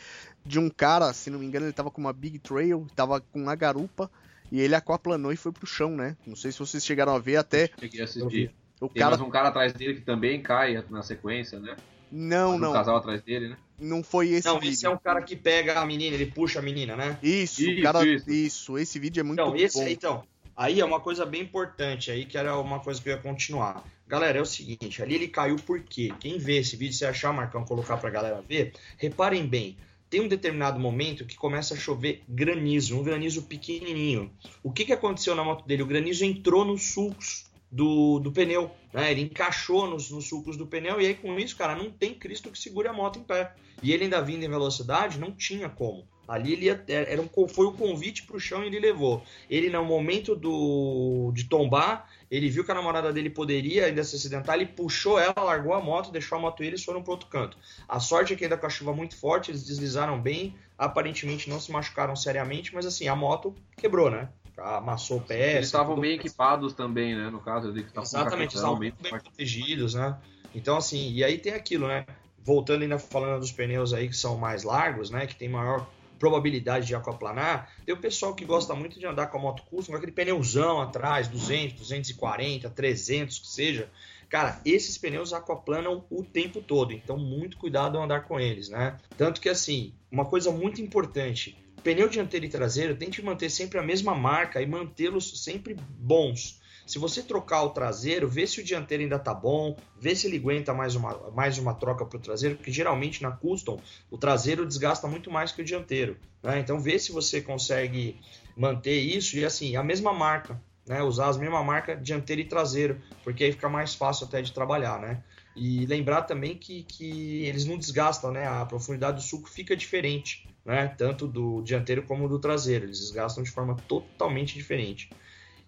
De 0.47 0.61
um 0.61 0.71
cara, 0.71 1.13
se 1.13 1.29
não 1.29 1.41
me 1.41 1.47
engano, 1.47 1.67
ele 1.67 1.73
tava 1.73 1.91
com 1.91 2.01
uma 2.01 2.13
Big 2.13 2.39
Trail, 2.39 2.87
tava 2.95 3.21
com 3.21 3.41
uma 3.43 3.57
garupa. 3.57 4.09
E 4.53 4.61
ele 4.61 4.77
aquaplanou 4.77 5.33
e 5.33 5.37
foi 5.37 5.51
pro 5.51 5.67
chão, 5.67 5.97
né? 5.97 6.17
Não 6.25 6.37
sei 6.37 6.53
se 6.53 6.59
vocês 6.61 6.85
chegaram 6.87 7.17
a 7.17 7.19
ver 7.19 7.35
até. 7.35 7.69
Cheguei 7.81 8.01
a 8.01 8.05
assistir. 8.05 8.55
O 8.81 8.87
Tem 8.89 9.01
cara. 9.03 9.17
mais 9.17 9.21
um 9.29 9.31
cara 9.31 9.49
atrás 9.49 9.73
dele 9.73 9.95
que 9.95 10.03
também 10.03 10.41
cai 10.41 10.85
na 10.89 11.03
sequência, 11.03 11.59
né? 11.59 11.75
Não, 12.13 12.55
um 12.55 12.59
não. 12.59 12.73
casal 12.73 12.97
atrás 12.97 13.23
dele, 13.23 13.49
né? 13.49 13.57
Não 13.77 14.05
foi 14.05 14.29
esse 14.29 14.47
Não, 14.47 14.61
vídeo. 14.61 14.73
esse 14.75 14.87
é 14.87 14.91
um 14.91 14.99
cara 14.99 15.21
que 15.23 15.35
pega 15.35 15.81
a 15.81 15.87
menina, 15.87 16.15
ele 16.15 16.27
puxa 16.27 16.61
a 16.61 16.63
menina, 16.63 16.95
né? 16.97 17.19
Isso, 17.21 17.61
o 17.61 17.65
Isso, 17.71 17.83
cara. 17.83 18.07
isso. 18.07 18.31
Isso. 18.31 18.79
esse 18.79 18.99
vídeo 19.01 19.21
é 19.21 19.25
muito 19.25 19.41
Então, 19.41 19.57
esse, 19.57 19.79
bom. 19.79 19.89
então, 19.89 20.25
aí 20.61 20.79
é 20.79 20.85
uma 20.85 21.01
coisa 21.01 21.25
bem 21.25 21.41
importante 21.41 22.11
aí, 22.11 22.27
que 22.27 22.37
era 22.37 22.59
uma 22.59 22.81
coisa 22.81 23.01
que 23.01 23.09
eu 23.09 23.15
ia 23.15 23.19
continuar. 23.19 23.83
Galera, 24.07 24.39
é 24.39 24.43
o 24.43 24.47
seguinte, 24.47 25.03
ali 25.03 25.15
ele 25.15 25.27
caiu 25.27 25.57
por 25.57 25.81
quê? 25.81 26.13
Quem 26.21 26.37
vê 26.37 26.59
esse 26.59 26.77
vídeo, 26.77 26.95
se 26.95 27.07
achar, 27.07 27.33
Marcão, 27.33 27.65
colocar 27.65 27.97
pra 27.97 28.11
galera 28.11 28.43
ver, 28.47 28.75
reparem 28.99 29.47
bem, 29.47 29.79
tem 30.11 30.21
um 30.21 30.29
determinado 30.29 30.79
momento 30.79 31.25
que 31.25 31.35
começa 31.35 31.73
a 31.73 31.79
chover 31.79 32.23
granizo, 32.29 32.99
um 32.99 33.03
granizo 33.03 33.45
pequenininho. 33.45 34.31
O 34.63 34.71
que, 34.71 34.85
que 34.85 34.93
aconteceu 34.93 35.35
na 35.35 35.43
moto 35.43 35.67
dele? 35.67 35.83
O 35.83 35.87
granizo 35.87 36.27
entrou 36.27 36.63
nos 36.63 36.93
sulcos 36.93 37.47
do, 37.73 38.19
do 38.19 38.31
pneu, 38.31 38.71
né? 38.93 39.13
Ele 39.13 39.23
encaixou 39.23 39.89
nos, 39.89 40.11
nos 40.11 40.29
sulcos 40.29 40.59
do 40.59 40.67
pneu 40.67 41.01
e 41.01 41.07
aí 41.07 41.15
com 41.15 41.39
isso, 41.39 41.57
cara, 41.57 41.75
não 41.75 41.91
tem 41.91 42.13
Cristo 42.13 42.51
que 42.51 42.59
segure 42.59 42.89
a 42.89 42.93
moto 42.93 43.19
em 43.19 43.23
pé. 43.23 43.55
E 43.83 43.93
ele 43.93 44.05
ainda 44.05 44.21
vindo 44.21 44.45
em 44.45 44.49
velocidade, 44.49 45.19
não 45.19 45.33
tinha 45.33 45.71
como. 45.71 46.07
Ali 46.31 46.53
ele 46.53 46.67
ia, 46.67 46.85
era 46.87 47.21
um, 47.21 47.49
foi 47.49 47.67
o 47.67 47.73
convite 47.73 48.23
pro 48.23 48.39
chão 48.39 48.63
e 48.63 48.69
ele 48.69 48.79
levou. 48.79 49.25
Ele, 49.51 49.69
no 49.69 49.85
momento 49.85 50.37
do, 50.37 51.33
de 51.35 51.43
tombar, 51.43 52.09
ele 52.31 52.49
viu 52.49 52.65
que 52.65 52.71
a 52.71 52.75
namorada 52.75 53.13
dele 53.13 53.29
poderia 53.29 53.87
ainda 53.87 54.05
se 54.05 54.15
acidentar, 54.15 54.55
ele 54.55 54.67
puxou 54.67 55.19
ela, 55.19 55.35
largou 55.43 55.75
a 55.75 55.81
moto, 55.81 56.13
deixou 56.13 56.39
a 56.39 56.41
moto 56.41 56.63
e 56.63 56.69
eles 56.69 56.85
foram 56.85 57.03
pro 57.03 57.15
outro 57.15 57.29
canto. 57.29 57.59
A 57.89 57.99
sorte 57.99 58.33
é 58.33 58.37
que 58.37 58.45
ainda 58.45 58.57
com 58.57 58.65
a 58.65 58.71
chuva 58.71 58.95
muito 58.95 59.17
forte, 59.17 59.51
eles 59.51 59.65
deslizaram 59.65 60.21
bem, 60.21 60.55
aparentemente 60.79 61.51
não 61.51 61.59
se 61.59 61.73
machucaram 61.73 62.15
seriamente, 62.15 62.73
mas 62.73 62.87
assim, 62.87 63.09
a 63.09 63.17
moto 63.17 63.53
quebrou, 63.77 64.09
né? 64.09 64.29
Amassou 64.57 65.17
o 65.17 65.23
pé. 65.23 65.55
Eles 65.57 65.67
estavam 65.67 65.99
bem 65.99 66.15
equipados 66.15 66.75
também, 66.75 67.17
né? 67.17 67.29
No 67.29 67.41
caso, 67.41 67.77
estavam 67.77 67.93
com 67.93 68.01
Exatamente, 68.03 68.55
estavam 68.55 68.79
bem 68.79 68.91
muito 68.91 69.03
bem 69.03 69.11
forte. 69.11 69.25
protegidos, 69.25 69.95
né? 69.95 70.17
Então, 70.55 70.77
assim, 70.77 71.11
e 71.11 71.25
aí 71.25 71.39
tem 71.39 71.55
aquilo, 71.55 71.89
né? 71.89 72.07
Voltando 72.39 72.83
ainda 72.83 73.01
falando 73.01 73.41
dos 73.41 73.51
pneus 73.51 73.93
aí 73.93 74.09
que 74.09 74.17
são 74.17 74.37
mais 74.37 74.63
largos, 74.63 75.11
né? 75.11 75.27
Que 75.27 75.35
tem 75.35 75.49
maior 75.49 75.89
probabilidade 76.21 76.87
de 76.87 76.95
aquaplanar. 76.95 77.73
Tem 77.85 77.95
o 77.95 78.01
pessoal 78.01 78.35
que 78.35 78.45
gosta 78.45 78.75
muito 78.75 79.01
de 79.01 79.07
andar 79.07 79.27
com 79.29 79.39
a 79.39 79.41
moto 79.41 79.65
custom, 79.65 79.93
com 79.93 79.97
aquele 79.97 80.13
pneuzão 80.13 80.81
atrás, 80.81 81.27
200, 81.27 81.77
240, 81.81 82.71
300, 82.71 83.39
que 83.41 83.49
seja. 83.49 83.91
Cara, 84.29 84.61
esses 84.65 84.97
pneus 84.97 85.33
aquaplanam 85.33 86.05
o 86.09 86.23
tempo 86.23 86.61
todo, 86.61 86.93
então 86.93 87.19
muito 87.19 87.57
cuidado 87.57 87.99
ao 87.99 88.05
andar 88.05 88.29
com 88.29 88.39
eles, 88.39 88.69
né? 88.69 88.97
Tanto 89.17 89.41
que, 89.41 89.49
assim, 89.49 89.93
uma 90.13 90.25
coisa 90.25 90.53
muito 90.53 90.81
importante, 90.81 91.57
pneu 91.83 92.09
dianteiro 92.09 92.47
e 92.47 92.49
traseiro 92.49 92.95
tente 92.95 93.25
manter 93.25 93.51
sempre 93.51 93.81
a 93.81 93.83
mesma 93.83 94.15
marca 94.15 94.63
e 94.63 94.67
mantê-los 94.67 95.43
sempre 95.43 95.75
bons. 95.75 96.60
Se 96.91 96.99
você 96.99 97.23
trocar 97.23 97.63
o 97.63 97.71
traseiro, 97.71 98.29
vê 98.29 98.45
se 98.49 98.61
o 98.61 98.65
dianteiro 98.65 99.05
ainda 99.05 99.17
tá 99.17 99.33
bom, 99.33 99.77
vê 99.97 100.13
se 100.13 100.27
ele 100.27 100.39
aguenta 100.39 100.75
mais 100.75 100.97
uma, 100.97 101.31
mais 101.31 101.57
uma 101.57 101.73
troca 101.73 102.05
pro 102.05 102.19
traseiro, 102.19 102.57
porque 102.57 102.73
geralmente 102.73 103.23
na 103.23 103.31
custom 103.31 103.81
o 104.11 104.19
traseiro 104.19 104.67
desgasta 104.67 105.07
muito 105.07 105.31
mais 105.31 105.53
que 105.53 105.63
o 105.63 105.65
dianteiro. 105.65 106.17
Né? 106.43 106.59
Então 106.59 106.81
vê 106.81 106.99
se 106.99 107.13
você 107.13 107.41
consegue 107.41 108.21
manter 108.57 108.99
isso 108.99 109.37
e 109.37 109.45
assim, 109.45 109.77
a 109.77 109.85
mesma 109.85 110.13
marca, 110.13 110.61
né? 110.85 111.01
Usar 111.01 111.29
as 111.29 111.37
mesma 111.37 111.63
marca 111.63 111.95
dianteiro 111.95 112.43
e 112.43 112.47
traseiro, 112.47 113.01
porque 113.23 113.45
aí 113.45 113.53
fica 113.53 113.69
mais 113.69 113.95
fácil 113.95 114.27
até 114.27 114.43
de 114.43 114.51
trabalhar, 114.51 114.99
né? 114.99 115.23
E 115.55 115.87
lembrar 115.87 116.23
também 116.23 116.59
que, 116.59 116.83
que 116.83 117.45
eles 117.45 117.65
não 117.65 117.79
desgastam, 117.79 118.33
né? 118.33 118.49
A 118.49 118.67
profundidade 118.67 119.19
do 119.19 119.23
suco 119.23 119.49
fica 119.49 119.77
diferente, 119.77 120.49
né? 120.65 120.89
Tanto 120.99 121.29
do 121.29 121.63
dianteiro 121.63 122.03
como 122.03 122.29
do 122.29 122.41
traseiro. 122.41 122.87
Eles 122.87 122.99
desgastam 122.99 123.45
de 123.45 123.51
forma 123.53 123.77
totalmente 123.87 124.55
diferente. 124.55 125.09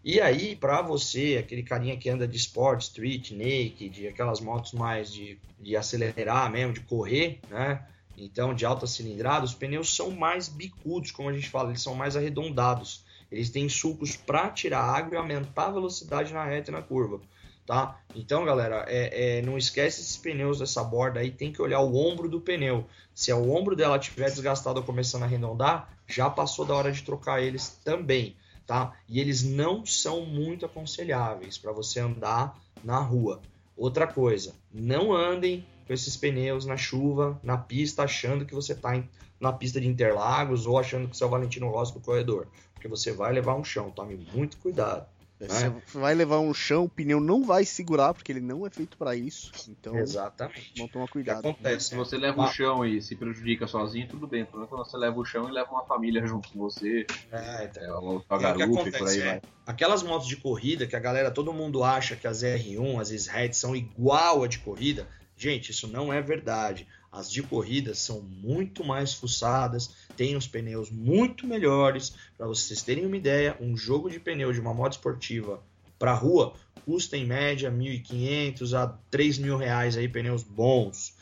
E 0.05 0.21
aí, 0.21 0.57
para 0.57 0.83
você, 0.83 1.37
aquele 1.39 1.63
carinha 1.63 1.97
que 1.97 2.11
anda 2.11 2.27
de 2.27 2.37
sport, 2.37 2.81
street, 2.83 3.31
naked, 3.31 4.09
aquelas 4.09 4.41
motos 4.41 4.73
mais 4.73 5.13
de, 5.13 5.39
de 5.61 5.77
acelerar 5.77 6.51
mesmo, 6.51 6.73
de 6.73 6.81
correr, 6.81 7.39
né? 7.49 7.87
Então, 8.19 8.53
de 8.53 8.67
alta 8.67 8.87
cilindrada, 8.87 9.45
os 9.45 9.55
pneus 9.55 9.95
são 9.95 10.11
mais 10.11 10.49
bicudos, 10.49 11.13
como 11.13 11.29
a 11.29 11.33
gente 11.33 11.49
fala, 11.49 11.69
eles 11.69 11.83
são 11.83 11.95
mais 11.95 12.17
arredondados. 12.17 13.05
Eles 13.31 13.49
têm 13.49 13.69
sulcos 13.69 14.17
para 14.17 14.51
tirar 14.51 14.83
água 14.83 15.15
e 15.15 15.17
aumentar 15.17 15.67
a 15.67 15.73
velocidade 15.73 16.33
na 16.35 16.45
reta 16.45 16.71
e 16.71 16.75
na 16.75 16.83
curva, 16.83 17.21
tá? 17.65 17.99
Então, 18.15 18.45
galera, 18.45 18.85
é, 18.89 19.39
é, 19.39 19.43
não 19.43 19.57
esquece 19.57 20.01
esses 20.01 20.17
pneus 20.17 20.59
dessa 20.59 20.83
borda 20.83 21.21
aí, 21.21 21.31
tem 21.31 21.53
que 21.53 21.63
olhar 21.63 21.81
o 21.81 21.97
ombro 21.97 22.29
do 22.29 22.41
pneu. 22.41 22.87
Se 23.15 23.33
o 23.33 23.51
ombro 23.53 23.77
dela 23.77 24.01
tiver 24.01 24.29
desgastado 24.29 24.81
ou 24.81 24.85
começando 24.85 25.23
a 25.23 25.27
arredondar, 25.27 25.89
já 26.09 26.29
passou 26.29 26.65
da 26.65 26.75
hora 26.75 26.91
de 26.91 27.03
trocar 27.03 27.41
eles 27.41 27.81
também 27.85 28.37
tá? 28.67 28.93
E 29.09 29.21
eles 29.21 29.43
não 29.43 29.85
são 29.85 30.25
muito 30.25 30.67
aconselháveis 30.67 31.59
para 31.59 31.73
você 31.73 32.01
andar 32.01 32.59
na 32.83 32.99
rua. 32.99 33.41
Outra 33.77 34.07
coisa, 34.07 34.55
não 34.73 35.13
andem 35.13 35.67
com 35.87 35.93
esses 35.93 36.17
pneus 36.17 36.65
na 36.65 36.77
chuva, 36.77 37.41
na 37.43 37.57
pista, 37.57 38.03
achando 38.03 38.45
que 38.45 38.55
você 38.55 38.73
está 38.73 39.03
na 39.41 39.53
pista 39.53 39.81
de 39.81 39.89
Interlagos 39.89 40.67
ou 40.67 40.79
achando 40.79 41.09
que 41.09 41.17
você 41.17 41.25
é 41.25 41.27
o 41.27 41.31
Valentino 41.31 41.69
Rossi 41.69 41.95
do 41.95 42.01
corredor, 42.01 42.47
porque 42.75 42.87
você 42.87 43.13
vai 43.13 43.33
levar 43.33 43.57
um 43.57 43.65
chão. 43.65 43.91
Tome 43.91 44.17
muito 44.33 44.57
cuidado. 44.59 45.07
Você 45.49 45.99
vai 45.99 46.15
levar 46.15 46.39
um 46.41 46.53
chão, 46.55 46.85
o 46.85 46.89
pneu 46.89 47.21
não 47.21 47.45
vai 47.45 47.65
segurar, 47.65 48.15
porque 48.15 48.31
ele 48.31 48.41
não 48.41 48.67
é 48.67 48.71
feito 48.71 48.97
para 48.97 49.15
isso. 49.17 49.51
Então, 49.69 49.99
Exatamente. 49.99 50.73
vamos 50.77 50.93
tomar 50.93 51.05
O 51.05 51.07
que 51.09 51.13
cuidado. 51.15 51.39
acontece? 51.41 51.89
Se 51.89 51.95
você 51.95 52.17
leva 52.17 52.43
Ah. 52.43 52.47
o 52.49 52.53
chão 52.53 52.85
e 52.87 53.01
se 53.03 53.17
prejudica 53.17 53.67
sozinho, 53.67 54.07
tudo 54.09 54.27
bem. 54.27 54.45
Quando 54.45 54.67
você 54.69 54.97
leva 54.97 55.19
o 55.19 55.25
chão 55.25 55.49
e 55.49 55.53
leva 55.53 55.71
uma 55.71 55.85
família 55.85 56.27
junto 56.27 56.49
com 56.51 56.59
você, 56.61 57.07
É, 57.31 57.65
então. 57.71 58.23
é, 58.31 58.37
que 58.37 58.43
garupa 58.43 58.89
e 58.89 58.93
por 58.93 59.09
aí 59.09 59.21
é, 59.21 59.25
vai. 59.25 59.43
aquelas 59.67 60.03
motos 60.03 60.29
de 60.29 60.37
corrida 60.37 60.87
que 60.87 60.95
a 60.97 61.01
galera, 61.01 61.31
todo 61.31 61.53
mundo 61.53 61.83
acha 61.83 62.15
que 62.17 62.27
as 62.27 62.43
R1, 62.43 63.01
as 63.01 63.09
Sred 63.09 63.57
são 63.57 63.75
igual 63.75 64.43
a 64.45 64.49
de 64.49 64.59
corrida, 64.61 65.09
gente, 65.37 65.71
isso 65.71 65.87
não 65.89 66.13
é 66.13 66.21
verdade. 66.23 66.87
As 67.11 67.31
de 67.31 67.43
corrida 67.43 67.95
são 67.95 68.23
muito 68.23 68.83
mais 68.83 69.13
fuçadas, 69.13 70.02
têm 70.17 70.37
os 70.37 70.47
pneus 70.47 70.91
muito 70.91 71.47
melhores. 71.47 72.15
Para 72.37 72.47
vocês 72.47 72.83
terem 72.83 73.07
uma 73.07 73.17
ideia, 73.17 73.57
um 73.61 73.77
jogo 73.77 74.11
de 74.11 74.21
pneu 74.21 74.53
de 74.53 74.61
uma 74.61 74.75
moto 74.75 74.93
esportiva 74.93 75.63
para 75.99 76.15
rua 76.15 76.55
custa 76.85 77.17
em 77.17 77.25
média 77.25 77.71
1.500 77.71 78.77
a 78.77 78.99
3.000 79.11 79.57
reais 79.57 79.97
aí 79.97 80.09
pneus 80.09 80.43
bons. 80.43 81.17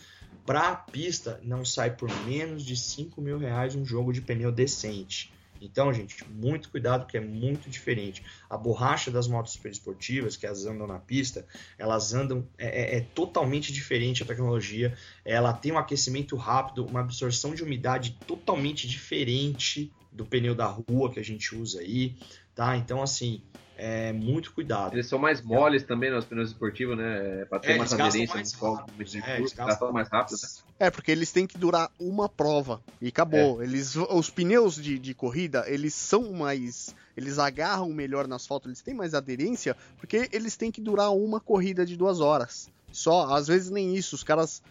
Para 0.47 0.75
pista 0.75 1.39
não 1.45 1.65
sai 1.65 1.95
por 1.95 2.11
menos 2.25 2.65
de 2.65 2.75
5 2.75 3.21
mil 3.21 3.39
reais 3.39 3.75
um 3.75 3.85
jogo 3.85 4.13
de 4.13 4.23
pneu 4.23 4.51
decente. 4.51 5.33
Então, 5.61 5.93
gente, 5.93 6.25
muito 6.31 6.71
cuidado, 6.71 7.03
porque 7.05 7.19
é 7.19 7.21
muito 7.21 7.69
diferente. 7.69 8.23
A 8.49 8.57
borracha 8.57 9.11
das 9.11 9.29
motos 9.29 9.53
super 9.53 9.71
esportivas, 9.71 10.37
que 10.37 10.47
elas 10.47 10.65
andam 10.65 10.87
na 10.87 10.99
pista, 10.99 11.47
elas 11.79 12.15
andam. 12.15 12.49
É, 12.59 12.97
é- 12.97 12.97
é 12.97 13.01
totalmente 13.01 13.73
diferente 13.73 14.23
a 14.23 14.27
tecnologia. 14.27 14.97
Ela 15.25 15.53
tem 15.53 15.73
um 15.73 15.79
aquecimento 15.79 16.35
rápido, 16.37 16.87
uma 16.87 17.01
absorção 17.01 17.55
de 17.55 17.63
umidade 17.63 18.19
totalmente 18.27 18.89
diferente 18.89 19.93
do 20.11 20.25
pneu 20.27 20.55
da 20.55 20.67
rua 20.67 21.11
que 21.13 21.21
a 21.21 21.25
gente 21.25 21.55
usa 21.55 21.81
aí, 21.81 22.17
tá? 22.55 22.77
Então, 22.77 23.03
assim, 23.03 23.43
é 23.77 24.13
muito 24.13 24.53
cuidado. 24.53 24.95
Eles 24.95 25.07
são 25.07 25.19
mais 25.19 25.41
moles 25.43 25.83
também 25.85 26.11
nos 26.11 26.25
pneus 26.25 26.51
esportivos, 26.51 26.97
né? 26.97 27.45
Pra 27.47 27.59
ter 27.61 27.73
É, 27.73 27.79
mais 27.79 27.91
gastam 27.91 28.07
aderência 28.07 28.37
mais 28.37 28.53
no 28.53 28.59
solo, 28.59 28.77
rápido, 28.77 29.03
é, 29.27 29.39
eles 29.39 29.53
gastam 29.53 29.93
mais 29.93 30.09
rápido. 30.09 30.39
É, 30.81 30.91
porque 30.91 31.11
eles 31.11 31.31
têm 31.31 31.47
que 31.47 31.59
durar 31.59 31.93
uma 32.01 32.27
prova 32.27 32.81
e 33.03 33.09
acabou. 33.09 33.63
Eles, 33.63 33.95
os 33.97 34.31
pneus 34.31 34.77
de, 34.77 34.99
de 34.99 35.13
corrida, 35.13 35.63
eles 35.69 35.93
são 35.93 36.33
mais. 36.33 36.95
Eles 37.15 37.39
agarram 37.39 37.91
melhor 37.91 38.27
no 38.27 38.35
asfalto, 38.35 38.67
eles 38.67 38.81
têm 38.81 38.95
mais 38.95 39.13
aderência, 39.13 39.77
porque 39.99 40.31
eles 40.33 40.57
têm 40.57 40.73
que 40.73 40.81
durar 40.81 41.11
uma 41.13 41.39
corrida 41.39 41.85
de 41.85 41.99
duas 41.99 42.19
horas. 42.19 42.71
Só, 42.93 43.33
às 43.35 43.47
vezes 43.47 43.71
nem 43.71 43.95
isso, 43.95 44.15
os 44.15 44.23
caras. 44.23 44.63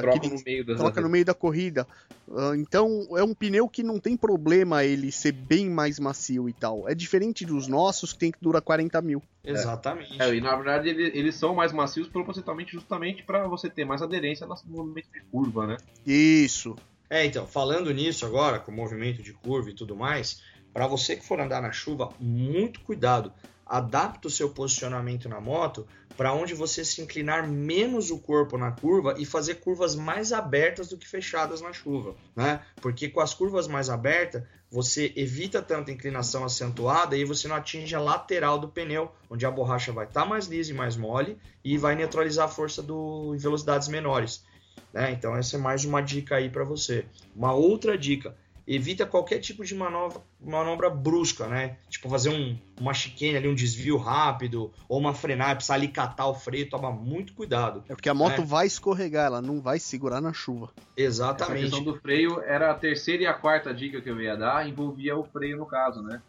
Troca 0.00 0.20
que- 0.20 0.28
no 0.28 0.42
meio 0.44 0.64
das 0.64 0.76
troca 0.78 1.00
no 1.00 1.08
meio 1.08 1.24
da 1.24 1.34
corrida. 1.34 1.86
Ah, 2.28 2.52
então 2.56 3.06
é 3.16 3.22
um 3.22 3.32
pneu 3.34 3.68
que 3.68 3.84
não 3.84 4.00
tem 4.00 4.16
problema 4.16 4.82
ele 4.84 5.12
ser 5.12 5.30
bem 5.32 5.70
mais 5.70 6.00
macio 6.00 6.48
e 6.48 6.52
tal. 6.52 6.88
É 6.88 6.94
diferente 6.94 7.44
dos 7.46 7.68
nossos 7.68 8.12
que 8.12 8.18
tem 8.18 8.32
que 8.32 8.38
durar 8.40 8.60
40 8.60 9.00
mil. 9.00 9.22
Exatamente. 9.44 10.20
É, 10.20 10.34
e 10.34 10.40
na 10.40 10.56
verdade 10.56 10.88
ele- 10.88 11.16
eles 11.16 11.36
são 11.36 11.54
mais 11.54 11.72
macios 11.72 12.08
propositalmente 12.08 12.72
justamente 12.72 13.22
para 13.22 13.46
você 13.46 13.70
ter 13.70 13.84
mais 13.84 14.02
aderência 14.02 14.44
no 14.44 14.56
movimento 14.66 15.08
de 15.12 15.20
curva, 15.30 15.68
né? 15.68 15.76
Isso. 16.04 16.76
É, 17.08 17.24
então, 17.24 17.46
falando 17.46 17.92
nisso 17.94 18.26
agora, 18.26 18.58
com 18.58 18.72
o 18.72 18.74
movimento 18.74 19.22
de 19.22 19.32
curva 19.32 19.70
e 19.70 19.74
tudo 19.74 19.94
mais, 19.94 20.42
para 20.74 20.88
você 20.88 21.14
que 21.14 21.24
for 21.24 21.38
andar 21.40 21.62
na 21.62 21.70
chuva, 21.70 22.12
muito 22.18 22.80
cuidado. 22.80 23.32
Adapta 23.66 24.28
o 24.28 24.30
seu 24.30 24.50
posicionamento 24.50 25.28
na 25.28 25.40
moto 25.40 25.86
para 26.16 26.32
onde 26.32 26.54
você 26.54 26.84
se 26.84 27.02
inclinar 27.02 27.46
menos 27.46 28.10
o 28.10 28.18
corpo 28.18 28.56
na 28.56 28.70
curva 28.70 29.16
e 29.18 29.26
fazer 29.26 29.56
curvas 29.56 29.96
mais 29.96 30.32
abertas 30.32 30.88
do 30.88 30.96
que 30.96 31.06
fechadas 31.06 31.60
na 31.60 31.72
chuva, 31.72 32.14
né? 32.34 32.60
Porque 32.80 33.08
com 33.08 33.20
as 33.20 33.34
curvas 33.34 33.66
mais 33.66 33.90
abertas, 33.90 34.42
você 34.70 35.12
evita 35.16 35.60
tanta 35.60 35.92
inclinação 35.92 36.44
acentuada 36.44 37.16
e 37.16 37.24
você 37.24 37.46
não 37.48 37.56
atinge 37.56 37.94
a 37.94 38.00
lateral 38.00 38.58
do 38.58 38.68
pneu, 38.68 39.12
onde 39.28 39.44
a 39.44 39.50
borracha 39.50 39.92
vai 39.92 40.06
estar 40.06 40.22
tá 40.22 40.26
mais 40.26 40.46
lisa 40.46 40.70
e 40.70 40.74
mais 40.74 40.96
mole 40.96 41.38
e 41.64 41.76
vai 41.76 41.94
neutralizar 41.94 42.46
a 42.46 42.48
força 42.48 42.82
do, 42.82 43.34
em 43.34 43.38
velocidades 43.38 43.88
menores. 43.88 44.44
Né? 44.92 45.10
Então 45.12 45.36
essa 45.36 45.56
é 45.56 45.58
mais 45.58 45.84
uma 45.84 46.00
dica 46.00 46.36
aí 46.36 46.48
para 46.48 46.64
você. 46.64 47.04
Uma 47.34 47.52
outra 47.52 47.98
dica, 47.98 48.36
evita 48.66 49.06
qualquer 49.06 49.38
tipo 49.38 49.64
de 49.64 49.74
manobra, 49.74 50.20
manobra 50.40 50.90
brusca, 50.90 51.46
né? 51.46 51.76
Tipo 51.88 52.08
fazer 52.08 52.30
um, 52.30 52.58
uma 52.80 52.92
chicane 52.92 53.36
ali, 53.36 53.48
um 53.48 53.54
desvio 53.54 53.96
rápido, 53.96 54.72
ou 54.88 54.98
uma 54.98 55.14
frenada, 55.14 55.54
precisar 55.54 55.74
ali 55.74 55.88
catar 55.88 56.26
o 56.26 56.34
freio, 56.34 56.68
toma 56.68 56.90
muito 56.90 57.32
cuidado. 57.32 57.84
É 57.88 57.94
porque 57.94 58.08
a 58.08 58.14
moto 58.14 58.40
né? 58.40 58.46
vai 58.46 58.66
escorregar, 58.66 59.26
ela 59.26 59.40
não 59.40 59.60
vai 59.60 59.78
segurar 59.78 60.20
na 60.20 60.32
chuva. 60.32 60.70
Exatamente. 60.96 61.58
A 61.58 61.62
questão 61.62 61.82
do 61.82 62.00
freio 62.00 62.40
era 62.42 62.70
a 62.70 62.74
terceira 62.74 63.22
e 63.22 63.26
a 63.26 63.34
quarta 63.34 63.72
dica 63.72 64.00
que 64.00 64.10
eu 64.10 64.20
ia 64.20 64.36
dar, 64.36 64.68
envolvia 64.68 65.16
o 65.16 65.24
freio 65.24 65.56
no 65.56 65.66
caso, 65.66 66.02
né? 66.02 66.20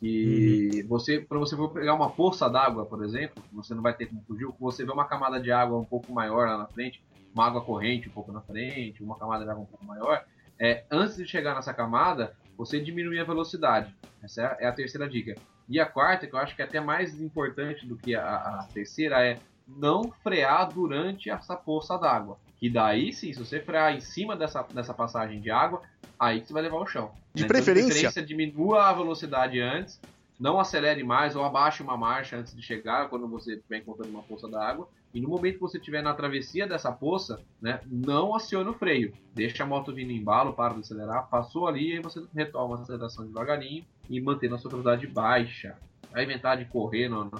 E 0.00 0.82
uhum. 0.82 0.88
você, 0.88 1.20
para 1.20 1.38
você 1.38 1.54
for 1.54 1.68
pegar 1.68 1.94
uma 1.94 2.10
poça 2.10 2.48
d'água, 2.48 2.84
por 2.84 3.04
exemplo, 3.04 3.40
você 3.52 3.72
não 3.72 3.82
vai 3.82 3.94
ter 3.94 4.06
como 4.06 4.20
fugir, 4.26 4.48
você 4.58 4.84
vê 4.84 4.90
uma 4.90 5.04
camada 5.04 5.40
de 5.40 5.52
água 5.52 5.78
um 5.78 5.84
pouco 5.84 6.12
maior 6.12 6.48
lá 6.48 6.58
na 6.58 6.66
frente, 6.66 7.00
uma 7.32 7.46
água 7.46 7.60
corrente 7.60 8.08
um 8.08 8.12
pouco 8.12 8.32
na 8.32 8.40
frente, 8.40 9.00
uma 9.00 9.16
camada 9.16 9.44
de 9.44 9.50
água 9.50 9.62
um 9.62 9.66
pouco 9.66 9.84
maior, 9.84 10.24
é, 10.62 10.84
antes 10.88 11.16
de 11.16 11.26
chegar 11.26 11.56
nessa 11.56 11.74
camada, 11.74 12.36
você 12.56 12.78
diminuir 12.78 13.18
a 13.18 13.24
velocidade. 13.24 13.92
Essa 14.22 14.56
é 14.60 14.68
a 14.68 14.72
terceira 14.72 15.08
dica. 15.08 15.34
E 15.68 15.80
a 15.80 15.86
quarta, 15.86 16.24
que 16.24 16.34
eu 16.34 16.38
acho 16.38 16.54
que 16.54 16.62
é 16.62 16.64
até 16.64 16.80
mais 16.80 17.20
importante 17.20 17.84
do 17.84 17.96
que 17.96 18.14
a, 18.14 18.36
a 18.36 18.68
terceira, 18.72 19.26
é 19.26 19.40
não 19.66 20.12
frear 20.22 20.72
durante 20.72 21.28
essa 21.30 21.56
poça 21.56 21.98
d'água. 21.98 22.38
Que 22.58 22.70
daí 22.70 23.12
sim, 23.12 23.32
se 23.32 23.40
você 23.40 23.58
frear 23.58 23.92
em 23.92 24.00
cima 24.00 24.36
dessa, 24.36 24.62
dessa 24.72 24.94
passagem 24.94 25.40
de 25.40 25.50
água, 25.50 25.82
aí 26.16 26.40
que 26.40 26.46
você 26.46 26.52
vai 26.52 26.62
levar 26.62 26.78
o 26.78 26.86
chão. 26.86 27.10
De 27.34 27.42
né? 27.42 27.48
preferência. 27.48 27.86
Então, 27.86 27.96
de 27.96 28.02
preferência, 28.02 28.22
diminua 28.22 28.88
a 28.88 28.92
velocidade 28.92 29.60
antes, 29.60 30.00
não 30.38 30.60
acelere 30.60 31.02
mais 31.02 31.34
ou 31.34 31.44
abaixe 31.44 31.82
uma 31.82 31.96
marcha 31.96 32.36
antes 32.36 32.54
de 32.54 32.62
chegar, 32.62 33.08
quando 33.08 33.26
você 33.26 33.54
estiver 33.54 33.78
encontrando 33.78 34.12
uma 34.12 34.22
poça 34.22 34.46
d'água. 34.46 34.88
E 35.14 35.20
no 35.20 35.28
momento 35.28 35.54
que 35.54 35.60
você 35.60 35.78
estiver 35.78 36.02
na 36.02 36.14
travessia 36.14 36.66
dessa 36.66 36.90
poça, 36.90 37.40
né, 37.60 37.80
não 37.86 38.34
acione 38.34 38.70
o 38.70 38.74
freio. 38.74 39.12
Deixa 39.34 39.62
a 39.62 39.66
moto 39.66 39.92
vindo 39.92 40.10
em 40.10 40.16
embalo, 40.16 40.54
para 40.54 40.74
de 40.74 40.80
acelerar, 40.80 41.28
passou 41.28 41.66
ali, 41.66 41.96
e 41.96 42.00
você 42.00 42.22
retoma 42.34 42.76
a 42.76 42.80
aceleração 42.80 43.26
devagarinho 43.26 43.84
e 44.08 44.20
mantendo 44.20 44.54
a 44.54 44.58
sua 44.58 44.70
velocidade 44.70 45.06
baixa. 45.06 45.76
Vai 46.10 46.24
inventar 46.24 46.56
de 46.56 46.64
correr 46.64 47.08
no, 47.08 47.30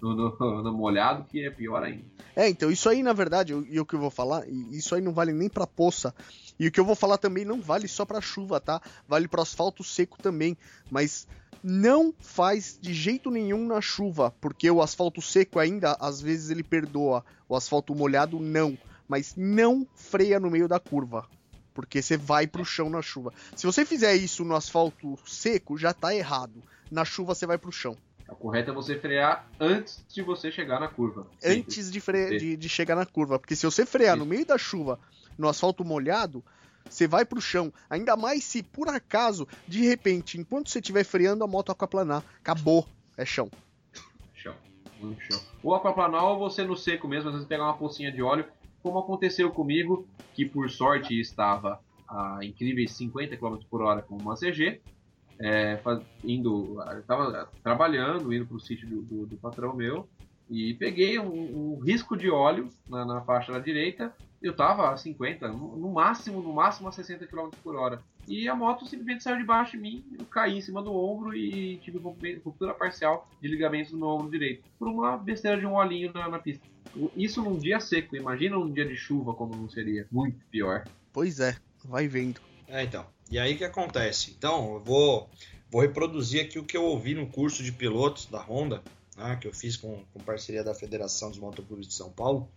no, 0.00 0.14
no, 0.14 0.62
no, 0.62 0.72
molhado, 0.76 1.24
que 1.24 1.44
é 1.44 1.50
pior 1.50 1.82
ainda. 1.82 2.04
É, 2.34 2.48
então, 2.48 2.70
isso 2.70 2.88
aí, 2.88 3.02
na 3.02 3.12
verdade, 3.12 3.52
e 3.52 3.80
o 3.80 3.84
que 3.84 3.94
eu 3.94 4.00
vou 4.00 4.10
falar, 4.10 4.48
isso 4.48 4.94
aí 4.94 5.00
não 5.00 5.12
vale 5.12 5.32
nem 5.32 5.48
pra 5.48 5.66
poça. 5.66 6.14
E 6.58 6.66
o 6.66 6.72
que 6.72 6.80
eu 6.80 6.84
vou 6.84 6.94
falar 6.94 7.18
também 7.18 7.44
não 7.44 7.60
vale 7.60 7.86
só 7.86 8.04
pra 8.04 8.20
chuva, 8.20 8.60
tá? 8.60 8.80
Vale 9.06 9.28
pro 9.28 9.42
asfalto 9.42 9.84
seco 9.84 10.20
também. 10.20 10.56
Mas 10.90 11.26
não 11.62 12.14
faz 12.18 12.78
de 12.80 12.92
jeito 12.94 13.30
nenhum 13.30 13.66
na 13.66 13.80
chuva, 13.80 14.34
porque 14.40 14.70
o 14.70 14.82
asfalto 14.82 15.20
seco 15.20 15.58
ainda 15.58 15.96
às 16.00 16.20
vezes 16.20 16.50
ele 16.50 16.62
perdoa, 16.62 17.24
o 17.48 17.56
asfalto 17.56 17.94
molhado 17.94 18.38
não, 18.38 18.76
mas 19.08 19.34
não 19.36 19.86
freia 19.94 20.38
no 20.38 20.50
meio 20.50 20.68
da 20.68 20.78
curva, 20.78 21.26
porque 21.74 22.00
você 22.00 22.16
vai 22.16 22.46
pro 22.46 22.64
chão 22.64 22.88
na 22.88 23.02
chuva. 23.02 23.32
Se 23.56 23.66
você 23.66 23.84
fizer 23.84 24.14
isso 24.14 24.44
no 24.44 24.54
asfalto 24.54 25.18
seco, 25.26 25.76
já 25.76 25.92
tá 25.92 26.14
errado. 26.14 26.62
Na 26.90 27.04
chuva 27.04 27.34
você 27.34 27.46
vai 27.46 27.58
pro 27.58 27.72
chão. 27.72 27.96
O 28.28 28.36
correto 28.36 28.70
é 28.70 28.74
você 28.74 28.98
frear 28.98 29.48
antes 29.58 30.04
de 30.06 30.22
você 30.22 30.52
chegar 30.52 30.78
na 30.78 30.88
curva. 30.88 31.26
Antes 31.42 31.90
de, 31.90 31.98
fre... 31.98 32.38
de, 32.38 32.56
de, 32.58 32.68
chegar 32.68 32.94
na 32.94 33.06
curva, 33.06 33.38
porque 33.38 33.56
se 33.56 33.64
você 33.64 33.86
frear 33.86 34.16
no 34.16 34.26
meio 34.26 34.44
da 34.44 34.58
chuva 34.58 35.00
no 35.38 35.48
asfalto 35.48 35.84
molhado, 35.84 36.44
você 36.88 37.06
vai 37.06 37.24
pro 37.24 37.40
chão. 37.40 37.72
Ainda 37.88 38.16
mais 38.16 38.44
se 38.44 38.62
por 38.62 38.88
acaso, 38.88 39.46
de 39.66 39.86
repente, 39.86 40.38
enquanto 40.38 40.68
você 40.68 40.78
estiver 40.78 41.04
freando, 41.04 41.44
a 41.44 41.46
moto 41.46 41.70
aquaplanar. 41.70 42.22
Acabou. 42.40 42.86
É 43.16 43.24
chão. 43.24 43.50
Chão. 44.34 44.54
Muito 45.00 45.20
chão. 45.22 45.40
O 45.62 45.74
aquaplanar 45.74 46.24
ou 46.24 46.38
você 46.38 46.64
no 46.64 46.76
seco 46.76 47.08
mesmo, 47.08 47.28
às 47.28 47.34
vezes 47.34 47.48
pegar 47.48 47.64
uma 47.64 47.76
pocinha 47.76 48.12
de 48.12 48.22
óleo, 48.22 48.46
como 48.82 48.98
aconteceu 48.98 49.50
comigo, 49.50 50.06
que 50.34 50.44
por 50.44 50.70
sorte 50.70 51.18
estava 51.18 51.80
a 52.08 52.38
incríveis 52.42 52.92
50 52.92 53.36
km 53.36 53.58
por 53.68 53.82
hora 53.82 54.00
com 54.02 54.16
uma 54.16 54.34
CG. 54.34 54.80
É, 55.40 55.78
indo, 56.24 56.82
estava 56.98 57.48
trabalhando, 57.62 58.32
indo 58.32 58.44
para 58.44 58.56
o 58.56 58.60
sítio 58.60 58.88
do, 58.88 59.02
do, 59.02 59.26
do, 59.26 59.36
patrão 59.36 59.72
meu 59.72 60.08
e 60.50 60.74
peguei 60.74 61.16
um, 61.16 61.76
um 61.76 61.78
risco 61.78 62.16
de 62.16 62.28
óleo 62.28 62.68
na, 62.88 63.04
na, 63.04 63.20
faixa 63.20 63.52
da 63.52 63.60
direita 63.60 64.12
eu 64.42 64.54
tava 64.54 64.90
a 64.90 64.96
50, 64.96 65.48
no 65.48 65.92
máximo, 65.92 66.40
no 66.40 66.52
máximo 66.52 66.88
a 66.88 66.92
60 66.92 67.26
km 67.26 67.50
por 67.62 67.74
hora. 67.74 68.02
E 68.26 68.48
a 68.48 68.54
moto 68.54 68.84
simplesmente 68.84 69.22
saiu 69.22 69.38
debaixo 69.38 69.72
de 69.72 69.78
mim, 69.78 70.04
eu 70.18 70.24
caí 70.26 70.58
em 70.58 70.60
cima 70.60 70.82
do 70.82 70.94
ombro 70.94 71.34
e 71.34 71.78
tive 71.78 71.98
ruptura 71.98 72.74
parcial 72.74 73.28
de 73.40 73.48
ligamentos 73.48 73.92
no 73.92 73.98
meu 73.98 74.08
ombro 74.08 74.30
direito. 74.30 74.64
Por 74.78 74.88
uma 74.88 75.16
besteira 75.16 75.58
de 75.58 75.66
um 75.66 75.74
olhinho 75.74 76.12
na, 76.12 76.28
na 76.28 76.38
pista. 76.38 76.66
Isso 77.16 77.42
num 77.42 77.58
dia 77.58 77.80
seco, 77.80 78.16
imagina 78.16 78.58
um 78.58 78.70
dia 78.70 78.86
de 78.86 78.96
chuva 78.96 79.32
como 79.34 79.56
não 79.56 79.68
seria. 79.68 80.06
Muito 80.10 80.38
pior. 80.50 80.84
Pois 81.12 81.40
é, 81.40 81.56
vai 81.84 82.06
vendo. 82.06 82.40
É, 82.66 82.82
então. 82.82 83.06
E 83.30 83.38
aí 83.38 83.54
o 83.54 83.58
que 83.58 83.64
acontece? 83.64 84.34
Então, 84.36 84.74
eu 84.74 84.80
vou, 84.80 85.30
vou 85.70 85.80
reproduzir 85.80 86.44
aqui 86.44 86.58
o 86.58 86.64
que 86.64 86.76
eu 86.76 86.84
ouvi 86.84 87.14
no 87.14 87.26
curso 87.26 87.62
de 87.62 87.72
pilotos 87.72 88.26
da 88.26 88.40
Honda, 88.40 88.82
né, 89.18 89.36
que 89.36 89.46
eu 89.46 89.52
fiz 89.52 89.76
com, 89.76 90.04
com 90.12 90.20
parceria 90.20 90.62
da 90.62 90.74
Federação 90.74 91.30
dos 91.30 91.38
Motoclubes 91.38 91.88
de 91.88 91.94
São 91.94 92.10
Paulo 92.10 92.48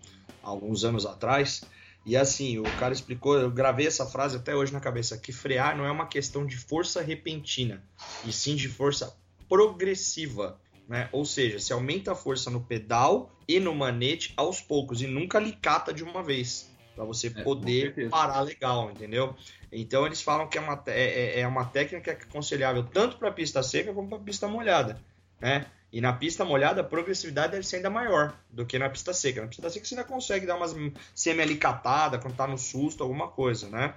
alguns 0.44 0.84
anos 0.84 1.06
atrás. 1.06 1.64
E 2.06 2.16
assim, 2.16 2.58
o 2.58 2.64
cara 2.80 2.94
explicou, 2.94 3.38
eu 3.38 3.52
gravei 3.52 3.86
essa 3.86 4.06
frase 4.06 4.38
até 4.38 4.56
hoje 4.56 4.74
na 4.74 4.80
cabeça, 4.80 5.18
que 5.18 5.32
frear 5.32 5.78
não 5.78 5.86
é 5.86 5.92
uma 5.92 6.08
questão 6.08 6.46
de 6.46 6.58
força 6.58 7.02
repentina, 7.02 7.84
e 8.26 8.32
sim 8.32 8.56
de 8.56 8.68
força 8.68 9.16
progressiva. 9.48 10.60
Né? 10.88 11.10
Ou 11.12 11.26
seja, 11.26 11.60
se 11.60 11.72
aumenta 11.72 12.12
a 12.12 12.16
força 12.16 12.50
no 12.50 12.62
pedal 12.62 13.32
e 13.48 13.60
no 13.60 13.74
manete 13.76 14.34
aos 14.36 14.60
poucos, 14.60 15.02
e 15.02 15.08
nunca 15.08 15.40
licata 15.40 15.94
de 15.94 16.04
uma 16.04 16.24
vez, 16.24 16.72
para 16.96 17.06
você 17.06 17.28
é, 17.28 17.44
poder 17.44 18.10
parar 18.10 18.42
legal, 18.42 18.90
entendeu? 18.90 19.36
Então 19.72 20.06
eles 20.06 20.22
falam 20.22 20.48
que 20.48 20.58
é 20.58 20.62
uma, 20.62 20.82
é, 20.88 21.40
é, 21.40 21.40
é 21.42 21.48
uma 21.48 21.66
técnica 21.66 22.16
que 22.16 22.24
é 22.24 22.28
aconselhável 22.28 22.84
tanto 22.84 23.18
para 23.18 23.32
pista 23.32 23.62
seca 23.62 23.94
como 23.94 24.10
para 24.10 24.20
pista 24.20 24.48
molhada. 24.48 25.00
Né? 25.40 25.68
E 25.92 26.00
na 26.00 26.14
pista 26.14 26.46
molhada, 26.46 26.82
a 26.82 26.84
progressividade 26.86 27.52
deve 27.52 27.66
ser 27.66 27.78
ainda 27.78 27.90
maior 27.90 28.34
do 28.50 28.66
que 28.66 28.80
na 28.80 28.90
pista 28.90 29.14
seca. 29.14 29.42
Na 29.42 29.48
pista 29.48 29.70
seca 29.70 29.86
você 29.86 29.96
ainda 29.96 30.08
consegue 30.08 30.46
dar 30.46 30.56
umas 30.56 30.74
semi-alicatadas 31.14 32.22
quando 32.22 32.36
tá 32.36 32.48
no 32.48 32.58
susto, 32.58 33.04
alguma 33.04 33.28
coisa, 33.28 33.68
né? 33.70 33.96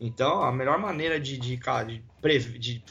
Então, 0.00 0.42
a 0.42 0.52
melhor 0.52 0.78
maneira 0.78 1.20
de, 1.20 1.36
de, 1.38 1.56
de, 1.56 2.58
de, 2.58 2.84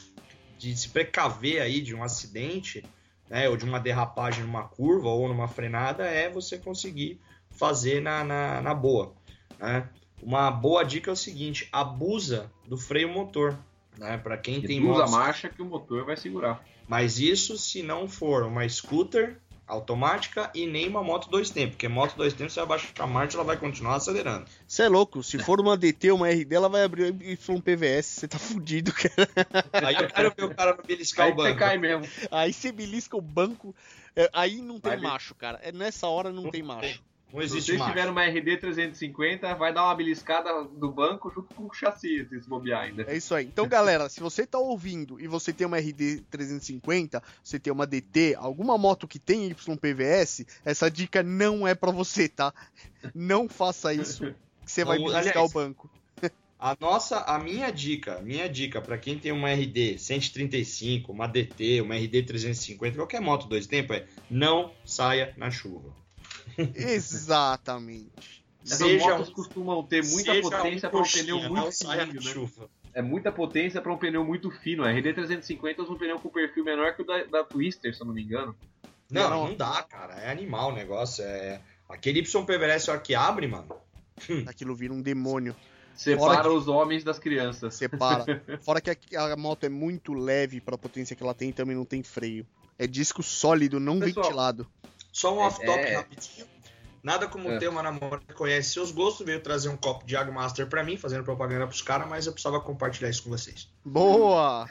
de 0.58 0.76
se 0.76 0.88
precaver 0.88 1.60
aí 1.60 1.80
de 1.80 1.94
um 1.94 2.02
acidente, 2.02 2.84
né, 3.28 3.48
ou 3.48 3.56
de 3.56 3.64
uma 3.64 3.80
derrapagem 3.80 4.44
numa 4.44 4.64
curva 4.64 5.08
ou 5.08 5.28
numa 5.28 5.48
frenada, 5.48 6.04
é 6.04 6.30
você 6.30 6.58
conseguir 6.58 7.20
fazer 7.50 8.00
na, 8.00 8.24
na, 8.24 8.60
na 8.60 8.74
boa. 8.74 9.14
Né? 9.58 9.88
Uma 10.22 10.50
boa 10.50 10.84
dica 10.84 11.10
é 11.10 11.12
o 11.12 11.16
seguinte: 11.16 11.68
abusa 11.72 12.50
do 12.66 12.76
freio 12.76 13.08
motor. 13.08 13.58
Né? 13.98 14.18
Para 14.18 14.36
quem 14.36 14.54
Reduz 14.54 14.68
tem 14.68 14.80
motos... 14.80 15.12
a 15.12 15.16
marcha 15.16 15.48
que 15.48 15.62
o 15.62 15.64
motor 15.64 16.04
vai 16.04 16.16
segurar. 16.16 16.64
Mas 16.88 17.18
isso 17.18 17.56
se 17.58 17.82
não 17.82 18.08
for 18.08 18.44
uma 18.44 18.68
scooter 18.68 19.38
automática 19.66 20.48
e 20.54 20.64
nem 20.64 20.88
uma 20.88 21.02
moto 21.02 21.28
dois 21.28 21.50
tempos, 21.50 21.70
porque 21.72 21.88
moto 21.88 22.14
dois 22.16 22.32
tempos 22.32 22.52
você 22.52 22.60
abaixa 22.60 22.86
a 23.00 23.06
marcha 23.06 23.36
ela 23.36 23.44
vai 23.44 23.56
continuar 23.56 23.96
acelerando. 23.96 24.46
Você 24.66 24.84
é 24.84 24.88
louco, 24.88 25.22
se 25.22 25.38
for 25.40 25.60
uma 25.60 25.76
DT 25.76 26.12
ou 26.12 26.18
uma 26.18 26.30
RD, 26.30 26.54
ela 26.54 26.68
vai 26.68 26.84
abrir 26.84 27.12
um 27.48 27.60
PVS, 27.60 28.06
você 28.06 28.28
tá 28.28 28.38
fudido, 28.38 28.92
cara. 28.92 29.28
Aí 29.72 29.96
eu 29.96 30.08
quero 30.08 30.34
ver 30.36 30.44
o 30.44 30.54
cara 30.54 30.78
beliscar 30.86 31.26
aí 31.26 31.32
o 31.32 31.34
banco. 31.34 31.48
Você 31.48 31.58
cai 31.58 31.78
mesmo. 31.78 32.06
Aí 32.30 32.52
você 32.52 32.70
belisca 32.70 33.16
o 33.16 33.20
banco, 33.20 33.74
é, 34.14 34.30
aí 34.32 34.62
não 34.62 34.78
tem 34.78 34.92
vai 34.92 35.00
macho, 35.00 35.34
cara. 35.34 35.58
É, 35.62 35.72
nessa 35.72 36.06
hora 36.06 36.30
não, 36.30 36.44
não 36.44 36.50
tem 36.50 36.62
macho. 36.62 37.02
Não 37.32 37.42
existe 37.42 37.72
Se 37.72 37.78
vocês 37.78 37.88
tiverem 37.88 38.10
uma 38.10 38.24
RD 38.24 38.56
350, 38.58 39.54
vai 39.56 39.72
dar 39.72 39.84
uma 39.84 39.94
beliscada 39.94 40.64
do 40.64 40.90
banco 40.90 41.30
junto 41.30 41.54
com 41.54 41.64
o 41.64 41.72
chassi, 41.72 42.26
se 42.28 42.48
bobear 42.48 42.82
ainda. 42.82 43.02
É 43.02 43.16
isso 43.16 43.34
aí. 43.34 43.44
Então, 43.44 43.66
galera, 43.66 44.08
se 44.08 44.20
você 44.20 44.46
tá 44.46 44.58
ouvindo 44.58 45.20
e 45.20 45.26
você 45.26 45.52
tem 45.52 45.66
uma 45.66 45.78
RD 45.78 46.22
350, 46.30 47.22
você 47.42 47.58
tem 47.58 47.72
uma 47.72 47.86
DT, 47.86 48.36
alguma 48.38 48.78
moto 48.78 49.08
que 49.08 49.18
tem 49.18 49.48
YPVS, 49.48 50.46
essa 50.64 50.90
dica 50.90 51.22
não 51.22 51.66
é 51.66 51.74
para 51.74 51.90
você, 51.90 52.28
tá? 52.28 52.54
Não 53.14 53.48
faça 53.48 53.92
isso, 53.92 54.34
que 54.64 54.72
você 54.72 54.84
vai 54.84 54.98
beliscar 54.98 55.22
aliás, 55.22 55.50
o 55.50 55.52
banco. 55.52 55.90
A 56.58 56.74
nossa, 56.80 57.18
a 57.20 57.38
minha 57.38 57.70
dica, 57.70 58.20
minha 58.22 58.48
dica 58.48 58.80
para 58.80 58.96
quem 58.96 59.18
tem 59.18 59.30
uma 59.30 59.52
RD 59.52 59.98
135, 59.98 61.12
uma 61.12 61.26
DT, 61.26 61.82
uma 61.82 61.96
RD 61.96 62.22
350, 62.22 62.96
qualquer 62.96 63.20
moto 63.20 63.46
dois 63.46 63.66
tempos 63.66 63.96
é 63.96 64.06
não 64.30 64.72
saia 64.84 65.34
na 65.36 65.50
chuva. 65.50 66.05
Exatamente. 66.56 68.44
Essas 68.64 68.78
seja 68.78 69.04
motos 69.10 69.30
costumam 69.30 69.82
ter 69.84 70.04
muita 70.04 70.40
potência 70.40 70.88
um 70.88 70.90
para 70.90 71.00
um 71.00 71.04
pneu 71.04 71.40
muito 71.48 71.72
fininho, 71.72 72.14
né? 72.14 72.20
chuva. 72.20 72.68
é 72.92 73.00
muita 73.00 73.30
potência 73.30 73.80
para 73.80 73.92
um 73.92 73.96
pneu 73.96 74.24
muito 74.24 74.50
fino. 74.50 74.82
A 74.82 74.88
RD350 74.88 75.78
usa 75.78 75.92
um 75.92 75.98
pneu 75.98 76.18
com 76.18 76.28
perfil 76.28 76.64
menor 76.64 76.94
que 76.96 77.02
o 77.02 77.04
da, 77.04 77.24
da 77.24 77.44
Twister, 77.44 77.94
se 77.94 78.00
eu 78.00 78.06
não 78.06 78.14
me 78.14 78.22
engano. 78.22 78.56
Não, 79.08 79.30
Não. 79.30 79.48
não 79.48 79.54
dá, 79.56 79.82
cara. 79.84 80.14
É 80.14 80.30
animal 80.30 80.70
o 80.72 80.74
negócio. 80.74 81.22
É... 81.24 81.60
Aquele 81.88 82.18
YPVS 82.20 82.88
hora 82.88 82.98
que 82.98 83.14
abre, 83.14 83.46
mano. 83.46 83.68
Aquilo 84.46 84.74
vira 84.74 84.92
um 84.92 85.00
demônio. 85.00 85.54
Separa 85.94 86.42
que- 86.42 86.48
os 86.48 86.66
homens 86.66 87.04
das 87.04 87.18
crianças. 87.18 87.74
Separa. 87.74 88.24
Fora 88.62 88.80
que 88.80 88.90
a, 89.16 89.32
a 89.32 89.36
moto 89.36 89.64
é 89.64 89.68
muito 89.68 90.12
leve 90.12 90.60
pra 90.60 90.76
potência 90.76 91.14
que 91.14 91.22
ela 91.22 91.34
tem 91.34 91.50
e 91.50 91.52
também 91.52 91.76
não 91.76 91.84
tem 91.84 92.02
freio. 92.02 92.44
É 92.78 92.86
disco 92.86 93.22
sólido, 93.22 93.78
não 93.78 94.00
Pessoal, 94.00 94.24
ventilado. 94.24 94.66
Só 95.16 95.34
um 95.34 95.38
off-top 95.38 95.82
É. 95.82 95.94
rapidinho. 95.96 96.46
Nada 97.02 97.26
como 97.26 97.50
É. 97.50 97.58
ter 97.58 97.68
uma 97.68 97.82
namorada 97.82 98.22
que 98.28 98.34
conhece 98.34 98.74
seus 98.74 98.90
gostos, 98.90 99.24
veio 99.24 99.40
trazer 99.42 99.70
um 99.70 99.76
copo 99.76 100.04
de 100.04 100.14
Água 100.14 100.34
Master 100.34 100.68
pra 100.68 100.84
mim, 100.84 100.98
fazendo 100.98 101.24
propaganda 101.24 101.66
pros 101.66 101.80
caras, 101.80 102.06
mas 102.06 102.26
eu 102.26 102.34
precisava 102.34 102.60
compartilhar 102.60 103.08
isso 103.08 103.22
com 103.22 103.30
vocês. 103.30 103.66
Boa! 103.82 104.68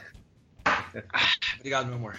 Obrigado, 1.58 1.86
meu 1.86 1.96
amor. 1.96 2.16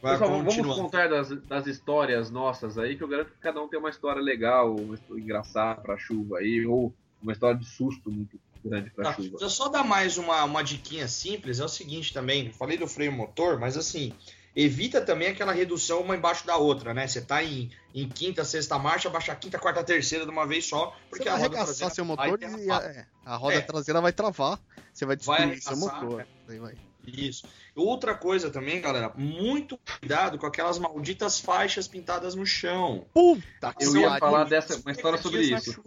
Vai, 0.00 0.12
Pessoal, 0.18 0.42
vamos 0.42 0.74
contar 0.74 1.10
das, 1.10 1.28
das 1.42 1.66
histórias 1.66 2.30
nossas 2.30 2.78
aí, 2.78 2.96
que 2.96 3.04
eu 3.04 3.08
garanto 3.08 3.32
que 3.32 3.40
cada 3.40 3.62
um 3.62 3.68
tem 3.68 3.78
uma 3.78 3.90
história 3.90 4.22
legal, 4.22 4.74
uma 4.74 4.94
história 4.94 5.20
engraçada 5.20 5.78
pra 5.82 5.98
chuva 5.98 6.38
aí, 6.38 6.64
ou 6.64 6.94
uma 7.20 7.32
história 7.32 7.58
de 7.58 7.66
susto 7.66 8.10
muito 8.10 8.40
grande 8.64 8.88
pra 8.88 9.04
Tá, 9.04 9.12
chuva. 9.12 9.28
deixa 9.30 9.44
eu 9.44 9.50
só 9.50 9.68
dar 9.68 9.84
mais 9.84 10.16
uma, 10.16 10.44
uma 10.44 10.62
diquinha 10.64 11.06
simples, 11.08 11.60
é 11.60 11.64
o 11.64 11.68
seguinte 11.68 12.14
também, 12.14 12.50
falei 12.54 12.78
do 12.78 12.86
freio 12.86 13.12
motor, 13.12 13.60
mas 13.60 13.76
assim, 13.76 14.14
evita 14.56 15.00
também 15.02 15.28
aquela 15.28 15.52
redução 15.52 16.00
uma 16.00 16.16
embaixo 16.16 16.46
da 16.46 16.56
outra, 16.56 16.94
né? 16.94 17.06
Você 17.06 17.20
tá 17.20 17.44
em, 17.44 17.70
em 17.94 18.08
quinta, 18.08 18.44
sexta 18.44 18.78
marcha, 18.78 19.10
baixa 19.10 19.34
quinta, 19.36 19.58
quarta, 19.58 19.84
terceira 19.84 20.24
de 20.24 20.30
uma 20.30 20.46
vez 20.46 20.66
só, 20.66 20.96
porque 21.10 21.24
Você 21.24 21.28
a 21.28 21.32
vai 21.32 21.42
roda 21.42 21.54
traseira 21.56 21.94
seu 21.94 22.04
vai 22.06 22.30
motor 22.30 22.42
e 22.42 22.70
a, 22.70 22.76
é, 22.78 23.06
a 23.24 23.36
roda 23.36 23.54
É. 23.56 23.60
traseira 23.60 24.00
vai 24.00 24.12
travar. 24.12 24.58
Você 24.92 25.04
vai 25.04 25.16
Vai 25.16 25.50
destruir 25.50 25.62
seu 25.62 25.72
arregaçar, 25.72 26.02
motor. 26.02 26.20
é. 26.22 26.26
Aí 26.52 26.58
vai. 26.58 26.74
Isso. 27.06 27.46
Outra 27.76 28.14
coisa 28.16 28.50
também, 28.50 28.80
galera, 28.80 29.12
muito 29.14 29.78
cuidado 30.00 30.38
com 30.38 30.46
aquelas 30.46 30.76
malditas 30.78 31.38
faixas 31.38 31.86
pintadas 31.86 32.34
no 32.34 32.44
chão. 32.44 33.06
Puta 33.14 33.72
que 33.74 33.84
Eu 33.84 33.96
ia 33.96 34.18
falar 34.18 34.44
dessa, 34.44 34.76
uma 34.80 34.90
história 34.90 35.16
sobre 35.22 35.42
isso. 35.42 35.80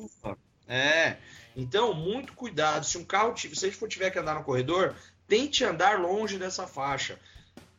É. 0.67 1.17
Então, 1.57 1.93
muito 1.93 2.31
cuidado. 2.33 2.85
Se 2.85 2.97
um 2.97 3.03
carro, 3.03 3.35
se 3.35 3.49
você 3.49 3.69
for 3.71 3.89
tiver 3.89 4.11
que 4.11 4.19
andar 4.19 4.35
no 4.35 4.43
corredor, 4.43 4.95
tente 5.27 5.65
andar 5.65 5.99
longe 5.99 6.37
dessa 6.37 6.65
faixa. 6.67 7.19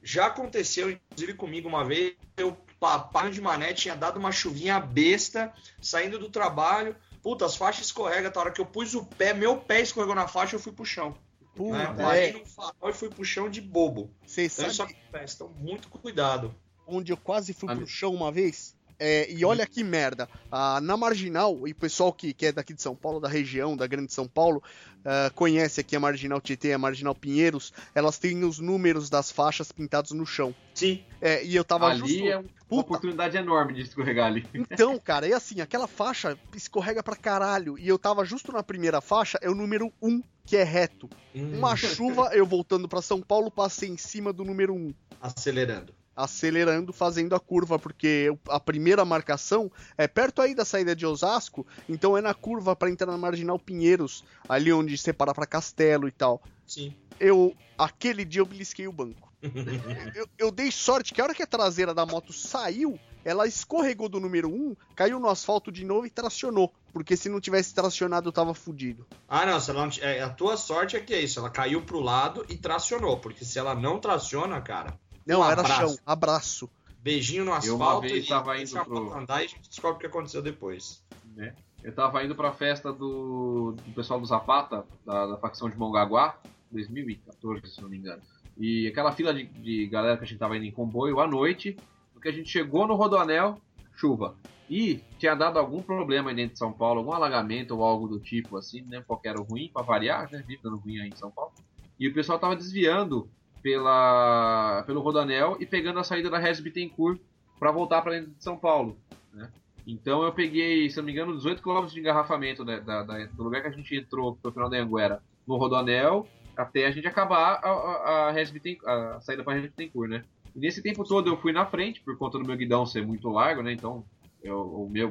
Já 0.03 0.27
aconteceu, 0.27 0.91
inclusive 0.91 1.35
comigo 1.35 1.69
uma 1.69 1.85
vez, 1.85 2.15
eu 2.37 2.57
papai 2.79 3.31
de 3.31 3.41
mané 3.41 3.75
tinha 3.75 3.95
dado 3.95 4.19
uma 4.19 4.33
chuvinha 4.33 4.81
besta, 4.81 5.53
saindo 5.81 6.19
do 6.19 6.31
trabalho. 6.31 6.97
Puta, 7.23 7.45
as 7.45 7.55
faixas 7.55 7.87
escorregam. 7.87 8.33
A 8.35 8.39
hora 8.39 8.51
que 8.51 8.61
eu 8.61 8.65
pus 8.67 8.95
o 8.95 9.05
pé, 9.05 9.35
meu 9.35 9.59
pé 9.59 9.83
escorregou 9.83 10.15
na 10.15 10.27
faixa, 10.27 10.57
eu 10.57 10.61
fui 10.61 10.73
pro 10.73 10.87
chão. 10.87 11.15
Puta, 11.55 11.93
Né? 11.93 12.29
é. 12.29 12.33
No 12.33 12.47
farol 12.47 12.89
e 12.89 12.93
fui 12.95 13.11
pro 13.11 13.25
chão 13.25 13.51
de 13.51 13.61
bobo. 13.61 14.11
Você 14.25 14.47
Então 14.47 14.67
isso 14.67 14.77
sabe 14.77 14.93
acontece. 14.95 15.35
Então, 15.35 15.49
muito 15.51 15.89
cuidado. 15.91 16.55
onde 16.87 17.13
eu 17.13 17.17
quase 17.19 17.53
fui 17.53 17.67
pro 17.67 17.77
Amigo. 17.77 17.91
chão 17.91 18.15
uma 18.15 18.33
vez? 18.33 18.75
É, 19.01 19.33
e 19.33 19.43
olha 19.47 19.67
que 19.67 19.83
merda. 19.83 20.29
Ah, 20.53 20.79
na 20.83 20.95
Marginal, 20.95 21.67
e 21.67 21.73
o 21.73 21.75
pessoal 21.75 22.13
que, 22.13 22.35
que 22.35 22.47
é 22.47 22.53
daqui 22.53 22.75
de 22.75 22.83
São 22.83 22.95
Paulo, 22.95 23.19
da 23.19 23.29
região, 23.29 23.75
da 23.75 23.87
Grande 23.87 24.13
São 24.13 24.29
Paulo, 24.29 24.63
ah, 25.05 25.31
conhece 25.35 25.81
aqui 25.81 25.97
a 25.97 26.01
Marginal 26.01 26.41
Tietê, 26.41 26.75
a 26.75 26.79
Marginal 26.79 27.15
Pinheiros, 27.15 27.73
elas 27.95 28.19
têm 28.19 28.45
os 28.45 28.59
números 28.59 29.09
das 29.09 29.33
faixas 29.33 29.73
pintados 29.73 30.11
no 30.11 30.27
chão. 30.27 30.55
Sim. 30.75 31.03
É, 31.21 31.43
e 31.45 31.57
eu 31.57 31.65
tava 31.65 31.87
Ali 31.89 31.99
justo... 32.01 32.27
é 32.27 32.37
uma 32.37 32.45
Puta, 32.69 32.83
oportunidade 32.83 33.37
enorme 33.37 33.73
de 33.73 33.81
escorregar 33.83 34.27
ali. 34.27 34.47
Então, 34.55 34.99
cara, 35.03 35.27
é 35.27 35.33
assim, 35.33 35.61
aquela 35.61 35.89
faixa 35.89 36.39
escorrega 36.55 37.03
pra 37.03 37.17
caralho. 37.17 37.79
E 37.79 37.89
eu 37.89 37.99
tava 37.99 38.25
justo 38.25 38.53
na 38.53 38.63
primeira 38.63 39.01
faixa, 39.01 39.39
é 39.43 39.51
o 39.51 39.55
número 39.55 39.93
1, 40.01 40.23
que 40.45 40.57
é 40.57 40.63
reto. 40.63 41.09
Hum, 41.35 41.59
Uma 41.59 41.75
chuva, 41.75 42.31
eu 42.33 42.47
voltando 42.47 42.87
pra 42.89 43.03
São 43.03 43.21
Paulo, 43.21 43.51
passei 43.51 43.89
em 43.89 43.97
cima 43.97 44.33
do 44.33 44.45
número 44.45 44.75
1. 44.75 44.95
acelerando. 45.21 45.93
Acelerando, 46.23 46.93
fazendo 46.93 47.35
a 47.35 47.41
curva, 47.41 47.79
porque 47.79 48.33
a 48.49 48.61
primeira 48.61 49.05
marcação 49.05 49.71
é 49.97 50.07
perto 50.07 50.43
aí 50.43 50.55
da 50.55 50.65
saída 50.65 50.95
de 50.95 51.07
Osasco, 51.07 51.67
então 51.89 52.17
é 52.17 52.21
na 52.21 52.35
curva 52.35 52.77
pra 52.77 52.91
entrar 52.91 53.07
na 53.07 53.19
Marginal 53.19 53.59
Pinheiros, 53.59 54.25
ali 54.49 54.73
onde 54.73 54.97
separa 54.99 55.35
pra 55.35 55.47
Castelo 55.47 56.09
e 56.09 56.13
tal. 56.13 56.43
Sim. 56.67 56.95
Eu, 57.19 57.55
aquele 57.77 58.25
dia 58.25 58.41
eu 58.41 58.47
belisquei 58.47 58.87
o 58.87 58.93
banco. 58.93 59.31
eu, 60.15 60.29
eu 60.39 60.51
dei 60.51 60.71
sorte 60.71 61.15
que 61.15 61.21
a 61.21 61.25
hora 61.25 61.35
que 61.35 61.43
a 61.43 61.47
traseira 61.47 61.95
da 61.95 62.05
moto 62.05 62.33
saiu, 62.33 62.99
ela 63.25 63.47
escorregou 63.47 64.09
do 64.09 64.21
número 64.21 64.49
1, 64.49 64.77
caiu 64.95 65.19
no 65.19 65.29
asfalto 65.29 65.71
de 65.71 65.85
novo 65.85 66.07
e 66.07 66.11
tracionou. 66.11 66.73
Porque 66.93 67.17
se 67.17 67.29
não 67.29 67.41
tivesse 67.41 67.75
tracionado, 67.75 68.29
eu 68.29 68.33
tava 68.33 68.55
fudido. 68.55 69.07
Ah, 69.29 69.47
não, 69.47 69.61
se 69.61 69.71
ela 69.71 69.87
não 69.87 69.93
é, 70.01 70.21
a 70.21 70.31
tua 70.31 70.57
sorte 70.57 70.97
é 70.97 71.01
que 71.01 71.15
é 71.15 71.21
isso, 71.21 71.39
ela 71.39 71.51
caiu 71.51 71.83
pro 71.83 72.01
lado 72.01 72.45
e 72.49 72.57
tracionou, 72.57 73.19
porque 73.19 73.45
se 73.45 73.59
ela 73.59 73.75
não 73.75 73.99
traciona, 73.99 74.61
cara, 74.61 74.99
Não, 75.31 75.41
Um 75.41 75.45
era 75.51 75.61
abraço. 75.61 75.81
chão, 75.81 75.99
abraço. 76.05 76.71
beijinho 77.03 77.45
no 77.45 77.51
Eu 77.53 77.77
uma 77.77 77.87
asfalto 77.87 78.01
vez 78.09 78.25
e 78.25 78.29
tava 78.29 78.55
deixa 78.55 78.77
indo 78.79 78.85
pro- 78.87 79.15
andar 79.15 79.43
e 79.43 79.45
a 79.45 79.49
gente 79.49 79.69
descobre 79.69 79.97
o 79.97 80.01
que 80.01 80.07
aconteceu 80.07 80.43
depois. 80.43 81.03
né? 81.37 81.55
Eu 81.83 81.95
tava 81.95 82.23
indo 82.23 82.35
pra 82.35 82.53
festa 82.53 82.93
do, 82.93 83.73
do 83.87 83.93
pessoal 83.95 84.21
do 84.21 84.27
Zapata, 84.27 84.85
da, 85.07 85.27
da 85.29 85.37
facção 85.39 85.71
de 85.71 85.77
Mongaguá, 85.79 86.37
2014, 86.71 87.67
se 87.71 87.81
não 87.81 87.89
me 87.89 87.97
engano. 87.97 88.21
E 88.59 88.87
aquela 88.89 89.13
fila 89.13 89.33
de, 89.33 89.45
de 89.45 89.87
galera 89.87 90.17
que 90.19 90.25
a 90.25 90.27
gente 90.27 90.39
tava 90.39 90.57
indo 90.57 90.67
em 90.67 90.71
comboio 90.73 91.21
à 91.21 91.27
noite, 91.27 91.77
porque 92.13 92.29
a 92.29 92.33
gente 92.33 92.51
chegou 92.51 92.87
no 92.87 92.95
Rodoanel, 92.95 93.59
chuva. 93.97 94.35
E 94.69 95.01
tinha 95.19 95.35
dado 95.35 95.59
algum 95.59 95.83
problema 95.83 96.31
aí 96.31 96.37
dentro 96.37 96.53
de 96.53 96.59
São 96.59 96.73
Paulo, 96.73 97.01
algum 97.01 97.13
alagamento 97.13 97.75
ou 97.75 97.83
algo 97.83 98.07
do 98.07 98.21
tipo 98.21 98.57
assim, 98.57 98.83
né? 98.83 99.03
Qualquer 99.07 99.37
ruim, 99.37 99.71
pra 99.73 99.83
variar, 99.83 100.31
né? 100.31 100.45
Dando 100.63 100.77
ruim 100.77 101.01
aí 101.01 101.09
em 101.09 101.17
São 101.17 101.31
Paulo. 101.31 101.53
E 101.99 102.07
o 102.07 102.15
pessoal 102.15 102.39
tava 102.39 102.55
desviando 102.55 103.29
pela, 103.63 104.83
pelo 104.87 105.01
Rodoanel 105.01 105.57
e 105.61 105.67
pegando 105.67 105.99
a 105.99 106.05
saída 106.05 106.31
da 106.31 106.39
Res 106.39 106.61
Bittencourt 106.61 107.21
pra 107.59 107.71
voltar 107.71 108.03
pra 108.03 108.13
dentro 108.13 108.31
de 108.33 108.43
São 108.43 108.57
Paulo. 108.57 108.97
Né? 109.33 109.51
Então 109.87 110.23
eu 110.23 110.33
peguei, 110.33 110.89
se 110.91 110.97
não 110.99 111.05
me 111.05 111.13
engano, 111.13 111.37
18 111.37 111.63
km 111.63 111.87
de 111.87 112.01
engarrafamento 112.01 112.65
né, 112.65 112.81
da- 112.81 113.03
da- 113.03 113.27
do 113.27 113.43
lugar 113.43 113.63
que 113.63 113.69
a 113.69 113.73
gente 113.73 113.95
entrou 113.97 114.37
pro 114.37 114.53
final 114.53 114.69
da 114.69 114.79
Anguera 114.79 115.23
no 115.47 115.57
Rodoanel 115.57 116.27
até 116.57 116.87
a 116.87 116.91
gente 116.91 117.07
acabar 117.07 117.55
a, 117.63 117.69
a, 117.71 118.29
a, 118.29 119.17
a 119.17 119.21
saída 119.21 119.43
para 119.43 119.61
Bittencourt, 119.61 120.11
né? 120.11 120.25
E 120.55 120.59
nesse 120.59 120.83
tempo 120.83 121.05
todo 121.05 121.29
eu 121.31 121.37
fui 121.37 121.53
na 121.53 121.65
frente 121.65 122.01
por 122.01 122.17
conta 122.19 122.39
do 122.39 122.45
meu 122.45 122.57
guidão 122.57 122.85
ser 122.85 123.07
muito 123.07 123.29
largo, 123.31 123.63
né? 123.63 123.73
Então 123.73 124.05
eu, 124.43 124.61
o 124.61 124.89
meu 124.91 125.11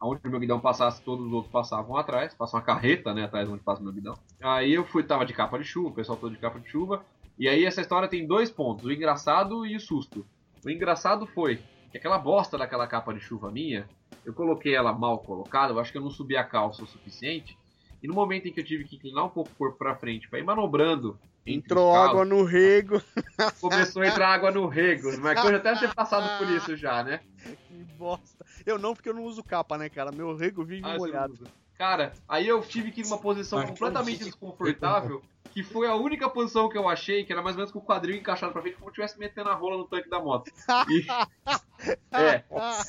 aonde 0.00 0.20
o 0.26 0.30
meu 0.30 0.38
guidão 0.38 0.60
passasse, 0.60 1.02
todos 1.02 1.24
os 1.26 1.32
outros 1.32 1.50
passavam 1.50 1.96
atrás, 1.96 2.34
passa 2.34 2.56
uma 2.56 2.62
carreta, 2.62 3.14
né, 3.14 3.24
atrás 3.24 3.48
onde 3.48 3.62
passa 3.62 3.80
o 3.80 3.84
meu 3.84 3.92
guidão. 3.92 4.14
Aí 4.42 4.74
eu 4.74 4.84
fui, 4.84 5.02
tava 5.02 5.24
de 5.24 5.32
capa 5.32 5.58
de 5.58 5.64
chuva, 5.64 5.88
o 5.88 5.92
pessoal 5.94 6.18
todo 6.18 6.32
de 6.34 6.38
capa 6.38 6.60
de 6.60 6.68
chuva. 6.68 7.02
E 7.38 7.48
aí 7.48 7.64
essa 7.64 7.80
história 7.80 8.08
tem 8.08 8.26
dois 8.26 8.50
pontos, 8.50 8.84
o 8.84 8.92
engraçado 8.92 9.66
e 9.66 9.76
o 9.76 9.80
susto. 9.80 10.26
O 10.64 10.70
engraçado 10.70 11.26
foi 11.26 11.60
que 11.90 11.98
aquela 11.98 12.18
bosta 12.18 12.56
daquela 12.56 12.86
capa 12.86 13.12
de 13.12 13.20
chuva 13.20 13.50
minha, 13.50 13.88
eu 14.24 14.32
coloquei 14.32 14.74
ela 14.74 14.92
mal 14.92 15.18
colocada, 15.18 15.72
eu 15.72 15.78
acho 15.78 15.92
que 15.92 15.98
eu 15.98 16.02
não 16.02 16.10
subi 16.10 16.36
a 16.36 16.44
calça 16.44 16.84
o 16.84 16.86
suficiente. 16.86 17.56
E 18.02 18.06
no 18.06 18.14
momento 18.14 18.46
em 18.46 18.52
que 18.52 18.60
eu 18.60 18.64
tive 18.64 18.84
que 18.84 18.96
inclinar 18.96 19.24
um 19.24 19.30
pouco 19.30 19.50
o 19.50 19.56
corpo 19.56 19.78
pra 19.78 19.96
frente 19.96 20.28
pra 20.28 20.38
ir 20.38 20.44
manobrando, 20.44 21.18
Entrou 21.46 21.88
os 21.88 21.92
carros, 21.92 22.10
água 22.10 22.24
no 22.24 22.42
rego. 22.42 23.02
começou 23.60 24.02
a 24.02 24.08
entrar 24.08 24.28
água 24.28 24.50
no 24.50 24.66
rego. 24.66 25.10
Mas 25.18 25.44
eu 25.44 25.52
já 25.52 25.58
deve 25.58 25.80
ter 25.80 25.94
passado 25.94 26.38
por 26.38 26.50
isso 26.50 26.74
já, 26.76 27.04
né? 27.04 27.20
Que 27.68 27.84
bosta. 27.98 28.44
Eu 28.64 28.78
não, 28.78 28.94
porque 28.94 29.10
eu 29.10 29.14
não 29.14 29.24
uso 29.24 29.44
capa, 29.44 29.76
né, 29.76 29.90
cara? 29.90 30.10
Meu 30.10 30.34
rego 30.34 30.64
vive 30.64 30.88
Ah, 30.88 30.96
molhado. 30.96 31.46
Cara, 31.76 32.14
aí 32.26 32.48
eu 32.48 32.62
tive 32.62 32.90
que 32.90 33.02
ir 33.02 33.04
numa 33.04 33.18
posição 33.18 33.64
completamente 33.66 34.24
desconfortável, 34.24 35.22
que 35.54 35.62
foi 35.62 35.86
a 35.86 35.94
única 35.94 36.28
posição 36.28 36.68
que 36.68 36.76
eu 36.76 36.88
achei, 36.88 37.24
que 37.24 37.32
era 37.32 37.40
mais 37.40 37.54
ou 37.54 37.58
menos 37.60 37.72
com 37.72 37.78
o 37.78 37.82
quadril 37.84 38.16
encaixado 38.16 38.52
pra 38.52 38.60
frente, 38.60 38.76
como 38.76 38.92
se 38.92 39.00
eu 39.00 39.04
estivesse 39.04 39.18
metendo 39.18 39.48
a 39.50 39.54
rola 39.54 39.78
no 39.78 39.84
tanque 39.86 40.10
da 40.10 40.20
moto. 40.20 40.50
E- 40.90 41.06
é, 42.12 42.44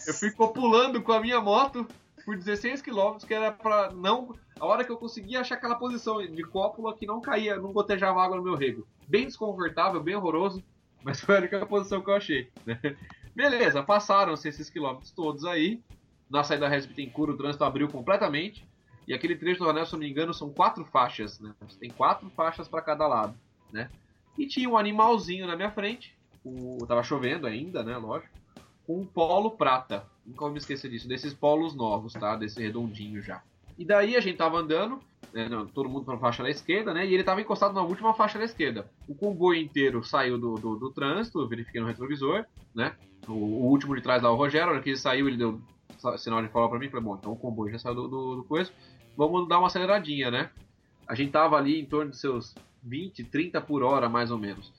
eu 0.07 0.13
fui 0.16 0.32
copulando 0.32 1.01
com 1.01 1.11
a 1.11 1.22
minha 1.22 1.39
moto 1.39 1.88
por 2.26 2.36
16 2.36 2.82
km, 2.82 3.18
que 3.26 3.34
era 3.34 3.51
pra 3.51 3.91
não. 3.91 4.36
A 4.59 4.66
hora 4.66 4.84
que 4.84 4.91
eu 4.91 4.97
conseguia 4.97 5.41
achar 5.41 5.55
aquela 5.55 5.76
posição 5.76 6.18
de 6.26 6.43
cópula 6.43 6.95
que 6.95 7.05
não 7.05 7.22
caía, 7.22 7.57
não 7.57 7.72
gotejava 7.72 8.24
água 8.24 8.38
no 8.38 8.43
meu 8.43 8.55
rego. 8.55 8.88
Bem 9.07 9.26
desconfortável, 9.26 10.01
bem 10.01 10.16
horroroso, 10.16 10.63
mas 11.03 11.20
foi 11.22 11.36
a 11.36 11.39
única 11.39 11.66
posição 11.66 12.01
que 12.01 12.09
eu 12.09 12.16
achei. 12.16 12.49
né? 12.66 12.80
Beleza, 13.36 13.84
passaram-se 13.84 14.47
esses 14.47 14.70
quilômetros 14.70 15.11
todos 15.11 15.45
aí. 15.45 15.82
Na 16.30 16.43
saída 16.43 16.66
da 16.66 16.72
Res 16.72 16.86
Bittencourt, 16.88 17.34
o 17.34 17.38
trânsito 17.38 17.63
abriu 17.63 17.88
completamente. 17.89 18.66
E 19.08 19.14
aquele 19.14 19.36
trecho 19.36 19.64
do 19.64 19.70
anel, 19.70 19.86
se 19.86 19.93
eu 19.93 19.97
não 19.97 20.06
me 20.06 20.12
engano, 20.12 20.34
são 20.34 20.49
quatro 20.49 20.84
faixas, 20.86 21.39
né? 21.39 21.53
Tem 21.80 21.89
quatro 21.89 22.30
faixas 22.32 22.68
para 22.68 22.82
cada 22.82 23.08
lado, 23.08 23.36
né? 23.72 23.89
E 24.38 24.47
tinha 24.47 24.70
um 24.70 24.78
animalzinho 24.78 25.47
na 25.47 25.56
minha 25.56 25.72
frente. 25.72 26.16
O... 26.43 26.86
Tava 26.88 27.03
chovendo 27.03 27.47
ainda, 27.47 27.84
né? 27.84 27.97
Lógico. 27.97 28.34
Com 28.86 29.01
um 29.01 29.06
polo 29.06 29.51
prata. 29.51 30.06
Nunca 30.26 30.41
vou 30.41 30.51
me 30.51 30.58
esquecer 30.58 30.89
disso. 30.89 31.08
Desses 31.08 31.34
polos 31.34 31.76
novos, 31.76 32.14
tá? 32.14 32.36
Desse 32.36 32.62
redondinho 32.62 33.22
já. 33.22 33.41
E 33.78 33.84
daí 33.84 34.16
a 34.16 34.22
gente 34.22 34.38
tava 34.38 34.58
andando, 34.58 34.99
né, 35.34 35.49
todo 35.74 35.89
mundo 35.89 36.06
pra 36.06 36.18
faixa 36.18 36.41
da 36.41 36.49
esquerda, 36.49 36.93
né? 36.93 37.06
E 37.06 37.14
ele 37.14 37.24
tava 37.24 37.41
encostado 37.41 37.74
na 37.74 37.82
última 37.82 38.14
faixa 38.14 38.39
da 38.39 38.45
esquerda. 38.45 38.89
O 39.08 39.14
comboio 39.14 39.62
inteiro 39.62 40.03
saiu 40.03 40.38
do, 40.38 40.56
do, 40.56 40.76
do 40.78 40.91
trânsito, 40.91 41.45
verifiquei 41.47 41.82
no 41.82 41.88
retrovisor, 41.88 42.45
né? 42.74 42.95
O, 43.28 43.34
o 43.34 43.66
último 43.68 43.95
de 43.95 44.01
trás 44.01 44.22
lá, 44.22 44.32
o 44.32 44.36
Rogério, 44.36 44.70
a 44.70 44.72
hora 44.74 44.82
que 44.82 44.89
ele 44.89 44.97
saiu, 44.97 45.28
ele 45.28 45.38
deu 45.38 45.60
sinal 46.18 46.41
de 46.41 46.47
fala 46.49 46.70
pra 46.70 46.80
mim. 46.80 46.89
Falei, 46.89 47.03
bom, 47.03 47.16
então 47.16 47.34
o 47.34 47.38
comboio 47.38 47.72
já 47.72 47.80
saiu 47.80 47.95
do, 47.95 48.08
do, 48.08 48.36
do 48.38 48.43
coisa. 48.43 48.72
Vamos 49.16 49.47
dar 49.47 49.59
uma 49.59 49.68
aceleradinha, 49.68 50.30
né? 50.30 50.49
A 51.07 51.16
gente 51.16 51.32
tava 51.32 51.55
ali 51.55 51.80
em 51.80 51.86
torno 51.86 52.11
de 52.11 52.18
seus 52.18 52.55
20, 52.84 53.24
30 53.26 53.61
por 53.61 53.84
hora, 53.84 54.09
mais 54.09 54.32
ou 54.32 54.38
menos. 54.38 54.72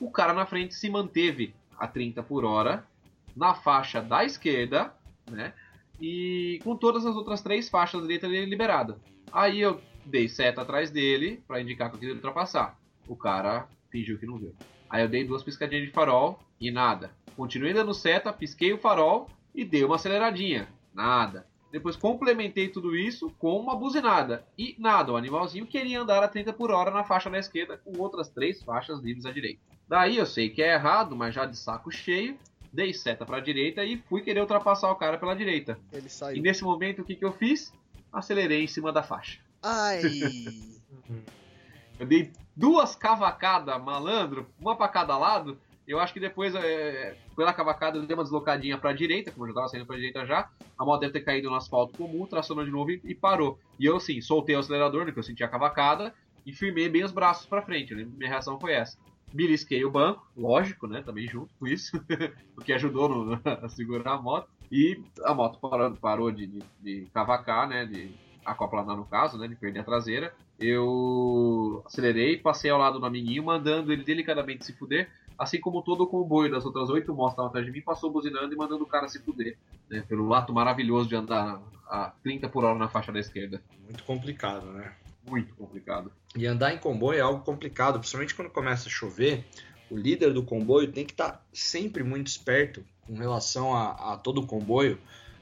O 0.00 0.10
cara 0.10 0.32
na 0.32 0.46
frente 0.46 0.74
se 0.74 0.88
manteve 0.90 1.54
a 1.78 1.86
30 1.86 2.22
por 2.22 2.44
hora 2.44 2.86
na 3.34 3.54
faixa 3.54 4.00
da 4.00 4.24
esquerda, 4.24 4.92
né? 5.30 5.52
E 6.00 6.60
com 6.64 6.76
todas 6.76 7.06
as 7.06 7.16
outras 7.16 7.42
três 7.42 7.68
faixas 7.68 8.00
da 8.00 8.06
direita 8.06 8.28
dele 8.28 8.46
liberada. 8.46 8.98
Aí 9.32 9.60
eu 9.60 9.80
dei 10.04 10.28
seta 10.28 10.62
atrás 10.62 10.90
dele 10.90 11.42
para 11.46 11.60
indicar 11.60 11.90
que 11.90 11.96
eu 11.96 12.00
queria 12.00 12.14
ultrapassar. 12.14 12.78
O 13.06 13.16
cara 13.16 13.68
fingiu 13.90 14.18
que 14.18 14.26
não 14.26 14.38
viu. 14.38 14.54
Aí 14.88 15.02
eu 15.02 15.08
dei 15.08 15.24
duas 15.24 15.42
piscadinhas 15.42 15.86
de 15.86 15.92
farol 15.92 16.38
e 16.60 16.70
nada. 16.70 17.10
Continuei 17.36 17.72
dando 17.72 17.92
seta, 17.92 18.32
pisquei 18.32 18.72
o 18.72 18.78
farol 18.78 19.28
e 19.54 19.64
dei 19.64 19.84
uma 19.84 19.96
aceleradinha. 19.96 20.68
Nada. 20.94 21.46
Depois 21.76 21.94
complementei 21.94 22.68
tudo 22.68 22.96
isso 22.96 23.28
com 23.38 23.60
uma 23.60 23.76
buzinada. 23.76 24.46
E 24.56 24.74
nada, 24.78 25.12
o 25.12 25.16
animalzinho 25.16 25.66
queria 25.66 26.00
andar 26.00 26.22
a 26.22 26.28
30 26.28 26.50
por 26.54 26.70
hora 26.70 26.90
na 26.90 27.04
faixa 27.04 27.28
da 27.28 27.38
esquerda 27.38 27.76
com 27.76 28.00
outras 28.00 28.30
três 28.30 28.62
faixas 28.62 28.98
livres 29.00 29.26
à 29.26 29.30
direita. 29.30 29.60
Daí 29.86 30.16
eu 30.16 30.24
sei 30.24 30.48
que 30.48 30.62
é 30.62 30.72
errado, 30.72 31.14
mas 31.14 31.34
já 31.34 31.44
de 31.44 31.54
saco 31.54 31.90
cheio, 31.90 32.38
dei 32.72 32.94
seta 32.94 33.26
para 33.26 33.36
a 33.36 33.40
direita 33.40 33.84
e 33.84 33.98
fui 34.08 34.22
querer 34.22 34.40
ultrapassar 34.40 34.90
o 34.90 34.96
cara 34.96 35.18
pela 35.18 35.36
direita. 35.36 35.78
Ele 35.92 36.06
E 36.06 36.08
saiu. 36.08 36.42
nesse 36.42 36.64
momento 36.64 37.02
o 37.02 37.04
que, 37.04 37.14
que 37.14 37.24
eu 37.26 37.32
fiz? 37.32 37.74
Acelerei 38.10 38.64
em 38.64 38.66
cima 38.66 38.90
da 38.90 39.02
faixa. 39.02 39.38
Ai! 39.62 40.00
Eu 42.00 42.06
dei 42.06 42.30
duas 42.56 42.94
cavacadas, 42.94 43.82
malandro, 43.82 44.46
uma 44.60 44.76
para 44.76 44.88
cada 44.88 45.16
lado. 45.18 45.58
Eu 45.86 46.00
acho 46.00 46.12
que 46.12 46.20
depois, 46.20 46.54
é, 46.54 47.16
pela 47.36 47.52
cavacada, 47.52 47.96
eu 47.98 48.06
dei 48.06 48.14
uma 48.14 48.24
deslocadinha 48.24 48.76
pra 48.78 48.92
direita, 48.92 49.30
como 49.30 49.44
eu 49.44 49.50
já 49.50 49.54
tava 49.54 49.68
saindo 49.68 49.86
pra 49.86 49.96
direita 49.96 50.26
já. 50.26 50.48
A 50.78 50.84
moto 50.84 51.00
deve 51.00 51.12
ter 51.12 51.20
caído 51.20 51.48
no 51.48 51.56
asfalto 51.56 51.94
comum, 51.96 52.26
tracionou 52.26 52.64
de 52.64 52.70
novo 52.70 52.90
e, 52.90 53.00
e 53.04 53.14
parou. 53.14 53.58
E 53.78 53.86
eu, 53.86 53.96
assim, 53.96 54.20
soltei 54.20 54.56
o 54.56 54.58
acelerador, 54.58 55.06
né, 55.06 55.12
que 55.12 55.18
eu 55.18 55.22
senti 55.22 55.42
a 55.44 55.48
cavacada, 55.48 56.12
e 56.44 56.52
firmei 56.52 56.88
bem 56.88 57.04
os 57.04 57.12
braços 57.12 57.46
pra 57.46 57.62
frente. 57.62 57.94
né? 57.94 58.04
Minha 58.04 58.30
reação 58.30 58.58
foi 58.60 58.72
essa. 58.72 58.96
Belisquei 59.32 59.84
o 59.84 59.90
banco, 59.90 60.22
lógico, 60.36 60.86
né? 60.86 61.02
Também 61.02 61.26
junto 61.28 61.50
com 61.58 61.66
isso, 61.66 61.96
o 62.56 62.62
que 62.62 62.72
ajudou 62.72 63.08
no- 63.08 63.40
a 63.44 63.68
segurar 63.68 64.12
a 64.14 64.22
moto. 64.22 64.48
E 64.70 65.00
a 65.24 65.32
moto 65.34 65.58
parou, 65.60 65.96
parou 65.96 66.30
de, 66.32 66.46
de, 66.46 66.64
de 66.80 67.06
cavacar, 67.12 67.68
né? 67.68 67.84
De 67.86 68.10
acoplanar 68.44 68.96
no 68.96 69.04
caso, 69.06 69.38
né? 69.38 69.46
De 69.48 69.56
perder 69.56 69.80
a 69.80 69.84
traseira. 69.84 70.32
Eu 70.58 71.82
acelerei, 71.86 72.38
passei 72.38 72.70
ao 72.70 72.78
lado 72.78 72.98
do 72.98 73.06
amiguinho, 73.06 73.44
mandando 73.44 73.92
ele 73.92 74.04
delicadamente 74.04 74.64
se 74.64 74.72
fuder. 74.76 75.10
Assim 75.38 75.60
como 75.60 75.82
todo 75.82 76.02
o 76.02 76.06
comboio 76.06 76.50
das 76.50 76.64
outras 76.64 76.88
oito 76.90 77.14
motos 77.14 77.32
estavam 77.32 77.48
atrás 77.48 77.66
de 77.66 77.72
mim, 77.72 77.80
passou 77.80 78.10
buzinando 78.10 78.52
e 78.52 78.56
mandando 78.56 78.84
o 78.84 78.86
cara 78.86 79.08
se 79.08 79.18
fuder. 79.20 79.58
Né? 79.88 80.02
Pelo 80.08 80.32
ato 80.34 80.52
maravilhoso 80.52 81.08
de 81.08 81.16
andar 81.16 81.60
a 81.86 82.12
30 82.22 82.48
por 82.48 82.64
hora 82.64 82.78
na 82.78 82.88
faixa 82.88 83.12
da 83.12 83.20
esquerda. 83.20 83.62
Muito 83.84 84.04
complicado, 84.04 84.66
né? 84.72 84.92
Muito 85.28 85.54
complicado. 85.54 86.12
E 86.34 86.46
andar 86.46 86.72
em 86.72 86.78
comboio 86.78 87.18
é 87.18 87.22
algo 87.22 87.44
complicado, 87.44 87.98
principalmente 87.98 88.34
quando 88.34 88.50
começa 88.50 88.88
a 88.88 88.90
chover. 88.90 89.44
O 89.90 89.96
líder 89.96 90.32
do 90.32 90.42
comboio 90.42 90.90
tem 90.90 91.04
que 91.04 91.12
estar 91.12 91.44
sempre 91.52 92.02
muito 92.02 92.28
esperto 92.28 92.84
com 93.06 93.14
relação 93.14 93.74
a, 93.74 94.14
a 94.14 94.16
todo 94.16 94.40
o 94.40 94.46
comboio 94.46 94.98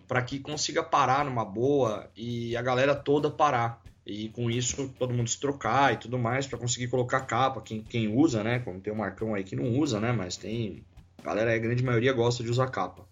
para 0.07 0.23
que 0.23 0.39
consiga 0.39 0.83
parar 0.83 1.25
numa 1.25 1.45
boa 1.45 2.11
e 2.17 2.57
a 2.57 2.63
galera 2.63 2.95
toda 2.95 3.31
parar. 3.31 3.83
E 4.07 4.29
com 4.29 4.51
isso 4.51 4.93
todo 4.99 5.15
mundo 5.15 5.31
se 5.31 5.41
trocar 5.41 5.95
e 5.95 5.97
tudo 5.97 6.19
mais 6.19 6.47
para 6.47 6.59
conseguir 6.59 6.89
colocar 6.89 7.21
capa. 7.23 7.63
Quem, 7.63 7.83
quem 7.83 8.09
usa, 8.09 8.45
né? 8.45 8.59
Como 8.59 8.81
tem 8.81 8.93
o 8.93 8.97
Marcão 8.97 9.35
aí 9.35 9.45
que 9.45 9.57
não 9.57 9.79
usa, 9.79 9.99
né? 9.99 10.13
Mas 10.13 10.37
tem. 10.37 10.85
A 11.19 11.23
galera, 11.23 11.55
a 11.55 11.59
grande 11.59 11.83
maioria 11.83 12.13
gosta 12.13 12.45
de 12.45 12.51
usar 12.51 12.67
capa. 12.67 13.07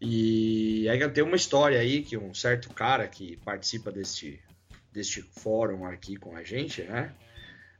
E 0.00 0.88
aí 0.88 1.08
tem 1.10 1.22
uma 1.22 1.36
história 1.36 1.78
aí 1.78 2.02
que 2.02 2.16
um 2.16 2.34
certo 2.34 2.70
cara 2.70 3.06
que 3.06 3.36
participa 3.44 3.90
deste, 3.90 4.40
deste 4.92 5.22
fórum 5.22 5.84
aqui 5.84 6.16
com 6.16 6.36
a 6.36 6.42
gente, 6.42 6.82
né? 6.82 7.12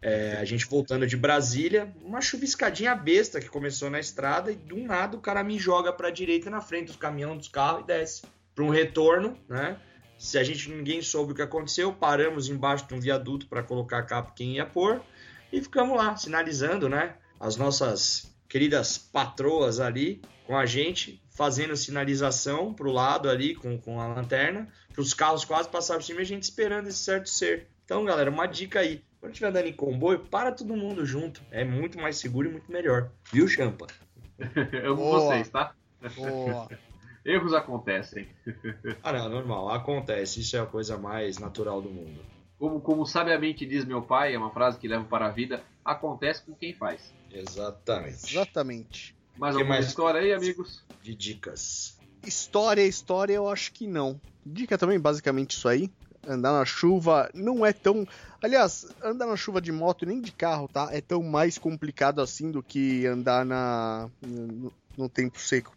É, 0.01 0.37
a 0.37 0.45
gente 0.45 0.67
voltando 0.67 1.07
de 1.07 1.17
Brasília, 1.17 1.93
uma 2.03 2.21
chuviscadinha 2.21 2.95
besta 2.95 3.41
que 3.41 3.49
começou 3.49 3.89
na 3.89 4.01
estrada 4.01 4.51
e 4.51 4.57
do 4.57 4.77
nada 4.77 5.17
o 5.17 5.21
cara 5.21 5.45
me 5.45 5.59
joga 5.59 5.93
para 5.93 6.09
a 6.09 6.11
direita 6.11 6.51
na 6.51 6.61
frente 6.61 6.89
dos 6.89 6.97
caminhões 6.97 7.39
dos 7.39 7.49
carros 7.49 7.85
e 7.85 7.87
desce. 7.87 8.23
Para 8.53 8.65
um 8.65 8.71
retorno, 8.71 9.39
né? 9.49 9.77
Se 10.23 10.39
a 10.39 10.45
gente 10.45 10.71
ninguém 10.71 11.03
soube 11.03 11.33
o 11.33 11.35
que 11.35 11.43
aconteceu, 11.43 11.93
paramos 11.93 12.49
embaixo 12.49 12.87
de 12.87 12.95
um 12.95 13.01
viaduto 13.01 13.49
para 13.49 13.61
colocar 13.61 13.99
a 13.99 14.03
capa 14.05 14.33
quem 14.37 14.55
ia 14.55 14.65
pôr 14.65 15.03
e 15.53 15.61
ficamos 15.61 15.97
lá 15.97 16.17
sinalizando, 16.17 16.89
né? 16.89 17.17
As 17.41 17.57
nossas 17.57 18.33
queridas 18.49 18.97
patroas 18.97 19.81
ali 19.81 20.23
com 20.47 20.57
a 20.57 20.65
gente, 20.65 21.21
fazendo 21.29 21.77
sinalização 21.77 22.73
pro 22.73 22.93
lado 22.93 23.29
ali 23.29 23.57
com, 23.57 23.77
com 23.77 24.01
a 24.01 24.07
lanterna, 24.07 24.69
para 24.93 25.03
os 25.03 25.13
carros 25.13 25.45
quase 25.45 25.69
passar 25.69 25.95
por 25.95 26.05
cima 26.05 26.21
e 26.21 26.23
a 26.23 26.27
gente 26.27 26.45
esperando 26.45 26.87
esse 26.87 26.99
certo 26.99 27.29
ser. 27.29 27.67
Então, 27.85 28.05
galera, 28.05 28.31
uma 28.31 28.47
dica 28.47 28.79
aí. 28.79 29.03
Quando 29.19 29.33
estiver 29.33 29.49
andando 29.49 29.67
em 29.67 29.73
comboio, 29.73 30.21
para 30.21 30.53
todo 30.53 30.77
mundo 30.77 31.05
junto. 31.05 31.43
É 31.51 31.65
muito 31.65 31.99
mais 31.99 32.19
seguro 32.19 32.49
e 32.49 32.53
muito 32.53 32.71
melhor. 32.71 33.11
Viu, 33.33 33.49
Champa? 33.49 33.89
Amo 34.87 34.95
Boa. 34.95 35.21
vocês, 35.21 35.49
tá? 35.49 35.75
Boa. 36.15 36.69
Erros 37.25 37.55
acontecem. 37.55 38.29
Ah, 39.03 39.13
não, 39.13 39.29
normal. 39.29 39.71
Acontece. 39.71 40.41
Isso 40.41 40.57
é 40.57 40.61
a 40.61 40.67
coisa 40.67 40.97
mais 40.97 41.39
natural 41.39 41.81
do 41.81 41.91
mundo. 41.91 42.21
Como, 42.59 42.81
como 42.81 43.07
sabiamente 43.07 43.67
diz 43.67 43.85
meu 43.85 44.03
pai, 44.03 44.35
é 44.35 44.39
uma 44.39 44.51
frase 44.51 44.79
que 44.79 44.87
leva 44.87 45.05
para 45.05 45.27
a 45.27 45.31
vida, 45.31 45.63
acontece 45.85 46.43
com 46.43 46.55
quem 46.55 46.73
faz. 46.73 47.13
Exatamente. 47.31 48.33
Exatamente. 48.33 49.17
Mais 49.37 49.57
alguma 49.57 49.75
mais? 49.75 49.87
história 49.87 50.21
aí, 50.21 50.33
amigos? 50.33 50.85
De 51.03 51.15
dicas. 51.15 51.99
História, 52.25 52.87
história, 52.87 53.35
eu 53.35 53.49
acho 53.49 53.73
que 53.73 53.87
não. 53.87 54.21
Dica 54.45 54.79
também, 54.79 55.01
basicamente, 55.01 55.57
isso 55.57 55.69
aí. 55.69 55.91
Andar 56.27 56.53
na 56.53 56.65
chuva 56.65 57.29
não 57.35 57.67
é 57.67 57.73
tão. 57.73 58.07
Aliás, 58.41 58.87
andar 59.03 59.27
na 59.27 59.37
chuva 59.37 59.61
de 59.61 59.73
moto 59.73 60.07
nem 60.07 60.21
de 60.21 60.31
carro, 60.31 60.69
tá? 60.69 60.89
É 60.93 61.01
tão 61.01 61.21
mais 61.21 61.59
complicado 61.59 62.21
assim 62.21 62.53
do 62.53 62.63
que 62.63 63.05
andar 63.07 63.45
na 63.45 64.09
no, 64.25 64.73
no 64.97 65.09
tempo 65.09 65.41
seco. 65.41 65.77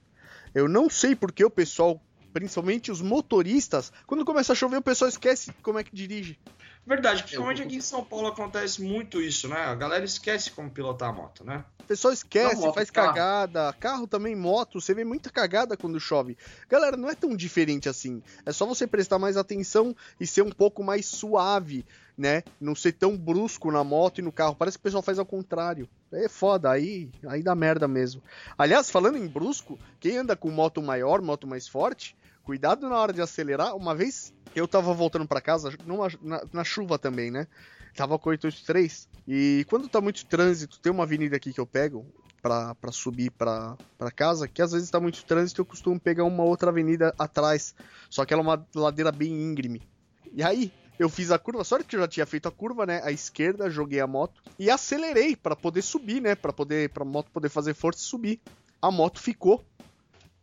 Eu 0.56 0.70
não 0.70 0.90
sei 0.90 1.14
porque 1.18 1.44
o 1.44 1.50
pessoal, 1.50 2.02
principalmente 2.32 2.90
os 2.90 3.02
motoristas, 3.02 3.92
quando 4.08 4.24
começa 4.24 4.54
a 4.54 4.56
chover, 4.56 4.78
o 4.78 4.82
pessoal 4.82 5.10
esquece 5.10 5.52
como 5.62 5.78
é 5.78 5.84
que 5.84 5.94
dirige. 5.94 6.40
Verdade, 6.86 7.24
principalmente 7.24 7.64
aqui 7.64 7.78
em 7.78 7.82
São 7.82 8.04
Paulo 8.04 8.28
acontece 8.28 8.82
muito 8.82 9.20
isso, 9.20 9.48
né? 9.48 9.58
A 9.58 9.74
galera 9.74 10.06
esquece 10.06 10.52
como 10.52 10.70
pilotar 10.70 11.10
a 11.10 11.14
moto, 11.14 11.44
né? 11.44 11.66
O 11.80 11.88
pessoal 11.88 12.14
esquece, 12.14 12.62
moto, 12.62 12.76
faz 12.76 12.92
carro. 12.92 13.08
cagada. 13.10 13.74
Carro 13.80 14.08
também, 14.08 14.36
moto, 14.36 14.80
você 14.80 14.94
vê 14.94 15.04
muita 15.04 15.32
cagada 15.32 15.76
quando 15.76 16.00
chove. 16.00 16.38
Galera, 16.70 16.96
não 16.96 17.10
é 17.10 17.16
tão 17.16 17.36
diferente 17.36 17.90
assim. 17.90 18.22
É 18.46 18.52
só 18.52 18.68
você 18.68 18.86
prestar 18.86 19.18
mais 19.18 19.36
atenção 19.36 19.96
e 20.20 20.28
ser 20.28 20.44
um 20.44 20.52
pouco 20.52 20.84
mais 20.84 21.08
suave, 21.08 21.86
né? 22.16 22.44
Não 22.62 22.76
ser 22.76 22.92
tão 22.92 23.18
brusco 23.18 23.72
na 23.72 23.84
moto 23.84 24.20
e 24.20 24.22
no 24.22 24.32
carro. 24.32 24.56
Parece 24.56 24.78
que 24.78 24.82
o 24.82 24.84
pessoal 24.84 25.04
faz 25.04 25.18
ao 25.18 25.26
contrário. 25.26 25.90
É 26.12 26.30
foda, 26.30 26.70
aí, 26.70 27.10
aí 27.28 27.42
dá 27.42 27.56
merda 27.56 27.88
mesmo. 27.88 28.22
Aliás, 28.58 28.92
falando 28.92 29.18
em 29.18 29.28
brusco, 29.28 29.78
quem 30.00 30.18
anda 30.18 30.36
com 30.36 30.50
moto 30.52 30.82
maior, 30.84 31.22
moto 31.22 31.48
mais 31.48 31.68
forte, 31.68 32.16
cuidado 32.46 32.88
na 32.88 32.96
hora 32.98 33.12
de 33.12 33.22
acelerar. 33.22 33.76
Uma 33.76 33.94
vez 33.96 34.34
eu 34.56 34.68
tava 34.68 34.94
voltando 34.94 35.28
pra 35.28 35.42
casa, 35.42 35.74
numa- 35.86 36.08
na, 36.22 36.42
na 36.54 36.64
chuva 36.64 36.98
também, 36.98 37.30
né? 37.32 37.48
Tava 37.96 38.18
com 38.20 38.30
883. 38.30 39.10
E 39.28 39.66
quando 39.70 39.90
tá 39.90 40.00
muito 40.00 40.26
trânsito, 40.26 40.80
tem 40.80 40.92
uma 40.92 41.04
avenida 41.04 41.36
aqui 41.36 41.52
que 41.52 41.60
eu 41.60 41.66
pego 41.66 42.06
pra 42.42 42.92
subir 42.92 43.32
pra 43.32 43.76
casa, 44.16 44.48
que 44.48 44.62
às 44.62 44.72
vezes 44.72 44.90
tá 44.92 45.00
muito 45.00 45.26
trânsito, 45.26 45.62
eu 45.62 45.66
costumo 45.66 46.00
pegar 46.00 46.24
uma 46.26 46.44
outra 46.44 46.70
avenida 46.70 47.14
atrás. 47.18 47.74
Só 48.10 48.24
que 48.24 48.34
ela 48.34 48.44
é 48.44 48.46
uma 48.46 48.68
ladeira 48.76 49.12
bem 49.12 49.32
íngreme. 49.32 49.82
E 50.32 50.44
aí, 50.44 50.72
eu 51.00 51.10
fiz 51.10 51.32
a 51.32 51.40
curva, 51.40 51.64
sorte 51.64 51.86
que 51.86 51.96
eu 51.96 52.02
já 52.02 52.08
tinha 52.08 52.26
feito 52.26 52.48
a 52.48 52.52
curva, 52.52 52.86
né? 52.86 53.02
À 53.04 53.12
esquerda, 53.12 53.70
joguei 53.70 54.00
a 54.00 54.06
moto 54.08 54.42
e 54.60 54.70
acelerei 54.70 55.36
pra 55.36 55.56
poder 55.56 55.82
subir, 55.82 56.22
né? 56.22 56.36
Pra 56.36 56.54
poder 56.54 56.90
pra 56.90 57.04
moto 57.04 57.32
poder 57.32 57.50
fazer 57.50 57.74
força 57.74 58.02
e 58.02 58.04
subir. 58.04 58.40
A 58.82 58.92
moto 58.92 59.20
ficou 59.20 59.66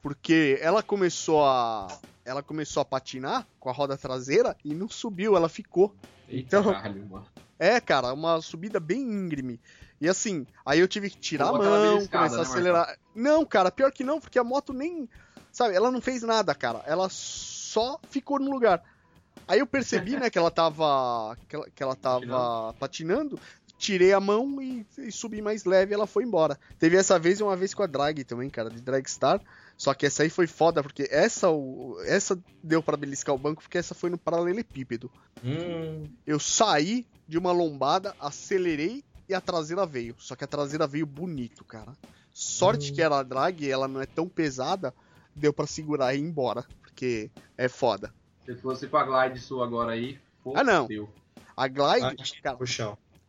porque 0.02 0.58
ela 0.60 0.82
começou 0.82 1.44
a 1.46 1.88
ela 2.24 2.42
começou 2.42 2.80
a 2.80 2.84
patinar 2.84 3.46
com 3.58 3.68
a 3.68 3.72
roda 3.72 3.96
traseira 3.96 4.56
e 4.64 4.74
não 4.74 4.88
subiu, 4.88 5.36
ela 5.36 5.48
ficou. 5.48 5.94
Eita, 6.28 6.58
Então- 6.58 6.72
caralho, 6.72 7.06
mano. 7.06 7.26
É, 7.58 7.80
cara, 7.80 8.12
uma 8.12 8.40
subida 8.40 8.78
bem 8.80 9.00
íngreme. 9.00 9.60
E 10.00 10.08
assim, 10.08 10.46
aí 10.66 10.80
eu 10.80 10.88
tive 10.88 11.08
que 11.10 11.16
tirar 11.16 11.46
Como 11.48 11.62
a 11.62 11.64
mão, 11.64 11.94
beliscada, 11.94 12.28
começar 12.28 12.34
a 12.34 12.44
né, 12.44 12.50
acelerar. 12.50 12.98
Não, 13.14 13.44
cara, 13.44 13.70
pior 13.70 13.92
que 13.92 14.02
não, 14.02 14.20
porque 14.20 14.38
a 14.38 14.44
moto 14.44 14.72
nem. 14.72 15.08
Sabe, 15.52 15.74
ela 15.74 15.90
não 15.90 16.00
fez 16.00 16.22
nada, 16.22 16.54
cara. 16.54 16.82
Ela 16.86 17.08
só 17.08 18.00
ficou 18.08 18.40
no 18.40 18.50
lugar. 18.50 18.82
Aí 19.46 19.60
eu 19.60 19.66
percebi, 19.66 20.16
né, 20.16 20.28
que 20.30 20.38
ela 20.38 20.50
tava. 20.50 21.36
que 21.48 21.54
ela, 21.54 21.70
que 21.72 21.82
ela 21.82 21.94
tava 21.94 22.74
patinando. 22.80 23.38
Tirei 23.78 24.12
a 24.12 24.20
mão 24.20 24.62
e, 24.62 24.86
e 24.98 25.10
subi 25.10 25.42
mais 25.42 25.64
leve 25.64 25.92
e 25.92 25.94
ela 25.94 26.06
foi 26.06 26.22
embora. 26.24 26.58
Teve 26.78 26.96
essa 26.96 27.18
vez 27.18 27.40
e 27.40 27.42
uma 27.42 27.56
vez 27.56 27.74
com 27.74 27.82
a 27.82 27.86
drag 27.86 28.22
também, 28.24 28.48
cara, 28.48 28.70
de 28.70 28.80
Dragstar. 28.80 29.40
Só 29.82 29.92
que 29.94 30.06
essa 30.06 30.22
aí 30.22 30.30
foi 30.30 30.46
foda, 30.46 30.80
porque 30.80 31.08
essa, 31.10 31.50
o- 31.50 32.00
essa 32.06 32.38
deu 32.62 32.80
pra 32.80 32.96
beliscar 32.96 33.34
o 33.34 33.38
banco, 33.38 33.62
porque 33.62 33.78
essa 33.78 33.96
foi 33.96 34.10
no 34.10 34.16
paralelepípedo. 34.16 35.10
Hum, 35.42 36.04
Eu 36.24 36.38
saí 36.38 37.04
de 37.26 37.36
uma 37.36 37.50
lombada, 37.50 38.14
acelerei 38.20 39.02
e 39.28 39.34
a 39.34 39.40
traseira 39.40 39.84
veio. 39.84 40.14
Só 40.20 40.36
que 40.36 40.44
a 40.44 40.46
traseira 40.46 40.86
veio 40.86 41.04
bonito, 41.04 41.64
cara. 41.64 41.96
Sorte 42.32 42.92
Hum. 42.92 42.94
que 42.94 43.02
era 43.02 43.18
a 43.18 43.22
drag, 43.24 43.68
ela 43.68 43.88
não 43.88 44.00
é 44.00 44.06
tão 44.06 44.28
pesada, 44.28 44.94
deu 45.34 45.52
pra 45.52 45.66
segurar 45.66 46.14
e 46.14 46.18
ir 46.18 46.20
embora. 46.22 46.64
Porque 46.80 47.28
é 47.58 47.68
foda. 47.68 48.14
Se 48.44 48.54
fosse 48.54 48.86
com 48.86 48.96
a 48.98 49.02
Glide 49.26 49.40
sua 49.40 49.64
agora 49.66 49.92
aí, 49.94 50.16
Ah, 50.54 50.62
não. 50.62 50.86
A 51.56 51.66
Glide, 51.66 52.16
bate 52.16 52.40
cara. 52.40 52.56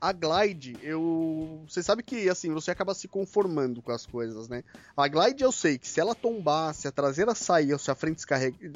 A 0.03 0.11
Glide, 0.11 0.75
eu. 0.83 1.63
Você 1.65 1.81
sabe 1.81 2.03
que 2.03 2.27
assim, 2.27 2.51
você 2.51 2.69
acaba 2.69 2.93
se 2.93 3.07
conformando 3.07 3.81
com 3.81 3.89
as 3.93 4.05
coisas, 4.05 4.49
né? 4.49 4.61
A 4.97 5.07
Glide 5.07 5.41
eu 5.45 5.51
sei 5.53 5.77
que 5.77 5.87
se 5.87 5.97
ela 5.97 6.13
tombar, 6.13 6.73
se 6.73 6.89
a 6.89 6.91
traseira 6.91 7.33
sair 7.33 7.71
ou 7.71 7.79
se 7.79 7.89
a 7.89 7.95
frente, 7.95 8.21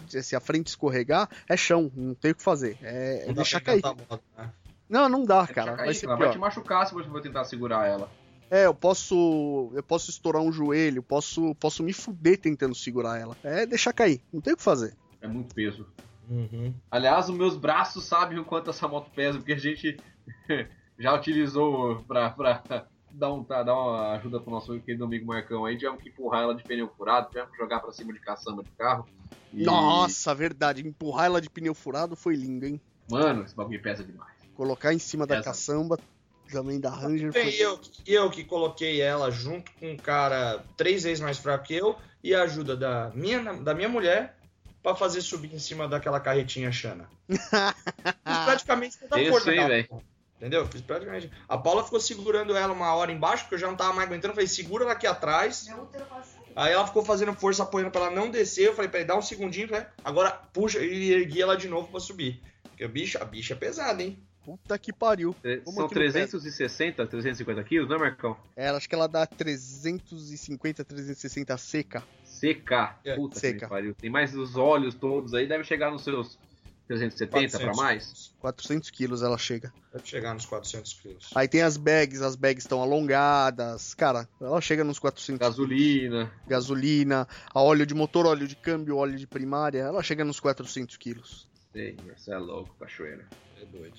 se 0.08 0.36
a 0.38 0.40
frente 0.40 0.68
escorregar, 0.68 1.30
é 1.50 1.58
chão, 1.58 1.92
não 1.94 2.16
tem 2.16 2.32
o 2.32 2.36
que 2.36 2.42
fazer. 2.42 2.78
É, 2.82 3.26
é 3.28 3.34
deixar 3.34 3.60
cair. 3.60 3.82
moto, 3.84 4.24
né? 4.38 4.50
Não, 4.88 5.10
não 5.10 5.26
dá, 5.26 5.44
Vai 5.44 5.54
cara. 5.54 5.76
cair, 5.76 5.86
Vai 5.88 5.94
ser 5.96 6.06
ela 6.06 6.16
vai 6.16 6.30
te 6.30 6.32
pior. 6.32 6.40
machucar 6.40 6.88
se 6.88 6.94
você 6.94 7.10
for 7.10 7.22
tentar 7.22 7.44
segurar 7.44 7.86
ela. 7.86 8.10
É, 8.50 8.66
eu 8.66 8.74
posso. 8.74 9.70
Eu 9.74 9.84
posso 9.84 10.10
estourar 10.10 10.42
um 10.42 10.50
joelho, 10.54 11.04
posso, 11.04 11.54
posso 11.56 11.84
me 11.84 11.92
fuder 11.92 12.40
tentando 12.40 12.74
segurar 12.74 13.20
ela. 13.20 13.36
É 13.44 13.66
deixar 13.66 13.92
cair, 13.92 14.22
não 14.32 14.40
tem 14.40 14.54
o 14.54 14.56
que 14.58 14.64
fazer. 14.64 14.96
É 15.20 15.28
muito 15.28 15.54
peso. 15.54 15.86
Uhum. 16.30 16.74
Aliás, 16.90 17.28
os 17.28 17.36
meus 17.36 17.58
braços 17.58 18.06
sabem 18.06 18.40
o 18.40 18.46
quanto 18.46 18.70
essa 18.70 18.88
moto 18.88 19.12
pesa, 19.14 19.40
porque 19.40 19.52
a 19.52 19.58
gente 19.58 19.98
já 21.00 21.14
utilizou 21.14 22.04
pra, 22.08 22.30
pra 22.30 22.88
dar, 23.12 23.34
um, 23.34 23.44
tá, 23.44 23.64
dar 23.64 23.76
uma 23.76 24.12
ajuda 24.14 24.40
pro 24.40 24.52
nosso 24.52 24.80
querido 24.80 25.04
amigo 25.04 25.26
Marcão 25.26 25.66
aí. 25.66 25.78
Tivemos 25.78 26.02
que 26.02 26.10
empurrar 26.10 26.44
ela 26.44 26.56
de 26.56 26.64
pneu 26.64 26.90
furado, 26.98 27.30
tivemos 27.30 27.52
que 27.52 27.58
jogar 27.58 27.80
pra 27.80 27.92
cima 27.92 28.14
de 28.14 28.20
caçamba 28.20 28.64
de 28.64 28.72
carro. 28.72 29.08
E, 29.54 29.64
Nossa, 29.64 30.34
verdade. 30.34 30.86
Empurrar 30.86 31.26
ela 31.26 31.42
de 31.42 31.50
pneu 31.50 31.74
furado 31.74 32.16
foi 32.16 32.36
lindo, 32.36 32.66
hein? 32.66 32.82
Mano, 33.10 33.44
esse 33.44 33.56
bagulho 33.56 33.82
pesa 33.82 34.04
demais. 34.04 34.34
Colocar 34.54 34.94
em 34.94 35.00
cima 35.00 35.26
da 35.26 35.36
Essa. 35.36 35.46
caçamba 35.46 35.98
também 36.52 36.80
da 36.80 36.90
Ranger 36.90 37.32
Bem, 37.32 37.52
foi. 37.52 37.62
eu, 37.62 37.80
eu 38.06 38.30
que 38.30 38.44
coloquei 38.44 39.02
ela 39.02 39.30
junto 39.30 39.72
com 39.74 39.92
um 39.92 39.98
cara 39.98 40.64
três 40.76 41.04
vezes 41.04 41.20
mais 41.20 41.38
fraco 41.38 41.66
que 41.66 41.76
eu 41.76 41.98
e 42.24 42.34
a 42.34 42.44
ajuda 42.44 42.76
da 42.76 43.12
minha, 43.14 43.54
da 43.54 43.74
minha 43.74 43.90
mulher 43.90 44.38
pra 44.82 44.96
fazer 44.96 45.22
subir 45.22 45.54
em 45.54 45.60
cima 45.60 45.88
daquela 45.88 46.20
carretinha 46.20 46.72
Xana. 46.72 47.10
Praticamente 48.46 48.98
toda 48.98 49.18
a 49.18 49.22
Isso, 49.22 49.50
hein, 49.52 49.68
velho? 49.68 50.04
Entendeu? 50.38 50.68
Fiz 50.68 50.82
praticamente. 50.82 51.32
A 51.50 51.58
Paula 51.58 51.84
ficou 51.84 52.00
segurando 52.00 52.56
ela 52.56 52.72
uma 52.72 52.94
hora 52.94 53.12
embaixo, 53.12 53.44
porque 53.44 53.56
eu 53.56 53.60
já 53.60 53.68
não 53.68 53.76
tava 53.76 53.94
mais 53.94 54.08
aguentando. 54.08 54.32
Eu 54.32 54.36
falei, 54.36 54.48
segura 54.48 54.84
ela 54.84 54.94
aqui 54.94 55.08
atrás. 55.08 55.58
Saiu. 55.58 55.90
Aí 56.56 56.74
ela 56.74 56.86
ficou 56.86 57.04
fazendo 57.04 57.34
força, 57.34 57.64
apoiando 57.64 57.92
pra 57.92 58.02
ela 58.02 58.12
não 58.12 58.30
descer. 58.30 58.68
Eu 58.68 58.76
falei, 58.76 58.90
peraí, 58.90 59.06
dá 59.06 59.18
um 59.18 59.22
segundinho, 59.22 59.72
né? 59.72 59.88
agora 60.04 60.32
puxa 60.32 60.80
e 60.80 61.12
ergui 61.12 61.42
ela 61.42 61.58
de 61.58 61.68
novo 61.68 61.88
pra 61.88 62.00
subir. 62.00 62.42
Porque 62.64 62.84
a 62.84 62.88
bicha, 62.88 63.20
a 63.20 63.26
bicha 63.26 63.54
é 63.54 63.58
pesada, 63.58 64.04
hein? 64.04 64.20
Puta 64.44 64.78
que 64.80 64.94
pariu. 64.94 65.36
Como 65.66 65.76
São 65.76 65.90
que 65.90 65.96
não 65.96 66.02
pesa? 66.02 66.20
360, 66.20 67.06
350 67.06 67.64
quilos, 67.66 67.90
né, 67.90 67.98
Marcão? 67.98 68.38
Era, 68.56 68.78
acho 68.78 68.88
que 68.88 68.96
ela 68.96 69.08
dá 69.08 69.26
350, 69.26 70.86
360 70.86 71.58
seca. 71.58 72.04
CK. 72.24 72.72
É, 73.04 73.16
Puta 73.16 73.40
seca. 73.40 73.60
que 73.60 73.68
pariu. 73.68 73.94
Tem 73.94 74.10
mais 74.10 74.34
os 74.36 74.56
olhos 74.56 74.96
todos 74.96 75.34
aí, 75.34 75.48
deve 75.48 75.64
chegar 75.64 75.92
nos 75.92 76.04
seus 76.04 76.40
370 76.88 77.58
pra 77.58 77.68
400 77.68 77.78
mais. 77.78 78.04
quilos. 78.04 78.36
400 78.40 78.90
quilos 78.90 79.22
ela 79.22 79.38
chega. 79.38 79.74
Deve 79.92 80.08
chegar 80.08 80.34
nos 80.34 80.46
400 80.46 80.94
quilos. 80.94 81.30
Aí 81.36 81.48
tem 81.48 81.62
as 81.62 81.76
bags, 81.76 82.22
as 82.22 82.36
bags 82.36 82.64
estão 82.64 82.82
alongadas. 82.82 83.94
Cara, 83.94 84.28
ela 84.40 84.62
chega 84.62 84.84
nos 84.84 84.98
400 84.98 85.40
Gasolina. 85.40 86.32
gasolina, 86.48 87.28
a 87.54 87.62
óleo 87.62 87.86
de 87.86 87.94
motor, 87.94 88.26
óleo 88.26 88.48
de 88.48 88.56
câmbio, 88.56 88.98
óleo 88.98 89.18
de 89.18 89.28
primária, 89.28 89.80
ela 89.80 90.02
chega 90.02 90.24
nos 90.24 90.40
400 90.40 90.96
quilos. 90.96 91.48
Sei, 91.74 91.98
você 92.16 92.32
é 92.32 92.38
louco, 92.38 92.74
cachoeira. 92.80 93.28
É 93.62 93.66
doido. 93.66 93.98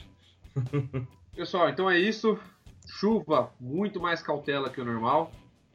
Pessoal, 1.36 1.68
então 1.68 1.91
é 1.91 1.99
isso. 1.99 2.39
Chuva, 2.86 3.53
muito 3.61 4.01
mais 4.01 4.22
cautela 4.22 4.70
que 4.70 4.80
o 4.80 4.84
normal. 4.84 5.30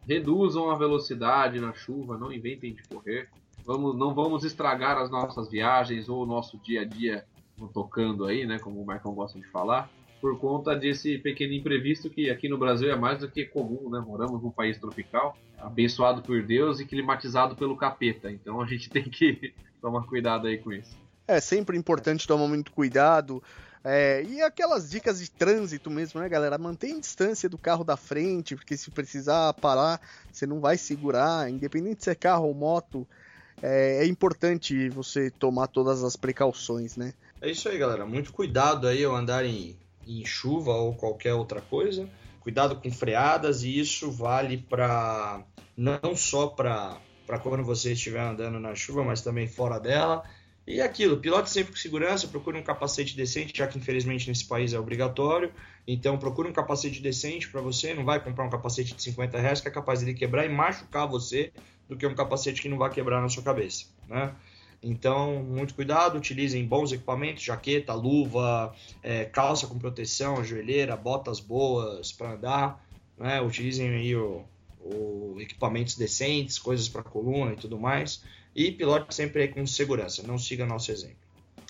Reduzam 0.06 0.70
a 0.70 0.76
velocidade 0.76 1.62
na 1.62 1.74
chuva, 1.74 2.18
não 2.18 2.34
inventem 2.34 2.74
de 2.74 2.84
correr. 2.84 3.30
Vamos, 3.66 3.98
não 3.98 4.14
vamos 4.14 4.44
estragar 4.44 4.98
as 4.98 5.10
nossas 5.10 5.50
viagens 5.50 6.10
ou 6.10 6.24
o 6.24 6.26
nosso 6.26 6.58
dia 6.58 6.82
a 6.82 6.86
dia 6.86 7.26
tocando 7.74 8.26
aí, 8.26 8.46
né? 8.46 8.60
Como 8.60 8.82
o 8.82 8.86
Marcão 8.86 9.14
gosta 9.14 9.40
de 9.40 9.48
falar. 9.48 9.90
Por 10.20 10.40
conta 10.40 10.76
desse 10.76 11.18
pequeno 11.18 11.54
imprevisto 11.54 12.10
que 12.10 12.30
aqui 12.30 12.48
no 12.50 12.58
Brasil 12.58 12.92
é 12.92 12.96
mais 12.96 13.20
do 13.20 13.30
que 13.30 13.46
comum, 13.46 13.90
né? 13.90 14.00
Moramos 14.00 14.42
num 14.42 14.52
país 14.52 14.78
tropical, 14.78 15.38
abençoado 15.58 16.22
por 16.22 16.42
Deus 16.44 16.80
e 16.80 16.86
climatizado 16.86 17.56
pelo 17.56 17.78
capeta. 17.78 18.32
Então 18.32 18.62
a 18.62 18.66
gente 18.66 18.90
tem 18.92 19.04
que 19.04 19.54
tomar 19.82 20.04
cuidado 20.08 20.48
aí 20.48 20.58
com 20.58 20.72
isso. 20.72 20.98
É 21.28 21.40
sempre 21.40 21.78
importante 21.78 22.28
tomar 22.28 22.48
muito 22.48 22.72
cuidado. 22.72 23.42
é, 23.84 24.24
e 24.24 24.42
aquelas 24.42 24.90
dicas 24.90 25.20
de 25.20 25.32
trânsito 25.32 25.90
mesmo, 25.90 26.20
né, 26.20 26.28
galera? 26.28 26.58
Mantenha 26.58 27.00
distância 27.00 27.48
do 27.48 27.58
carro 27.58 27.84
da 27.84 27.96
frente, 27.96 28.56
porque 28.56 28.76
se 28.76 28.92
precisar 28.92 29.54
parar, 29.54 30.02
você 30.32 30.46
não 30.46 30.60
vai 30.60 30.78
segurar. 30.78 31.50
Independente 31.50 32.04
se 32.04 32.10
é 32.10 32.16
carro 32.16 32.48
ou 32.48 32.54
moto, 32.54 33.08
é, 33.62 34.04
é 34.04 34.06
importante 34.06 34.90
você 34.90 35.30
tomar 35.30 35.68
todas 35.68 36.04
as 36.04 36.16
precauções, 36.16 36.98
né? 36.98 37.14
É 37.42 37.50
isso 37.50 37.68
aí, 37.68 37.78
galera. 37.78 38.06
Muito 38.06 38.32
cuidado 38.32 38.88
aí 38.88 39.04
ao 39.04 39.16
andar 39.16 39.46
em, 39.46 39.76
em 40.08 40.26
chuva 40.26 40.72
ou 40.72 40.94
qualquer 40.96 41.34
outra 41.34 41.62
coisa. 41.62 42.08
Cuidado 42.40 42.76
com 42.76 42.92
freadas 42.92 43.64
e 43.64 43.80
isso 43.80 44.12
vale 44.12 44.58
para 44.58 45.44
não 45.76 46.16
só 46.16 46.48
para 46.48 47.00
quando 47.42 47.64
você 47.64 47.94
estiver 47.94 48.22
andando 48.22 48.60
na 48.60 48.76
chuva, 48.76 49.04
mas 49.04 49.22
também 49.22 49.48
fora 49.48 49.80
dela. 49.80 50.24
E 50.66 50.80
aquilo, 50.80 51.18
pilote 51.18 51.50
sempre 51.50 51.74
com 51.74 51.78
segurança, 51.78 52.28
procure 52.28 52.58
um 52.58 52.64
capacete 52.64 53.18
decente, 53.18 53.58
já 53.58 53.68
que 53.68 53.78
infelizmente 53.78 54.30
nesse 54.30 54.46
país 54.46 54.74
é 54.74 54.80
obrigatório. 54.80 55.52
Então 55.86 56.18
procure 56.18 56.48
um 56.48 56.54
capacete 56.54 57.02
decente 57.02 57.50
para 57.50 57.60
você, 57.60 57.94
não 57.94 58.06
vai 58.06 58.24
comprar 58.24 58.46
um 58.46 58.50
capacete 58.50 58.96
de 58.96 59.04
50 59.04 59.38
reais 59.38 59.60
que 59.60 59.68
é 59.68 59.72
capaz 59.72 60.00
de 60.00 60.14
quebrar 60.14 60.46
e 60.46 60.50
machucar 60.50 61.06
você 61.08 61.52
do 61.88 61.98
que 61.98 62.06
um 62.06 62.16
capacete 62.16 62.62
que 62.62 62.70
não 62.70 62.78
vai 62.78 62.90
quebrar 62.90 63.22
na 63.22 63.30
sua 63.30 63.44
cabeça, 63.44 63.86
né? 64.08 64.34
Então, 64.82 65.42
muito 65.42 65.74
cuidado, 65.74 66.18
utilizem 66.18 66.66
bons 66.66 66.92
equipamentos, 66.92 67.42
jaqueta, 67.42 67.94
luva, 67.94 68.76
é, 69.02 69.24
calça 69.24 69.66
com 69.66 69.80
proteção, 69.80 70.44
joelheira, 70.44 70.98
botas 70.98 71.40
boas 71.40 72.12
para 72.12 72.34
andar, 72.34 72.86
né? 73.18 73.42
Utilizem 73.42 73.90
aí 73.90 74.14
o, 74.14 74.44
o 74.82 75.38
equipamentos 75.40 75.96
decentes, 75.96 76.60
coisas 76.60 76.90
para 76.90 77.02
coluna 77.02 77.54
e 77.54 77.56
tudo 77.56 77.80
mais. 77.80 78.24
E 78.54 78.72
pilote 78.72 79.16
sempre 79.16 79.48
com 79.48 79.66
segurança, 79.66 80.22
não 80.24 80.38
siga 80.38 80.66
nosso 80.66 80.92
exemplo. 80.92 81.23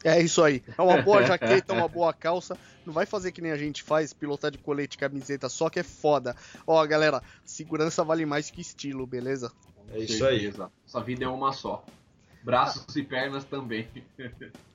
É 0.04 0.22
isso 0.22 0.44
aí. 0.44 0.62
É 0.78 0.82
uma 0.82 1.02
boa 1.02 1.24
jaqueta, 1.26 1.74
uma 1.74 1.88
boa 1.88 2.14
calça. 2.14 2.58
Não 2.86 2.94
vai 2.94 3.06
fazer 3.06 3.32
que 3.32 3.42
nem 3.42 3.52
a 3.52 3.58
gente 3.58 3.82
faz, 3.82 4.12
pilotar 4.12 4.52
de 4.52 4.58
colete 4.58 4.96
e 4.96 5.00
camiseta 5.00 5.48
só, 5.48 5.70
que 5.70 5.80
é 5.80 5.84
foda. 5.84 6.36
Ó, 6.68 6.86
galera, 6.86 7.24
segurança 7.46 8.04
vale 8.04 8.26
mais 8.26 8.50
que 8.50 8.62
estilo, 8.62 9.08
beleza? 9.08 9.52
É 9.94 10.00
isso 10.00 10.26
aí. 10.26 10.42
Certeza. 10.42 10.72
Essa 10.86 11.02
vida 11.02 11.24
é 11.24 11.28
uma 11.28 11.54
só. 11.54 11.86
Braços 12.44 12.94
e 12.96 13.04
pernas 13.04 13.46
também. 13.46 13.88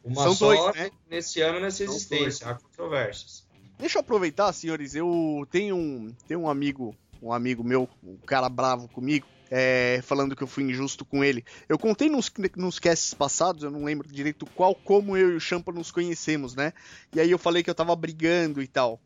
Uma 0.03 0.22
São 0.22 0.35
só 0.35 0.55
dois, 0.55 0.76
né? 0.76 0.91
nesse 1.11 1.43
ano 1.43 1.61
nessa 1.61 1.85
São 1.85 1.95
existência, 1.95 2.49
há 2.49 2.55
controvérsias. 2.55 3.47
Deixa 3.79 3.99
eu 3.99 4.01
aproveitar, 4.01 4.53
senhores. 4.55 4.95
Eu 4.95 5.47
tenho 5.51 5.76
um, 5.76 6.14
tenho 6.26 6.41
um 6.41 6.49
amigo, 6.49 6.97
um 7.22 7.31
amigo 7.31 7.62
meu, 7.62 7.87
um 8.03 8.16
cara 8.16 8.49
bravo 8.49 8.89
comigo, 8.89 9.26
é, 9.51 10.01
falando 10.03 10.36
que 10.36 10.42
eu 10.42 10.46
fui 10.46 10.64
injusto 10.64 11.05
com 11.05 11.24
ele. 11.24 11.44
Eu 11.68 11.78
contei 11.78 12.09
nos, 12.09 12.30
nos 12.57 12.78
casts 12.78 13.14
passados, 13.14 13.62
eu 13.62 13.70
não 13.70 13.84
lembro 13.84 14.09
direito 14.09 14.46
qual, 14.46 14.74
como 14.74 15.16
eu 15.16 15.32
e 15.32 15.36
o 15.36 15.40
Champa 15.40 15.72
nos 15.72 15.90
conhecemos, 15.90 16.55
né? 16.55 16.72
E 17.14 17.20
aí 17.20 17.30
eu 17.30 17.38
falei 17.38 17.62
que 17.62 17.70
eu 17.70 17.74
tava 17.74 17.94
brigando 17.96 18.62
e 18.62 18.66
tal. 18.66 19.01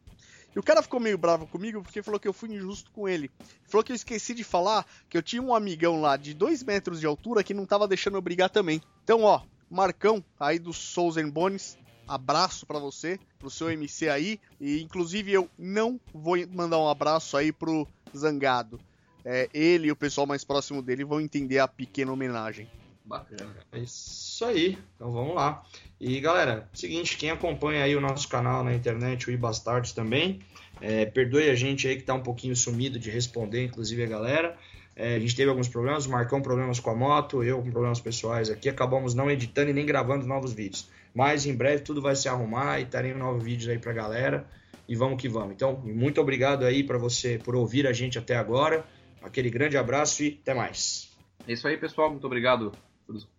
E 0.55 0.59
o 0.59 0.63
cara 0.63 0.83
ficou 0.83 1.01
meio 1.01 1.17
bravo 1.17 1.47
comigo 1.47 1.83
porque 1.83 2.03
falou 2.03 2.21
que 2.21 2.29
eu 2.29 2.33
fui 2.33 2.51
injusto 2.55 2.91
com 2.91 3.09
ele. 3.09 3.31
Falou 3.67 3.83
que 3.83 3.91
eu 3.91 3.97
esqueci 3.97 4.35
de 4.35 4.45
falar 4.45 4.87
que 5.09 5.17
eu 5.17 5.23
tinha 5.23 5.41
um 5.41 5.55
amigão 5.55 6.01
lá 6.01 6.17
de 6.17 6.35
2 6.35 6.63
metros 6.63 7.01
de 7.01 7.07
altura 7.07 7.43
que 7.43 7.55
não 7.55 7.65
tava 7.65 7.89
deixando 7.89 8.19
eu 8.19 8.23
brigar 8.23 8.51
também. 8.51 8.83
Então, 9.03 9.23
ó, 9.23 9.41
Marcão, 9.71 10.23
aí 10.39 10.59
do 10.59 10.73
Souls 10.73 11.17
and 11.17 11.31
Bones, 11.31 11.79
abraço 12.07 12.67
pra 12.67 12.79
você, 12.79 13.19
pro 13.39 13.49
seu 13.49 13.71
MC 13.71 14.11
aí. 14.11 14.39
E 14.61 14.83
inclusive 14.83 15.33
eu 15.33 15.49
não 15.59 15.99
vou 16.13 16.37
mandar 16.49 16.79
um 16.79 16.89
abraço 16.89 17.35
aí 17.37 17.51
pro 17.51 17.89
Zangado. 18.15 18.79
É, 19.25 19.49
ele 19.53 19.89
e 19.89 19.93
o 19.93 19.97
pessoal 19.97 20.27
mais 20.27 20.45
próximo 20.45 20.83
dele 20.83 21.05
vão 21.05 21.21
entender 21.21 21.59
a 21.59 21.69
pequena 21.69 22.13
homenagem. 22.13 22.69
Bacana. 23.05 23.55
É 23.73 23.81
isso 23.81 24.45
aí. 24.45 24.79
Então 24.95 25.13
vamos 25.13 25.35
lá. 25.35 25.63
E 26.01 26.21
galera, 26.21 26.69
seguinte, 26.73 27.17
quem 27.17 27.31
acompanha 27.31 27.85
aí 27.85 27.97
o 27.97 28.01
nosso 28.01 28.29
canal 28.29 28.63
na 28.63 28.75
internet, 28.75 29.29
o 29.29 29.33
iBastards 29.33 29.93
também, 29.93 30.41
é, 30.81 31.07
perdoe 31.07 31.51
a 31.51 31.55
gente 31.55 31.87
aí 31.87 31.97
que 31.97 32.03
tá 32.03 32.15
um 32.15 32.23
pouquinho 32.23 32.55
sumido 32.55 32.99
de 32.99 33.11
responder, 33.11 33.65
inclusive 33.65 34.03
a 34.03 34.07
galera. 34.07 34.57
É, 34.95 35.17
a 35.17 35.19
gente 35.19 35.35
teve 35.35 35.49
alguns 35.49 35.69
problemas, 35.69 36.07
o 36.07 36.11
Marcão 36.11 36.43
problemas 36.43 36.79
com 36.79 36.91
a 36.91 36.95
moto, 36.95 37.43
eu 37.43 37.63
com 37.63 37.71
problemas 37.71 38.01
pessoais 38.01 38.51
aqui, 38.51 38.69
acabamos 38.69 39.15
não 39.15 39.31
editando 39.31 39.71
e 39.71 39.73
nem 39.73 39.87
gravando 39.87 40.27
novos 40.27 40.53
vídeos. 40.53 40.89
Mas 41.15 41.47
em 41.47 41.55
breve 41.55 41.83
tudo 41.83 42.01
vai 42.01 42.15
se 42.15 42.29
arrumar 42.29 42.81
e 42.81 42.87
teremos 42.87 43.19
novos 43.19 43.43
vídeos 43.43 43.69
aí 43.69 43.79
pra 43.79 43.93
galera. 43.93 44.47
E 44.89 44.97
vamos 44.97 45.21
que 45.21 45.29
vamos. 45.29 45.53
Então, 45.53 45.81
muito 45.85 46.21
obrigado 46.21 46.65
aí 46.65 46.83
para 46.83 46.99
você 46.99 47.39
por 47.39 47.55
ouvir 47.55 47.87
a 47.87 47.93
gente 47.93 48.19
até 48.19 48.37
agora. 48.37 48.85
Aquele 49.23 49.51
grande 49.51 49.77
abraço 49.77 50.23
e 50.23 50.39
até 50.43 50.55
mais. 50.55 51.17
É 51.47 51.53
isso 51.53 51.67
aí, 51.67 51.77
pessoal. 51.77 52.11
Muito 52.11 52.27
obrigado 52.27 52.73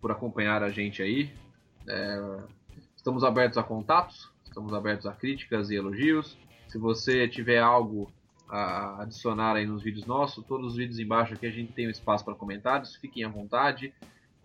por, 0.00 0.10
acompanhar 0.10 0.62
a 0.62 0.70
gente 0.70 1.02
aí. 1.02 1.30
É, 1.88 2.38
estamos 2.96 3.24
abertos 3.24 3.58
a 3.58 3.62
contatos, 3.62 4.30
estamos 4.44 4.72
abertos 4.72 5.06
a 5.06 5.12
críticas 5.12 5.70
e 5.70 5.76
elogios. 5.76 6.36
Se 6.68 6.78
você 6.78 7.28
tiver 7.28 7.58
algo 7.58 8.10
a 8.48 9.02
adicionar 9.02 9.56
aí 9.56 9.66
nos 9.66 9.82
vídeos 9.82 10.06
nossos, 10.06 10.44
todos 10.44 10.72
os 10.72 10.76
vídeos 10.76 10.98
embaixo 10.98 11.34
aqui 11.34 11.46
a 11.46 11.50
gente 11.50 11.72
tem 11.72 11.86
um 11.86 11.90
espaço 11.90 12.24
para 12.24 12.34
comentários. 12.34 12.96
Fiquem 12.96 13.24
à 13.24 13.28
vontade. 13.28 13.92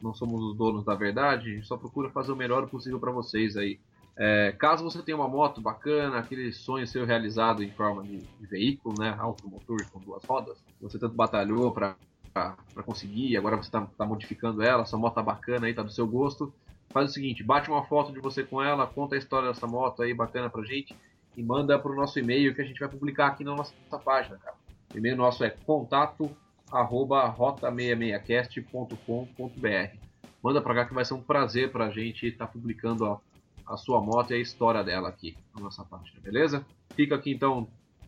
Não 0.02 0.14
somos 0.14 0.42
os 0.42 0.56
donos 0.56 0.86
da 0.86 0.96
verdade, 0.96 1.62
só 1.64 1.76
procura 1.76 2.10
fazer 2.10 2.32
o 2.32 2.36
melhor 2.36 2.68
possível 2.70 3.00
para 3.00 3.12
vocês 3.12 3.58
aí. 3.58 3.80
É, 4.22 4.52
caso 4.52 4.84
você 4.84 5.02
tenha 5.02 5.16
uma 5.16 5.30
moto 5.30 5.62
bacana, 5.62 6.20
aquele 6.20 6.52
sonho 6.52 6.86
seu 6.86 7.06
realizado 7.06 7.64
em 7.64 7.72
forma 7.72 8.04
de, 8.04 8.18
de 8.18 8.48
veículo, 8.48 8.94
né, 9.00 9.16
automotor 9.18 9.78
com 9.94 10.00
duas 10.02 10.22
rodas, 10.26 10.62
você 10.82 11.00
tanto 11.00 11.16
batalhou 11.16 11.72
para 11.72 11.96
conseguir, 12.86 13.38
agora 13.38 13.56
você 13.56 13.70
está 13.70 13.88
tá 13.98 14.06
modificando 14.06 14.62
ela, 14.62 14.84
sua 14.84 15.00
moto 15.00 15.16
tá 15.16 15.24
bacana 15.24 15.68
aí, 15.68 15.74
tá 15.74 15.84
do 15.84 15.90
seu 15.90 16.06
gosto, 16.06 16.54
faz 16.90 17.10
o 17.10 17.14
seguinte, 17.14 17.42
bate 17.42 17.72
uma 17.72 17.86
foto 17.86 18.12
de 18.12 18.20
você 18.20 18.44
com 18.44 18.62
ela, 18.62 18.86
conta 18.86 19.16
a 19.16 19.18
história 19.18 19.48
dessa 19.48 19.66
moto 19.66 20.04
aí 20.04 20.14
bacana 20.14 20.50
pra 20.50 20.66
gente 20.66 20.94
e 21.38 21.42
manda 21.42 21.80
pro 21.80 21.96
nosso 21.96 22.20
e-mail 22.20 22.54
que 22.54 22.62
a 22.62 22.66
gente 22.66 22.82
vai 22.82 22.90
publicar 22.90 23.28
aqui 23.28 23.46
na 23.46 23.56
nossa 23.56 23.74
página, 24.04 24.38
cara. 24.38 24.58
O 24.94 24.98
e-mail 24.98 25.16
nosso 25.16 25.46
é 25.46 25.50
contato 25.50 26.30
arroba 26.70 27.34
rota66cast.com.br. 27.34 29.98
Manda 30.44 30.62
pra 30.62 30.76
cá 30.76 30.84
que 30.86 30.94
vai 30.94 31.06
ser 31.06 31.14
um 31.14 31.22
prazer 31.22 31.72
pra 31.72 31.90
gente 31.90 32.28
estar 32.28 32.48
tá 32.48 32.52
publicando 32.52 33.06
a, 33.06 33.18
a, 33.70 33.78
sua 33.78 34.02
moto 34.02 34.32
e 34.32 34.34
a 34.36 34.40
história 34.40 34.84
dela 34.84 35.08
aqui 35.08 35.38
na 35.56 35.62
nossa 35.62 35.84
página, 35.86 36.20
beleza? 36.20 36.66
Fica 36.96 37.16
aqui 37.16 37.32
então 37.32 37.68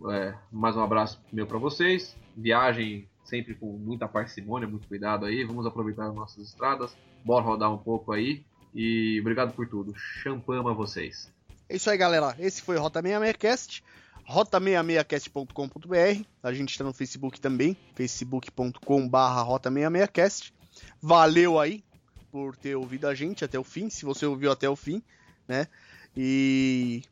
é, 0.09 0.34
mais 0.51 0.76
um 0.76 0.82
abraço 0.82 1.22
meu 1.32 1.45
para 1.45 1.59
vocês. 1.59 2.18
Viagem 2.36 3.07
sempre 3.24 3.53
com 3.53 3.78
muita 3.78 4.07
parcimônia, 4.07 4.68
muito 4.68 4.88
cuidado 4.88 5.26
aí. 5.26 5.43
Vamos 5.43 5.66
aproveitar 5.66 6.07
as 6.07 6.16
nossas 6.16 6.47
estradas. 6.47 6.97
Bora 7.24 7.45
rodar 7.45 7.72
um 7.72 7.78
pouco 7.78 8.12
aí. 8.12 8.43
E 8.74 9.20
obrigado 9.22 9.53
por 9.53 9.68
tudo. 9.68 9.93
Champama 9.95 10.74
vocês. 10.74 11.32
É 11.70 11.76
isso 11.76 11.89
aí, 11.89 11.97
galera. 11.97 12.36
Esse 12.39 12.62
foi 12.62 12.78
Rota 12.78 13.01
66cast 13.01 13.84
rota66cast.com.br. 14.28 16.26
A 16.43 16.53
gente 16.53 16.72
está 16.72 16.84
no 16.84 16.93
Facebook 16.93 17.39
também, 17.39 17.76
facebook.com.br 17.95 19.18
rota66cast. 19.18 20.53
Valeu 21.01 21.59
aí 21.59 21.84
por 22.32 22.55
ter 22.55 22.76
ouvido 22.76 23.07
a 23.07 23.14
gente 23.14 23.43
até 23.43 23.59
o 23.59 23.64
fim, 23.64 23.89
se 23.89 24.05
você 24.05 24.26
ouviu 24.26 24.51
até 24.51 24.70
o 24.70 24.76
fim, 24.76 25.03
né? 25.51 25.67
E 26.15 27.03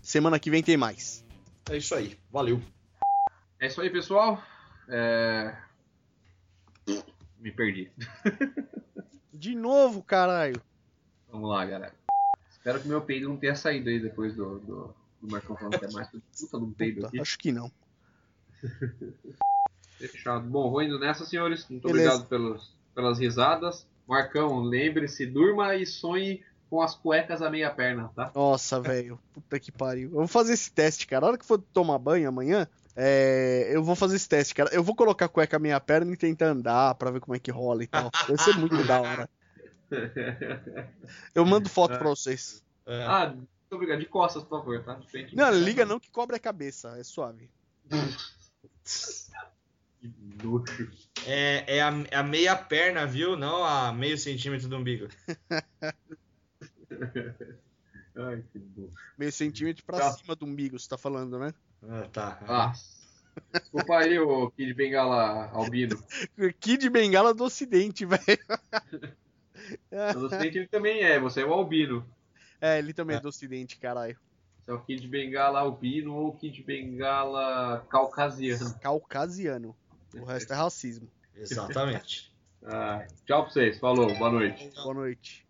semana 0.00 0.38
que 0.38 0.50
vem 0.50 0.62
tem 0.62 0.76
mais. 0.76 1.24
É 1.68 1.76
isso 1.76 1.94
aí, 1.94 2.16
valeu. 2.30 2.62
É 3.60 3.66
isso 3.66 3.80
aí, 3.80 3.90
pessoal. 3.90 4.42
É... 4.88 5.54
Me 7.40 7.50
perdi. 7.50 7.90
De 9.34 9.54
novo, 9.54 10.02
caralho. 10.02 10.60
Vamos 11.30 11.50
lá, 11.50 11.64
galera. 11.64 11.94
Espero 12.50 12.80
que 12.80 12.88
meu 12.88 13.00
peido 13.00 13.28
não 13.28 13.36
tenha 13.36 13.54
saído 13.54 13.88
aí 13.88 14.00
depois 14.00 14.34
do, 14.34 14.58
do, 14.60 14.94
do 15.20 15.30
Marcão 15.30 15.56
falando 15.56 15.74
é 15.74 15.92
mais 15.92 16.08
puta 16.08 16.56
um 16.56 16.72
peido 16.72 17.06
aqui. 17.06 17.20
Acho 17.20 17.38
que 17.38 17.52
não. 17.52 17.70
Fechado. 19.98 20.48
Bom, 20.48 20.70
vou 20.70 20.82
indo 20.82 20.98
nessa, 20.98 21.24
senhores. 21.24 21.68
Muito 21.68 21.86
Beleza. 21.86 22.14
obrigado 22.14 22.28
pelos, 22.28 22.76
pelas 22.94 23.18
risadas. 23.18 23.86
Marcão, 24.06 24.60
lembre-se, 24.60 25.26
durma 25.26 25.76
e 25.76 25.84
sonhe 25.86 26.42
com 26.68 26.82
as 26.82 26.94
cuecas 26.94 27.42
à 27.42 27.50
meia 27.50 27.70
perna, 27.70 28.10
tá? 28.14 28.30
Nossa, 28.34 28.80
velho. 28.82 29.18
Puta 29.32 29.58
que 29.58 29.72
pariu. 29.72 30.08
Eu 30.10 30.16
vou 30.16 30.28
fazer 30.28 30.52
esse 30.52 30.70
teste, 30.70 31.06
cara. 31.06 31.26
A 31.26 31.28
hora 31.28 31.38
que 31.38 31.46
for 31.46 31.58
tomar 31.58 31.98
banho 31.98 32.28
amanhã, 32.28 32.66
é... 32.94 33.68
eu 33.70 33.82
vou 33.82 33.96
fazer 33.96 34.16
esse 34.16 34.28
teste, 34.28 34.54
cara. 34.54 34.70
Eu 34.72 34.82
vou 34.82 34.94
colocar 34.94 35.26
a 35.26 35.28
cueca 35.28 35.56
à 35.56 35.60
meia 35.60 35.80
perna 35.80 36.12
e 36.12 36.16
tentar 36.16 36.46
andar 36.46 36.94
pra 36.94 37.10
ver 37.10 37.20
como 37.20 37.34
é 37.34 37.38
que 37.38 37.50
rola 37.50 37.82
e 37.82 37.86
tal. 37.86 38.10
Vai 38.26 38.38
ser 38.38 38.56
muito 38.56 38.82
da 38.84 39.00
hora. 39.00 39.30
Eu 41.34 41.46
mando 41.46 41.68
foto 41.68 41.94
é. 41.94 41.98
pra 41.98 42.08
vocês. 42.08 42.62
É. 42.86 43.04
Ah, 43.04 43.34
muito 43.34 43.48
obrigado. 43.72 44.00
De 44.00 44.06
costas, 44.06 44.42
por 44.42 44.60
favor, 44.60 44.82
tá? 44.84 45.00
Não, 45.32 45.50
liga 45.50 45.84
não 45.84 45.98
que 45.98 46.10
cobre 46.10 46.36
a 46.36 46.40
cabeça. 46.40 46.98
É 46.98 47.04
suave. 47.04 47.50
que 50.00 50.12
luxo. 50.42 50.90
É, 51.26 51.76
é 51.76 51.82
a, 51.82 51.88
a, 51.88 52.22
meia 52.22 52.56
perna, 52.56 53.06
viu? 53.06 53.36
Não 53.36 53.64
a 53.64 53.92
meio 53.92 54.16
centímetro 54.16 54.68
do 54.68 54.76
umbigo. 54.76 55.08
Ai, 58.16 58.42
que 58.52 58.60
Meio 59.16 59.32
centímetro 59.32 59.84
pra 59.84 59.98
tá. 59.98 60.12
cima 60.12 60.34
do 60.34 60.44
umbigo, 60.44 60.78
você 60.78 60.88
tá 60.88 60.98
falando, 60.98 61.38
né? 61.38 61.54
Ah, 61.88 62.08
tá. 62.12 62.38
Ah. 62.48 62.72
Desculpa 63.52 63.98
aí, 63.98 64.18
o 64.18 64.50
Kid 64.50 64.74
Bengala 64.74 65.48
albino. 65.52 66.02
Kid 66.58 66.90
Bengala 66.90 67.32
do 67.32 67.44
Ocidente, 67.44 68.04
velho. 68.06 68.22
Do 70.14 70.26
Ocidente 70.26 70.58
ele 70.58 70.66
também 70.66 71.02
é, 71.02 71.20
você 71.20 71.42
é 71.42 71.46
o 71.46 71.52
albino. 71.52 72.04
É, 72.60 72.78
ele 72.78 72.92
também 72.92 73.14
é, 73.14 73.18
é 73.18 73.22
do 73.22 73.28
Ocidente, 73.28 73.78
caralho. 73.78 74.18
Você 74.64 74.70
é 74.72 74.74
o 74.74 74.80
Kid 74.80 75.06
Bengala 75.06 75.60
albino 75.60 76.14
ou 76.14 76.36
Kid 76.36 76.62
Bengala 76.64 77.86
caucasiano. 77.88 78.74
Caucasiano. 78.80 79.76
O 80.14 80.24
resto 80.24 80.52
é 80.52 80.56
racismo. 80.56 81.08
Exatamente. 81.36 82.32
Ah, 82.64 83.06
tchau 83.24 83.44
pra 83.44 83.52
vocês. 83.52 83.78
Falou. 83.78 84.12
Boa 84.18 84.32
noite. 84.32 84.70
Boa 84.74 84.94
noite. 84.94 85.47